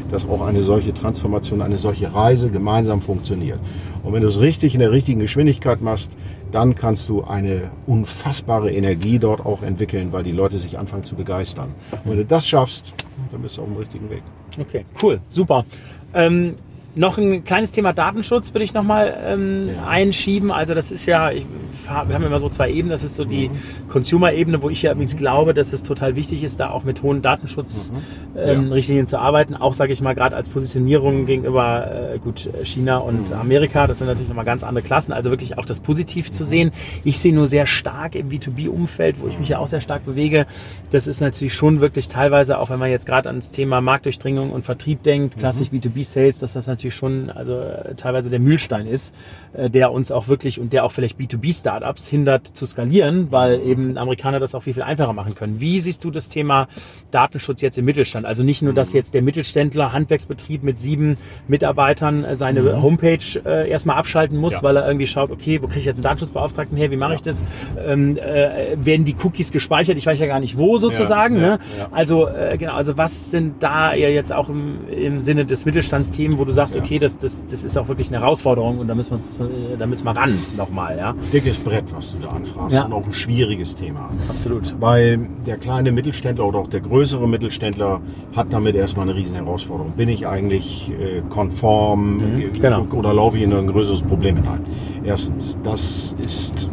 dass 0.09 0.27
auch 0.27 0.41
eine 0.41 0.61
solche 0.61 0.93
Transformation, 0.93 1.61
eine 1.61 1.77
solche 1.77 2.13
Reise 2.13 2.49
gemeinsam 2.49 3.01
funktioniert. 3.01 3.59
Und 4.03 4.13
wenn 4.13 4.21
du 4.21 4.27
es 4.27 4.39
richtig 4.39 4.73
in 4.73 4.79
der 4.79 4.91
richtigen 4.91 5.19
Geschwindigkeit 5.19 5.81
machst, 5.81 6.17
dann 6.51 6.75
kannst 6.75 7.09
du 7.09 7.23
eine 7.23 7.71
unfassbare 7.87 8.71
Energie 8.71 9.19
dort 9.19 9.45
auch 9.45 9.61
entwickeln, 9.63 10.11
weil 10.11 10.23
die 10.23 10.31
Leute 10.31 10.59
sich 10.59 10.77
anfangen 10.77 11.03
zu 11.03 11.15
begeistern. 11.15 11.69
Und 12.03 12.11
wenn 12.11 12.17
du 12.17 12.25
das 12.25 12.47
schaffst, 12.47 12.93
dann 13.31 13.41
bist 13.41 13.57
du 13.57 13.61
auf 13.61 13.67
dem 13.67 13.77
richtigen 13.77 14.09
Weg. 14.09 14.23
Okay, 14.59 14.85
cool, 15.01 15.19
super. 15.29 15.65
Ähm, 16.13 16.55
noch 16.95 17.17
ein 17.17 17.43
kleines 17.43 17.71
Thema 17.71 17.93
Datenschutz 17.93 18.53
würde 18.53 18.63
ich 18.65 18.73
nochmal 18.73 19.13
ähm, 19.25 19.69
Ja. 19.69 19.87
einschieben. 19.87 20.51
Also 20.51 20.73
das 20.73 20.91
ist 20.91 21.05
ja, 21.05 21.31
ich, 21.31 21.45
wir 21.85 21.93
haben 22.15 22.23
immer 22.23 22.39
so 22.39 22.49
zwei 22.49 22.69
Ebenen. 22.69 22.89
Das 22.89 23.03
ist 23.03 23.15
so 23.15 23.25
die 23.25 23.49
Mhm. 23.49 23.89
Consumer-Ebene, 23.89 24.61
wo 24.61 24.69
ich 24.69 24.81
ja 24.81 24.91
übrigens 24.91 25.15
glaube, 25.17 25.53
dass 25.53 25.73
es 25.73 25.83
total 25.83 26.15
wichtig 26.15 26.43
ist, 26.43 26.59
da 26.59 26.69
auch 26.69 26.83
mit 26.83 27.01
hohen 27.01 27.21
Datenschutzrichtlinien 27.21 28.67
Mhm. 28.69 28.73
ähm, 28.73 28.77
Ja. 29.01 29.05
Zu 29.05 29.19
arbeiten. 29.19 29.55
Auch, 29.55 29.73
sage 29.73 29.93
ich 29.93 30.01
mal, 30.01 30.13
gerade 30.15 30.35
als 30.35 30.49
Positionierung 30.49 31.25
gegenüber 31.25 32.11
äh, 32.15 32.17
gut 32.19 32.49
China 32.63 32.97
und 32.97 33.29
Mhm. 33.29 33.35
Amerika. 33.39 33.87
Das 33.87 33.99
sind 33.99 34.07
natürlich 34.07 34.29
nochmal 34.29 34.45
ganz 34.45 34.63
andere 34.63 34.83
Klassen. 34.83 35.13
Also 35.13 35.29
wirklich 35.29 35.57
auch 35.57 35.65
das 35.65 35.79
Positiv 35.79 36.29
Mhm. 36.29 36.33
zu 36.33 36.45
sehen. 36.45 36.71
Ich 37.03 37.19
sehe 37.19 37.33
nur 37.33 37.47
sehr 37.47 37.67
stark 37.67 38.15
im 38.15 38.29
B2B-Umfeld, 38.29 39.15
wo 39.21 39.27
ich 39.27 39.39
mich 39.39 39.49
ja 39.49 39.59
auch 39.59 39.67
sehr 39.67 39.81
stark 39.81 40.05
bewege. 40.05 40.45
Das 40.91 41.07
ist 41.07 41.21
natürlich 41.21 41.53
schon 41.53 41.79
wirklich 41.81 42.07
teilweise, 42.09 42.57
auch 42.59 42.69
wenn 42.69 42.79
man 42.79 42.89
jetzt 42.89 43.05
gerade 43.05 43.29
ans 43.29 43.51
Thema 43.51 43.79
Marktdurchdringung 43.81 44.49
und 44.51 44.63
Vertrieb 44.65 45.03
denkt, 45.03 45.37
klassisch 45.39 45.69
B2B-Sales, 45.69 46.39
dass 46.39 46.53
das 46.53 46.67
natürlich 46.67 46.80
schon 46.89 47.29
also 47.29 47.59
äh, 47.59 47.93
teilweise 47.93 48.31
der 48.31 48.39
Mühlstein 48.39 48.87
ist, 48.87 49.13
äh, 49.53 49.69
der 49.69 49.91
uns 49.91 50.11
auch 50.11 50.27
wirklich 50.27 50.59
und 50.59 50.73
der 50.73 50.83
auch 50.85 50.91
vielleicht 50.91 51.19
B2B-Startups 51.19 52.07
hindert 52.07 52.47
zu 52.47 52.65
skalieren, 52.65 53.27
weil 53.29 53.61
eben 53.61 53.97
Amerikaner 53.99 54.39
das 54.39 54.55
auch 54.55 54.63
viel, 54.63 54.73
viel 54.73 54.81
einfacher 54.81 55.13
machen 55.13 55.35
können. 55.35 55.59
Wie 55.59 55.79
siehst 55.81 56.03
du 56.03 56.09
das 56.09 56.29
Thema 56.29 56.67
Datenschutz 57.11 57.61
jetzt 57.61 57.77
im 57.77 57.85
Mittelstand? 57.85 58.25
Also 58.25 58.43
nicht 58.43 58.61
nur, 58.63 58.73
dass 58.73 58.93
jetzt 58.93 59.13
der 59.13 59.21
Mittelständler, 59.21 59.93
Handwerksbetrieb 59.93 60.63
mit 60.63 60.79
sieben 60.79 61.17
Mitarbeitern 61.47 62.23
äh, 62.23 62.35
seine 62.35 62.81
Homepage 62.81 63.19
äh, 63.45 63.69
erstmal 63.69 63.97
abschalten 63.97 64.37
muss, 64.37 64.53
Ja. 64.53 64.63
weil 64.63 64.77
er 64.77 64.87
irgendwie 64.87 65.07
schaut, 65.07 65.29
okay, 65.31 65.61
wo 65.61 65.67
kriege 65.67 65.81
ich 65.81 65.85
jetzt 65.85 65.97
einen 65.97 66.03
Datenschutzbeauftragten 66.03 66.77
her, 66.77 66.89
wie 66.91 66.95
mache 66.97 67.11
Ja. 67.11 67.15
ich 67.17 67.21
das? 67.21 67.43
Ähm, 67.85 68.17
äh, 68.17 68.77
werden 68.77 69.05
die 69.05 69.15
Cookies 69.23 69.51
gespeichert? 69.51 69.97
Ich 69.97 70.05
weiß 70.05 70.17
ja 70.19 70.27
gar 70.27 70.39
nicht 70.39 70.57
wo 70.57 70.77
sozusagen. 70.77 71.35
Ja, 71.35 71.41
ne? 71.41 71.59
Also 71.91 72.27
äh, 72.27 72.57
genau, 72.57 72.73
also 72.73 72.97
was 72.97 73.29
sind 73.31 73.61
da 73.61 73.93
ja 73.93 74.07
jetzt 74.09 74.31
auch 74.31 74.49
im, 74.49 74.87
im 74.89 75.21
Sinne 75.21 75.45
des 75.45 75.65
Mittelstandsthemen, 75.65 76.37
wo 76.39 76.45
du 76.45 76.51
sagst, 76.51 76.70
Ja. 76.75 76.81
okay, 76.83 76.99
das, 76.99 77.17
das, 77.17 77.47
das 77.47 77.63
ist 77.63 77.77
auch 77.77 77.87
wirklich 77.87 78.09
eine 78.09 78.19
Herausforderung 78.19 78.79
und 78.79 78.87
da 78.87 78.95
müssen 78.95 79.11
wir 79.39 79.45
äh, 79.45 79.77
da 79.77 79.85
müssen 79.87 80.03
wir 80.05 80.11
ran 80.15 80.37
nochmal, 80.57 80.97
ja. 80.97 81.13
Dickes 81.33 81.57
Brett, 81.57 81.85
was 81.95 82.13
du 82.13 82.19
da 82.19 82.29
anfragst 82.29 82.77
Ja. 82.79 82.85
und 82.85 82.93
auch 82.93 83.05
ein 83.05 83.13
schwieriges 83.13 83.75
Thema. 83.75 84.09
Absolut. 84.29 84.75
Weil 84.79 85.27
der 85.45 85.57
kleine 85.57 85.91
Mittelständler 85.91 86.45
oder 86.45 86.59
auch 86.59 86.67
der 86.67 86.81
größere 86.81 87.27
Mittelständler 87.27 88.01
hat 88.35 88.47
damit 88.53 88.75
erstmal 88.75 89.09
eine 89.09 89.17
riesen 89.17 89.35
Herausforderung. 89.35 89.93
Bin 89.93 90.09
ich 90.09 90.27
eigentlich 90.27 90.91
äh, 90.91 91.21
konform 91.29 92.17
Mhm, 92.17 92.51
genau. 92.59 92.85
oder 92.93 93.13
laufe 93.13 93.37
ich 93.37 93.43
in 93.43 93.53
ein 93.53 93.67
größeres 93.67 94.01
Problem 94.03 94.35
hinein? 94.37 94.61
Erstens, 95.03 95.57
das 95.63 96.15
ist, 96.23 96.69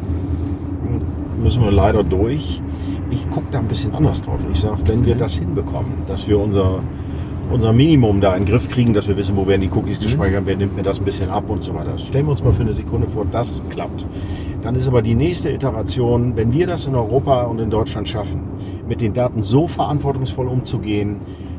müssen 1.43 1.63
wir 1.63 1.71
leider 1.71 2.03
durch. 2.05 2.61
Ich 3.11 3.29
gucke 3.31 3.47
da 3.51 3.59
ein 3.59 3.69
bisschen 3.69 3.95
anders 3.95 4.23
drauf. 4.23 4.39
Ich 4.53 4.61
sage, 4.61 4.77
wenn 4.87 5.05
wir 5.07 5.15
das 5.15 5.37
hinbekommen, 5.37 5.93
dass 6.07 6.29
wir 6.29 6.39
unser, 6.39 6.81
unser 7.51 7.73
Minimum 7.73 8.21
da 8.21 8.37
in 8.37 8.45
den 8.45 8.53
Griff 8.53 8.69
kriegen, 8.69 8.93
dass 8.93 9.09
wir 9.09 9.17
wissen, 9.17 9.37
wo 9.37 9.47
werden 9.47 9.63
die 9.63 9.71
Cookies 9.71 10.01
gespeichert, 10.01 10.43
wer 10.45 10.57
nimmt 10.57 10.77
mir 10.77 10.83
das 10.83 10.99
ein 10.99 11.05
bisschen 11.05 11.31
ab 11.31 11.45
und 11.49 11.63
so 11.63 11.75
weiter. 11.75 11.99
Stellen 11.99 12.27
wir 12.27 12.33
uns 12.33 12.43
mal 12.43 12.53
für 12.53 12.63
eine 12.63 12.73
Sekunde 12.73 13.09
vor, 13.09 13.25
dass 13.25 13.51
es 13.51 13.63
klappt. 13.71 14.07
Dann 14.63 14.75
ist 14.75 14.89
aber 14.89 15.03
die 15.03 15.15
nächste 15.15 15.51
Iteration, 15.51 16.37
wenn 16.37 16.53
wir 16.53 16.67
das 16.67 16.85
in 16.87 16.95
Europa 16.95 17.43
und 17.45 17.59
in 17.59 17.71
Deutschland 17.71 18.09
schaffen, 18.09 18.41
mit 18.89 19.01
den 19.01 19.15
Daten 19.15 19.43
so 19.43 19.69
verantwortungsvoll 19.69 20.47
umzugehen, 20.47 21.17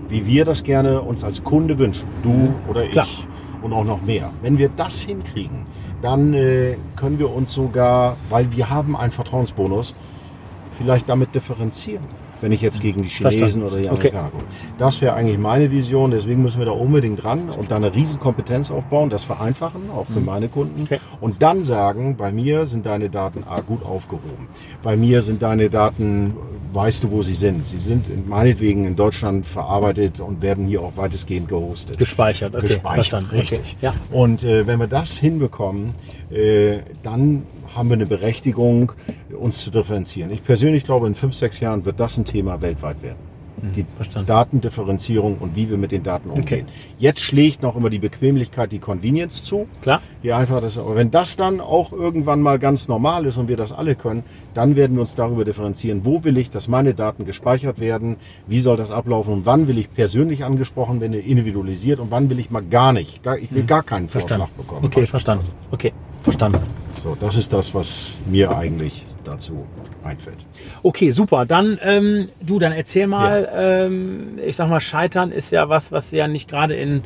wie 0.10 0.26
wir 0.26 0.46
das 0.46 0.64
gerne 0.64 1.02
uns 1.02 1.24
als 1.24 1.44
Kunde 1.44 1.80
wünschen, 1.80 2.08
du 2.24 2.54
oder 2.70 2.84
Klar. 2.84 3.06
ich 3.06 3.28
und 3.62 3.74
auch 3.74 3.86
noch 3.86 4.02
mehr. 4.02 4.32
Wenn 4.42 4.58
wir 4.58 4.70
das 4.70 5.02
hinkriegen, 5.02 5.64
dann 6.02 6.34
äh, 6.34 6.76
können 6.96 7.20
wir 7.20 7.34
uns 7.34 7.54
sogar, 7.54 8.18
weil 8.30 8.52
wir 8.56 8.70
haben 8.70 8.96
einen 8.96 9.12
Vertrauensbonus, 9.12 9.96
vielleicht 10.78 11.10
damit 11.10 11.36
differenzieren. 11.36 12.04
Wenn 12.42 12.52
ich 12.52 12.62
jetzt 12.62 12.80
gegen 12.80 13.02
die 13.02 13.10
Chinesen 13.10 13.64
oder 13.64 13.78
die 13.78 13.90
Okay. 13.90 14.10
Amerikaner 14.10 14.30
gucke. 14.30 14.44
Das 14.78 15.02
wäre 15.02 15.14
eigentlich 15.14 15.38
meine 15.38 15.72
Vision, 15.72 16.12
deswegen 16.12 16.42
müssen 16.42 16.60
wir 16.60 16.66
da 16.66 16.72
unbedingt 16.72 17.22
dran 17.24 17.50
und 17.58 17.70
da 17.70 17.76
eine 17.76 17.94
riesen 17.94 18.20
Kompetenz 18.20 18.72
aufbauen, 18.72 19.10
das 19.10 19.24
vereinfachen, 19.26 19.82
auch 19.96 20.06
für 20.08 20.22
meine 20.22 20.48
Kunden. 20.48 20.78
Mhm. 20.80 20.84
Okay. 20.84 21.00
Und 21.20 21.42
dann 21.42 21.64
sagen, 21.64 22.16
bei 22.18 22.32
mir 22.32 22.66
sind 22.66 22.86
deine 22.86 23.10
Daten 23.10 23.44
A, 23.44 23.60
gut 23.60 23.84
aufgehoben. 23.84 24.48
Bei 24.84 24.96
mir 24.96 25.22
sind 25.22 25.42
deine 25.42 25.70
Daten, 25.70 26.34
weißt 26.74 27.04
du, 27.04 27.12
wo 27.12 27.22
sie 27.22 27.34
sind. 27.34 27.66
Sie 27.66 27.78
sind 27.78 28.08
in- 28.10 28.30
meinetwegen 28.30 28.86
in 28.86 28.96
Deutschland 28.96 29.46
verarbeitet 29.46 30.20
und 30.20 30.42
werden 30.42 30.66
hier 30.68 30.82
auch 30.82 30.94
weitestgehend 30.96 31.48
gehostet. 31.50 31.98
Gespeichert, 31.98 32.56
okay. 32.56 32.68
Gespeichert, 32.68 32.96
verstanden. 32.96 33.30
richtig. 33.32 33.60
Okay. 33.60 33.76
Ja. 33.82 33.94
Und 34.12 34.44
äh, 34.44 34.66
wenn 34.66 34.80
wir 34.80 34.88
das 34.88 35.18
hinbekommen, 35.18 35.94
äh, 36.32 36.78
dann 37.04 37.44
haben 37.76 37.90
wir 37.90 37.96
eine 37.96 38.06
Berechtigung, 38.06 38.92
uns 39.38 39.62
zu 39.62 39.72
differenzieren. 39.72 40.32
Ich 40.32 40.44
persönlich 40.44 40.84
glaube, 40.84 41.08
in 41.08 41.16
fünf, 41.16 41.34
sechs 41.36 41.60
Jahren 41.60 41.86
wird 41.86 42.00
das 42.00 42.18
ein 42.18 42.26
Thema 42.26 42.62
weltweit 42.62 43.02
werden. 43.04 43.30
Die 43.76 43.82
Hm, 43.82 43.88
verstanden. 43.98 44.28
Datendifferenzierung 44.28 45.38
und 45.38 45.54
wie 45.54 45.70
wir 45.70 45.78
mit 45.78 45.92
den 45.92 46.02
Daten 46.02 46.30
umgehen. 46.30 46.68
Jetzt 46.98 47.20
schlägt 47.20 47.62
noch 47.62 47.76
immer 47.76 47.90
die 47.90 48.00
Bequemlichkeit, 48.00 48.72
die 48.72 48.80
Convenience 48.80 49.44
zu. 49.44 49.68
Klar. 49.82 50.02
Wie 50.22 50.32
einfach 50.32 50.62
das, 50.62 50.78
aber 50.78 50.96
wenn 50.96 51.12
das 51.12 51.36
dann 51.36 51.60
auch 51.60 51.92
irgendwann 51.92 52.42
mal 52.42 52.58
ganz 52.58 52.88
normal 52.88 53.26
ist 53.26 53.36
und 53.36 53.50
wir 53.50 53.58
das 53.58 53.74
alle 53.74 53.96
können, 53.96 54.24
dann 54.54 54.78
werden 54.78 54.96
wir 54.96 55.02
uns 55.02 55.16
darüber 55.16 55.44
differenzieren, 55.44 56.06
wo 56.06 56.24
will 56.24 56.38
ich, 56.38 56.50
dass 56.50 56.70
meine 56.70 56.94
Daten 56.94 57.26
gespeichert 57.26 57.82
werden, 57.82 58.16
wie 58.48 58.62
soll 58.62 58.78
das 58.78 58.92
ablaufen 58.92 59.34
und 59.34 59.46
wann 59.46 59.68
will 59.68 59.78
ich 59.78 59.94
persönlich 59.94 60.46
angesprochen 60.46 61.02
werden, 61.02 61.14
individualisiert 61.16 62.00
und 62.00 62.12
wann 62.12 62.30
will 62.30 62.40
ich 62.40 62.50
mal 62.52 62.64
gar 62.64 62.94
nicht. 62.94 63.24
Gar, 63.24 63.40
ich 63.40 63.54
will 63.54 63.64
gar 63.64 63.84
keinen 63.84 64.04
Hm. 64.04 64.10
Verstanden. 64.10 64.46
Vorschlag 64.48 64.66
bekommen. 64.66 64.86
Okay, 64.86 65.06
verstanden. 65.06 65.46
Okay, 65.72 65.92
verstanden. 66.24 66.60
So, 67.02 67.16
das 67.20 67.38
ist 67.38 67.54
das, 67.54 67.74
was 67.74 68.18
mir 68.26 68.56
eigentlich 68.56 69.06
dazu 69.24 69.66
einfällt. 70.04 70.38
Okay, 70.84 71.12
super. 71.12 71.46
Dann, 71.46 71.80
ähm, 71.82 72.28
du, 72.42 72.60
dann 72.60 72.72
erzähl 72.74 73.08
mal, 73.08 73.48
ähm, 73.56 74.38
ich 74.46 74.56
sag 74.58 74.70
mal, 74.70 74.82
Scheitern 74.82 75.32
ist 75.32 75.52
ja 75.52 75.70
was, 75.70 75.92
was 75.92 76.12
ja 76.12 76.28
nicht 76.28 76.50
gerade 76.50 76.76
in, 76.76 77.04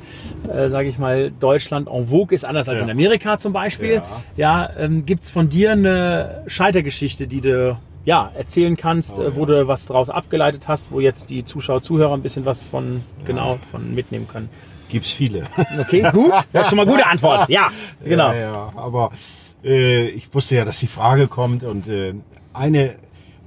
äh, 0.52 0.70
sage 0.70 0.88
ich 0.88 0.98
mal, 0.98 1.32
Deutschland 1.32 1.88
en 1.88 2.08
vogue 2.08 2.34
ist, 2.34 2.44
anders 2.46 2.70
als 2.70 2.80
Ja. 2.80 2.86
in 2.86 2.90
Amerika 2.92 3.38
zum 3.38 3.54
Beispiel. 3.54 4.02
Ja, 4.36 4.70
ähm, 4.78 5.06
gibt's 5.06 5.30
von 5.30 5.50
dir 5.50 5.72
eine 5.74 6.44
Scheitergeschichte, 6.48 7.28
die 7.28 7.42
du 7.42 7.78
ja, 8.06 8.32
erzählen 8.36 8.76
kannst, 8.76 9.18
Oh, 9.18 9.24
äh, 9.24 9.36
wo 9.36 9.46
du 9.46 9.68
was 9.68 9.86
daraus 9.86 10.10
abgeleitet 10.10 10.68
hast, 10.68 10.92
wo 10.92 11.00
jetzt 11.00 11.30
die 11.30 11.46
Zuschauer, 11.46 11.82
Zuhörer 11.82 12.14
ein 12.14 12.22
bisschen 12.22 12.46
was 12.46 12.68
von, 12.68 13.02
genau, 13.26 13.60
von 13.72 13.94
mitnehmen 13.96 14.28
können. 14.28 14.50
Gibt's 14.94 15.10
viele. 15.10 15.46
Okay, 15.80 16.08
gut. 16.12 16.32
Das 16.54 16.64
ist 16.64 16.70
schon 16.70 16.78
mal 16.78 16.84
eine 16.84 16.92
gute 16.92 17.08
Antwort. 17.08 17.50
Ja, 17.50 17.72
genau. 18.06 18.32
Ja, 18.32 18.40
ja, 18.40 18.74
aber 18.76 19.10
äh, 19.64 20.06
ich 20.10 20.32
wusste 20.36 20.56
ja, 20.56 20.66
dass 20.66 20.78
die 20.78 20.88
Frage 20.88 21.28
kommt 21.28 21.64
und 21.64 21.90
äh, 21.90 22.14
eine 22.54 22.94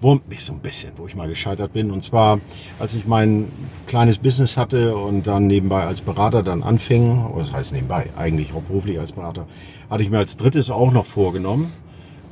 wurmt 0.01 0.29
mich 0.29 0.45
so 0.45 0.53
ein 0.53 0.59
bisschen, 0.59 0.91
wo 0.97 1.07
ich 1.07 1.15
mal 1.15 1.29
gescheitert 1.29 1.73
bin. 1.73 1.93
Und 1.93 2.03
zwar, 2.03 2.41
als 2.81 2.95
ich 2.95 3.07
mein 3.07 3.47
kleines 3.87 4.19
Business 4.19 4.57
hatte 4.57 4.97
und 4.97 5.29
dann 5.29 5.47
nebenbei 5.47 5.85
als 5.85 6.01
Berater 6.01 6.43
dann 6.43 6.65
anfing, 6.65 7.27
oder 7.27 7.39
das 7.39 7.53
heißt 7.53 7.73
nebenbei, 7.73 8.09
eigentlich 8.17 8.53
hauptberuflich 8.53 8.99
als 8.99 9.13
Berater, 9.13 9.47
hatte 9.89 10.03
ich 10.03 10.11
mir 10.11 10.19
als 10.19 10.37
drittes 10.37 10.69
auch 10.69 10.91
noch 10.91 11.07
vorgenommen, 11.07 11.73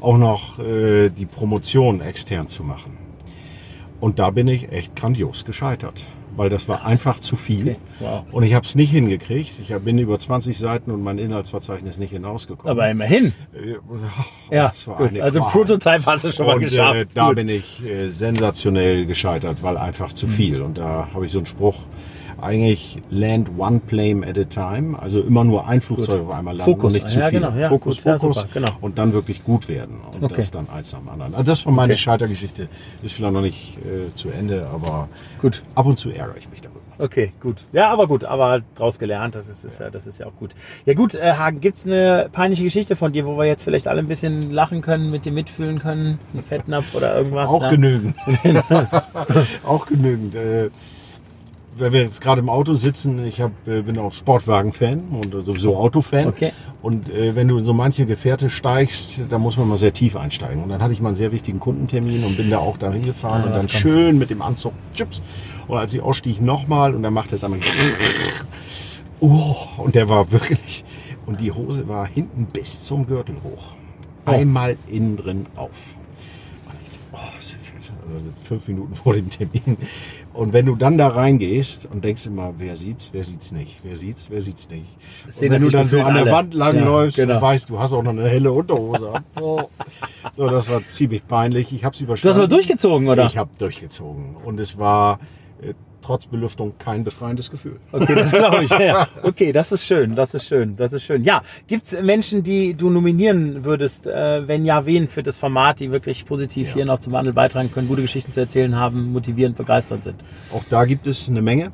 auch 0.01 0.19
noch 0.19 0.59
äh, 0.59 1.11
die 1.11 1.27
Promotion 1.27 2.01
extern 2.01 2.49
zu 2.49 2.65
machen. 2.65 2.99
Und 4.01 4.19
da 4.19 4.31
bin 4.31 4.49
ich 4.49 4.73
echt 4.73 4.97
grandios 4.97 5.45
gescheitert, 5.45 6.05
weil 6.37 6.51
das 6.51 6.69
war 6.69 6.85
einfach 6.85 7.21
zu 7.21 7.37
viel. 7.37 7.63
Okay, 7.63 7.77
wow. 8.01 8.25
Und 8.33 8.43
ich 8.45 8.55
habe 8.55 8.67
es 8.67 8.75
nicht 8.75 8.91
hingekriegt. 8.91 9.53
Ich 9.63 9.75
bin 9.79 9.99
über 9.99 10.19
20 10.19 10.59
Seiten 10.59 10.91
und 10.91 11.03
mein 11.03 11.19
Inhaltsverzeichnis 11.19 11.99
nicht 11.99 12.11
hinausgekommen. 12.11 12.71
Aber 12.71 12.91
immerhin. 12.91 13.33
Äh, 13.55 13.77
Ja, 14.55 14.73
Also 15.21 15.41
Qual. 15.41 15.51
Prototype 15.51 16.07
hast 16.07 16.25
du 16.25 16.33
schon 16.33 16.47
mal 16.47 16.57
und, 16.57 16.63
geschafft. 16.63 16.95
Äh, 16.97 17.07
da 17.15 17.27
Gut. 17.29 17.37
bin 17.37 17.49
ich 17.49 17.85
äh, 17.85 18.11
sensationell 18.11 19.07
gescheitert, 19.07 19.63
weil 19.63 19.77
einfach 19.77 20.11
Mhm. 20.11 20.17
zu 20.17 20.27
viel. 20.29 20.63
Und 20.63 20.79
da 20.79 21.09
habe 21.15 21.27
ich 21.27 21.33
so 21.33 21.39
einen 21.39 21.47
Spruch, 21.47 21.79
eigentlich 22.45 22.99
land 23.11 23.49
one 23.59 23.81
plane 23.81 24.27
at 24.27 24.39
a 24.39 24.45
time, 24.45 24.99
also 24.99 25.21
immer 25.23 25.45
nur 25.45 25.67
ein 25.67 25.81
Flugzeug 25.81 26.23
auf 26.23 26.31
einmal 26.31 26.57
landen 26.57 26.73
Fokus. 26.73 26.85
und 26.89 26.93
nicht 26.93 27.09
zu 27.09 27.19
Ja, 27.19 27.29
viel. 27.29 27.41
genau, 27.41 27.57
ja, 27.57 27.69
Fokus, 27.69 27.97
gut, 27.97 28.05
ja, 28.05 28.19
Fokus 28.19 28.41
super, 28.41 28.51
genau. 28.55 28.71
und 28.81 28.99
dann 28.99 29.13
wirklich 29.13 29.43
gut 29.43 29.69
werden 29.69 29.97
und 30.13 30.23
Okay. 30.23 30.35
das 30.37 30.51
dann 30.51 30.69
eins 30.69 30.93
nach 30.93 31.01
dem 31.01 31.09
anderen. 31.09 31.35
Also 31.35 31.51
das 31.51 31.65
war 31.67 31.73
meine 31.73 31.93
Okay. 31.95 32.01
Scheitergeschichte, 32.03 32.69
ist 33.03 33.15
vielleicht 33.15 33.33
noch 33.35 33.41
nicht 33.41 33.79
äh, 33.79 34.15
zu 34.15 34.29
Ende, 34.31 34.69
aber 34.73 35.09
Gut. 35.41 35.63
ab 35.75 35.87
und 35.87 35.99
zu 35.99 36.11
ärgere 36.11 36.37
ich 36.39 36.49
mich 36.51 36.61
darüber. 36.61 36.81
Okay, 36.97 37.33
gut. 37.41 37.65
Ja, 37.73 37.91
aber 37.91 38.07
gut, 38.07 38.25
aber 38.25 38.61
draus 38.77 39.01
gelernt, 39.01 39.35
das 39.35 39.49
ist, 39.49 39.65
ist 39.65 39.81
ja, 39.81 39.91
das 39.91 40.07
ist 40.07 40.19
ja 40.19 40.27
auch 40.27 40.37
gut. 40.39 40.55
Ja 40.87 40.95
gut, 40.95 41.17
äh, 41.17 41.33
Hagen, 41.33 41.59
gibt's 41.61 41.85
eine 41.85 42.29
peinliche 42.31 42.63
Geschichte 42.63 42.95
von 42.95 43.13
dir, 43.13 43.27
wo 43.27 43.37
wir 43.37 43.47
jetzt 43.47 43.65
vielleicht 43.65 43.89
alle 43.89 43.99
ein 43.99 44.07
bisschen 44.07 44.53
lachen 44.53 44.81
können, 44.81 45.11
mit 45.11 45.25
dir 45.25 45.33
mitfühlen 45.33 45.81
können? 45.81 46.21
Ein 46.35 46.45
Fettnapf 46.45 46.95
oder 46.95 47.17
irgendwas? 47.17 47.51
Auch 47.51 47.63
ja? 47.65 47.71
genügend. 47.71 48.15
auch 49.67 49.87
genügend. 49.87 50.37
Äh, 50.37 50.71
wenn 51.77 51.93
wir 51.93 52.01
jetzt 52.03 52.21
gerade 52.21 52.41
im 52.41 52.49
Auto 52.49 52.75
sitzen, 52.75 53.25
ich 53.27 53.41
hab, 53.41 53.53
äh, 53.67 53.83
bin 53.83 53.99
auch 53.99 54.13
Sportwagen-Fan 54.13 55.09
und 55.11 55.45
sowieso 55.45 55.77
Autofan. 55.77 56.29
Okay. 56.29 56.53
Und 56.83 57.09
äh, 57.09 57.35
wenn 57.35 57.49
du 57.49 57.59
in 57.59 57.65
so 57.65 57.73
manche 57.73 58.07
Gefährte 58.07 58.51
steigst, 58.51 59.21
da 59.29 59.39
muss 59.39 59.57
man 59.57 59.69
mal 59.69 59.79
sehr 59.79 59.93
tief 59.93 60.17
einsteigen. 60.17 60.63
Und 60.63 60.69
dann 60.69 60.83
hatte 60.83 60.93
ich 60.93 61.01
mal 61.01 61.09
einen 61.11 61.17
sehr 61.17 61.33
wichtigen 61.33 61.61
Kundentermin 61.61 62.25
und 62.25 62.37
bin 62.37 62.51
da 62.51 62.59
auch 62.59 62.77
dahin 62.77 63.05
gefahren 63.05 63.43
Ah, 63.43 63.47
und 63.47 63.53
dann 63.53 63.69
schön 63.69 64.19
mit 64.19 64.31
dem 64.31 64.43
Anzug 64.43 64.73
Chips. 64.95 65.23
Und 65.67 65.79
als 65.79 65.93
ich 65.95 66.03
ausstieg 66.03 66.41
nochmal 66.41 66.95
und 66.95 67.03
dann 67.03 67.15
machte 67.15 67.35
es 67.37 67.45
einmal 67.45 67.61
oh, 69.21 69.57
und 69.79 69.95
der 69.95 70.09
war 70.09 70.31
wirklich 70.31 70.85
und 71.27 71.41
die 71.41 71.53
Hose 71.53 71.89
war 71.89 72.07
hinten 72.07 72.47
bis 72.47 72.83
zum 72.83 73.07
Gürtel 73.07 73.37
hoch. 73.43 73.75
Oh. 74.27 74.31
Einmal 74.31 74.77
innen 74.87 75.17
drin 75.17 75.47
auf. 75.57 75.97
Und 76.67 76.75
ich, 76.83 76.99
oh, 77.13 78.45
fünf 78.45 78.69
Minuten 78.69 78.95
vor 78.95 79.15
dem 79.15 79.31
Termin. 79.31 79.77
Und 80.35 80.53
wenn 80.53 80.67
du 80.67 80.75
dann 80.75 80.99
da 80.99 81.09
reingehst 81.09 81.89
und 81.91 82.05
denkst 82.05 82.27
immer, 82.27 82.55
wer 82.59 82.75
sieht's, 82.77 83.11
wer 83.13 83.23
sieht's 83.25 83.53
nicht, 83.53 83.79
wer 83.85 83.97
sieht's, 83.97 84.27
wer 84.29 84.41
sieht's 84.41 84.69
nicht. 84.69 84.85
Das 85.27 85.41
Und 85.41 85.51
wenn 85.51 85.63
du 85.63 85.71
dann 85.71 85.87
so 85.89 86.01
an 86.01 86.15
der 86.15 86.25
alle. 86.25 86.33
Wand 86.33 86.55
langläufst 86.55 87.17
Ja, 87.19 87.25
genau. 87.25 87.37
und 87.37 87.43
weißt, 87.43 87.71
du 87.71 87.79
hast 87.79 87.93
auch 87.93 88.03
noch 88.03 88.11
eine 88.11 88.29
helle 88.29 88.53
Unterhose 88.53 89.15
an. 89.15 89.25
Oh. 89.41 89.63
So, 90.37 90.49
das 90.49 90.69
war 90.69 90.85
ziemlich 90.85 91.27
peinlich. 91.27 91.73
Ich 91.73 91.85
habe 91.85 91.93
es 91.93 91.99
Du 92.01 92.05
überstanden. 92.05 92.35
hast 92.35 92.39
aber 92.41 92.49
durchgezogen, 92.49 93.09
oder? 93.09 93.27
Ich 93.27 93.39
habe 93.39 93.51
durchgezogen. 93.59 94.35
Und 94.45 94.59
es 94.59 94.77
war 94.77 95.21
äh, 95.63 95.73
trotz 96.05 96.27
Belüftung 96.27 96.75
kein 96.79 97.03
befreiendes 97.03 97.51
Gefühl. 97.51 97.77
Okay, 97.93 98.15
das 98.15 98.31
glaube 98.31 98.65
ich. 98.65 98.71
Ja. 98.71 99.09
Okay, 99.23 99.53
das 99.53 99.73
ist 99.73 99.85
schön, 99.87 100.15
das 100.15 100.35
ist 100.35 100.45
schön, 100.47 100.77
das 100.77 100.93
ist 100.93 101.03
schön. 101.03 101.25
Ja, 101.25 101.43
gibt's 101.67 101.97
Menschen, 102.01 102.43
die 102.43 102.75
du 102.75 102.91
nominieren 102.91 103.65
würdest? 103.65 104.07
Äh, 104.07 104.47
wenn 104.47 104.65
ja, 104.65 104.87
wen 104.87 105.09
für 105.09 105.23
das 105.23 105.39
Format, 105.39 105.81
die 105.81 105.91
wirklich 105.91 106.25
positiv 106.27 106.75
hier 106.75 106.85
noch 106.85 106.99
zum 106.99 107.13
Wandel 107.13 107.33
beitragen 107.33 107.71
können, 107.73 107.89
gute 107.89 108.03
Geschichten 108.03 108.31
zu 108.31 108.41
erzählen 108.41 108.77
haben, 108.77 109.13
motivierend, 109.13 109.57
begeistert 109.57 110.05
sind? 110.05 110.17
Auch 110.53 110.65
da 110.69 110.85
gibt 110.85 111.07
es 111.07 111.29
eine 111.29 111.43
Menge. 111.43 111.73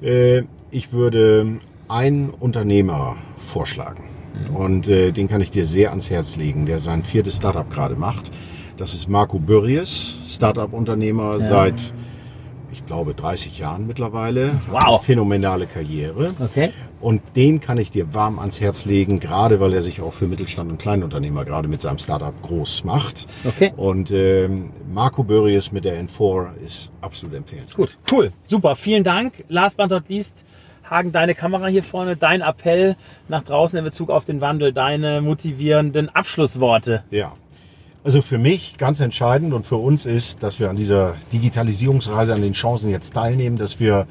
Äh, 0.00 0.42
Ich 0.70 0.90
würde 0.90 1.58
einen 1.88 2.30
Unternehmer 2.30 3.16
vorschlagen. 3.36 4.04
Und 4.54 4.88
äh, 4.88 5.12
den 5.12 5.28
kann 5.28 5.42
ich 5.42 5.50
dir 5.50 5.66
sehr 5.66 5.90
ans 5.90 6.08
Herz 6.08 6.36
legen, 6.36 6.64
der 6.64 6.78
sein 6.80 7.04
viertes 7.04 7.36
Startup 7.36 7.68
gerade 7.68 7.94
macht. 7.94 8.30
Das 8.78 8.94
ist 8.94 9.06
Marco 9.06 9.38
Börries, 9.38 10.16
Startup-Unternehmer 10.26 11.38
seit, 11.40 11.92
ich 12.72 12.86
glaube, 12.86 13.14
30 13.14 13.58
Jahren 13.58 13.86
mittlerweile. 13.86 14.60
Wow. 14.70 15.04
Phänomenale 15.04 15.66
Karriere. 15.66 16.34
Okay. 16.40 16.70
Und 17.00 17.20
den 17.36 17.60
kann 17.60 17.78
ich 17.78 17.90
dir 17.90 18.14
warm 18.14 18.38
ans 18.38 18.60
Herz 18.60 18.84
legen, 18.84 19.20
gerade 19.20 19.60
weil 19.60 19.72
er 19.74 19.82
sich 19.82 20.00
auch 20.00 20.12
für 20.12 20.26
Mittelstand 20.26 20.70
und 20.70 20.78
Kleinunternehmer 20.78 21.44
gerade 21.44 21.68
mit 21.68 21.80
seinem 21.80 21.98
Startup 21.98 22.34
groß 22.42 22.84
macht. 22.84 23.26
Okay. 23.44 23.72
Und 23.76 24.10
ähm, 24.10 24.70
Marco 24.92 25.24
Börries 25.24 25.72
mit 25.72 25.84
der 25.84 26.02
N4 26.02 26.56
ist 26.64 26.92
absolut 27.00 27.34
empfehlenswert. 27.34 27.76
Gut, 27.76 27.98
cool, 28.10 28.32
super, 28.46 28.76
vielen 28.76 29.04
Dank. 29.04 29.44
Last 29.48 29.76
but 29.76 29.90
not 29.90 30.08
least, 30.08 30.44
Hagen, 30.88 31.12
deine 31.12 31.34
Kamera 31.34 31.66
hier 31.66 31.82
vorne, 31.82 32.16
dein 32.16 32.40
Appell 32.40 32.96
nach 33.28 33.42
draußen 33.42 33.78
in 33.78 33.84
Bezug 33.84 34.10
auf 34.10 34.24
den 34.24 34.40
Wandel, 34.40 34.72
deine 34.72 35.20
motivierenden 35.20 36.08
Abschlussworte. 36.08 37.04
Ja. 37.10 37.32
Also 38.04 38.20
für 38.20 38.38
mich 38.38 38.78
ganz 38.78 38.98
entscheidend 38.98 39.54
und 39.54 39.64
für 39.64 39.76
uns 39.76 40.06
ist, 40.06 40.42
dass 40.42 40.58
wir 40.58 40.70
an 40.70 40.74
dieser 40.74 41.14
Digitalisierungsreise, 41.32 42.34
an 42.34 42.42
den 42.42 42.52
Chancen 42.52 42.90
jetzt 42.90 43.14
teilnehmen, 43.14 43.56
dass 43.56 43.78
wir 43.78 44.08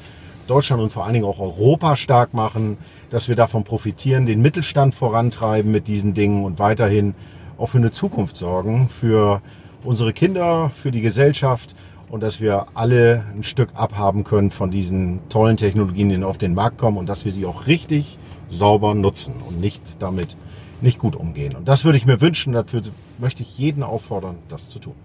Deutschland 0.48 0.82
und 0.82 0.94
vor 0.94 1.04
allen 1.04 1.14
Dingen 1.14 1.26
auch 1.26 1.40
Europa 1.40 1.98
stark 1.98 2.34
machen, 2.34 2.78
dass 3.10 3.28
wir 3.28 3.36
davon 3.36 3.66
profitieren, 3.66 4.26
den 4.26 4.42
Mittelstand 4.42 4.96
vorantreiben 4.96 5.74
mit 5.74 5.90
diesen 5.90 6.14
Dingen 6.14 6.46
und 6.46 6.58
weiterhin 6.58 7.16
auch 7.58 7.68
für 7.68 7.80
eine 7.80 7.92
Zukunft 7.92 8.38
sorgen, 8.38 8.88
für 8.88 9.42
unsere 9.84 10.14
Kinder, 10.14 10.72
für 10.74 10.92
die 10.92 11.02
Gesellschaft 11.02 11.76
und 12.10 12.24
dass 12.24 12.40
wir 12.40 12.68
alle 12.74 13.26
ein 13.36 13.44
Stück 13.44 13.72
abhaben 13.74 14.24
können 14.24 14.52
von 14.52 14.72
diesen 14.72 15.20
tollen 15.28 15.58
Technologien, 15.58 16.08
die 16.08 16.24
auf 16.24 16.38
den 16.38 16.54
Markt 16.54 16.78
kommen 16.78 16.98
und 16.98 17.10
dass 17.10 17.26
wir 17.26 17.34
sie 17.34 17.46
auch 17.46 17.68
richtig 17.68 18.18
sauber 18.48 18.96
nutzen 18.96 19.36
und 19.46 19.60
nicht 19.60 19.82
damit 20.00 20.38
nicht 20.82 21.00
gut 21.00 21.16
umgehen. 21.16 21.56
Und 21.56 21.68
das 21.68 21.86
würde 21.86 21.98
ich 21.98 22.06
mir 22.06 22.22
wünschen. 22.22 22.54
Dafür 22.54 22.82
möchte 23.18 23.44
ich 23.44 23.58
jeden 23.58 23.84
auffordern, 23.84 24.38
das 24.48 24.70
zu 24.70 24.80
tun. 24.80 24.96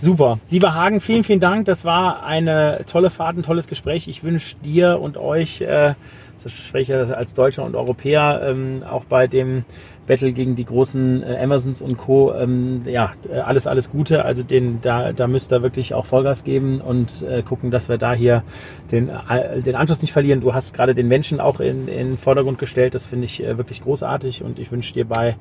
Super. 0.00 0.38
Lieber 0.48 0.74
Hagen, 0.74 1.00
vielen, 1.00 1.24
vielen 1.24 1.40
Dank. 1.40 1.66
Das 1.66 1.84
war 1.84 2.24
eine 2.24 2.84
tolle 2.86 3.10
Fahrt, 3.10 3.36
ein 3.36 3.42
tolles 3.42 3.66
Gespräch. 3.66 4.08
Ich 4.08 4.24
wünsche 4.24 4.56
dir 4.56 4.98
und 4.98 5.18
euch, 5.18 5.60
äh, 5.60 5.94
das 6.42 6.52
ich 6.72 6.94
als 6.94 7.34
Deutscher 7.34 7.64
und 7.64 7.74
Europäer, 7.74 8.42
ähm, 8.44 8.82
auch 8.88 9.04
bei 9.04 9.26
dem 9.26 9.64
Battle 10.10 10.32
gegen 10.32 10.56
die 10.56 10.64
großen 10.64 11.22
äh, 11.22 11.38
Amazons 11.40 11.80
und 11.82 11.96
Co. 11.96 12.34
Ähm, 12.34 12.82
ja, 12.84 13.12
äh, 13.32 13.38
alles, 13.38 13.68
alles 13.68 13.90
Gute. 13.90 14.24
Also 14.24 14.42
den, 14.42 14.80
da, 14.82 15.12
da 15.12 15.28
müsst 15.28 15.52
ihr 15.52 15.62
wirklich 15.62 15.94
auch 15.94 16.04
Vollgas 16.04 16.42
geben 16.42 16.80
und 16.80 17.22
äh, 17.22 17.42
gucken, 17.42 17.70
dass 17.70 17.88
wir 17.88 17.96
da 17.96 18.12
hier 18.12 18.42
den, 18.90 19.08
äh, 19.08 19.60
den 19.62 19.76
Anschluss 19.76 20.02
nicht 20.02 20.12
verlieren. 20.12 20.40
Du 20.40 20.52
hast 20.52 20.74
gerade 20.74 20.96
den 20.96 21.06
Menschen 21.06 21.40
auch 21.40 21.60
in, 21.60 21.86
in 21.86 22.08
den 22.08 22.18
Vordergrund 22.18 22.58
gestellt. 22.58 22.96
Das 22.96 23.06
finde 23.06 23.26
ich 23.26 23.40
äh, 23.40 23.56
wirklich 23.56 23.82
großartig 23.82 24.42
und 24.42 24.58
ich 24.58 24.72
wünsche 24.72 24.92
dir 24.94 25.04
bei 25.04 25.36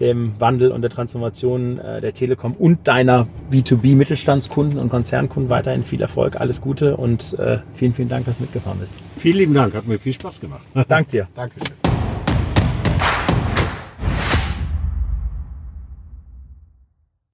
dem 0.00 0.32
Wandel 0.38 0.70
und 0.70 0.82
der 0.82 0.90
Transformation 0.90 1.78
äh, 1.78 2.00
der 2.00 2.12
Telekom 2.12 2.52
und 2.52 2.86
deiner 2.86 3.26
B2B-Mittelstandskunden 3.50 4.78
und 4.78 4.88
Konzernkunden 4.88 5.50
weiterhin 5.50 5.84
viel 5.84 6.02
Erfolg, 6.02 6.40
alles 6.40 6.60
Gute 6.60 6.96
und 6.96 7.38
äh, 7.38 7.58
vielen, 7.74 7.92
vielen 7.94 8.08
Dank, 8.08 8.26
dass 8.26 8.38
du 8.38 8.42
mitgefahren 8.42 8.78
bist. 8.78 8.96
Vielen 9.18 9.38
lieben 9.38 9.54
Dank, 9.54 9.74
hat 9.74 9.86
mir 9.86 9.98
viel 9.98 10.12
Spaß 10.12 10.40
gemacht. 10.40 10.62
Dank 10.88 11.08
dir. 11.08 11.28
Dankeschön. 11.34 11.83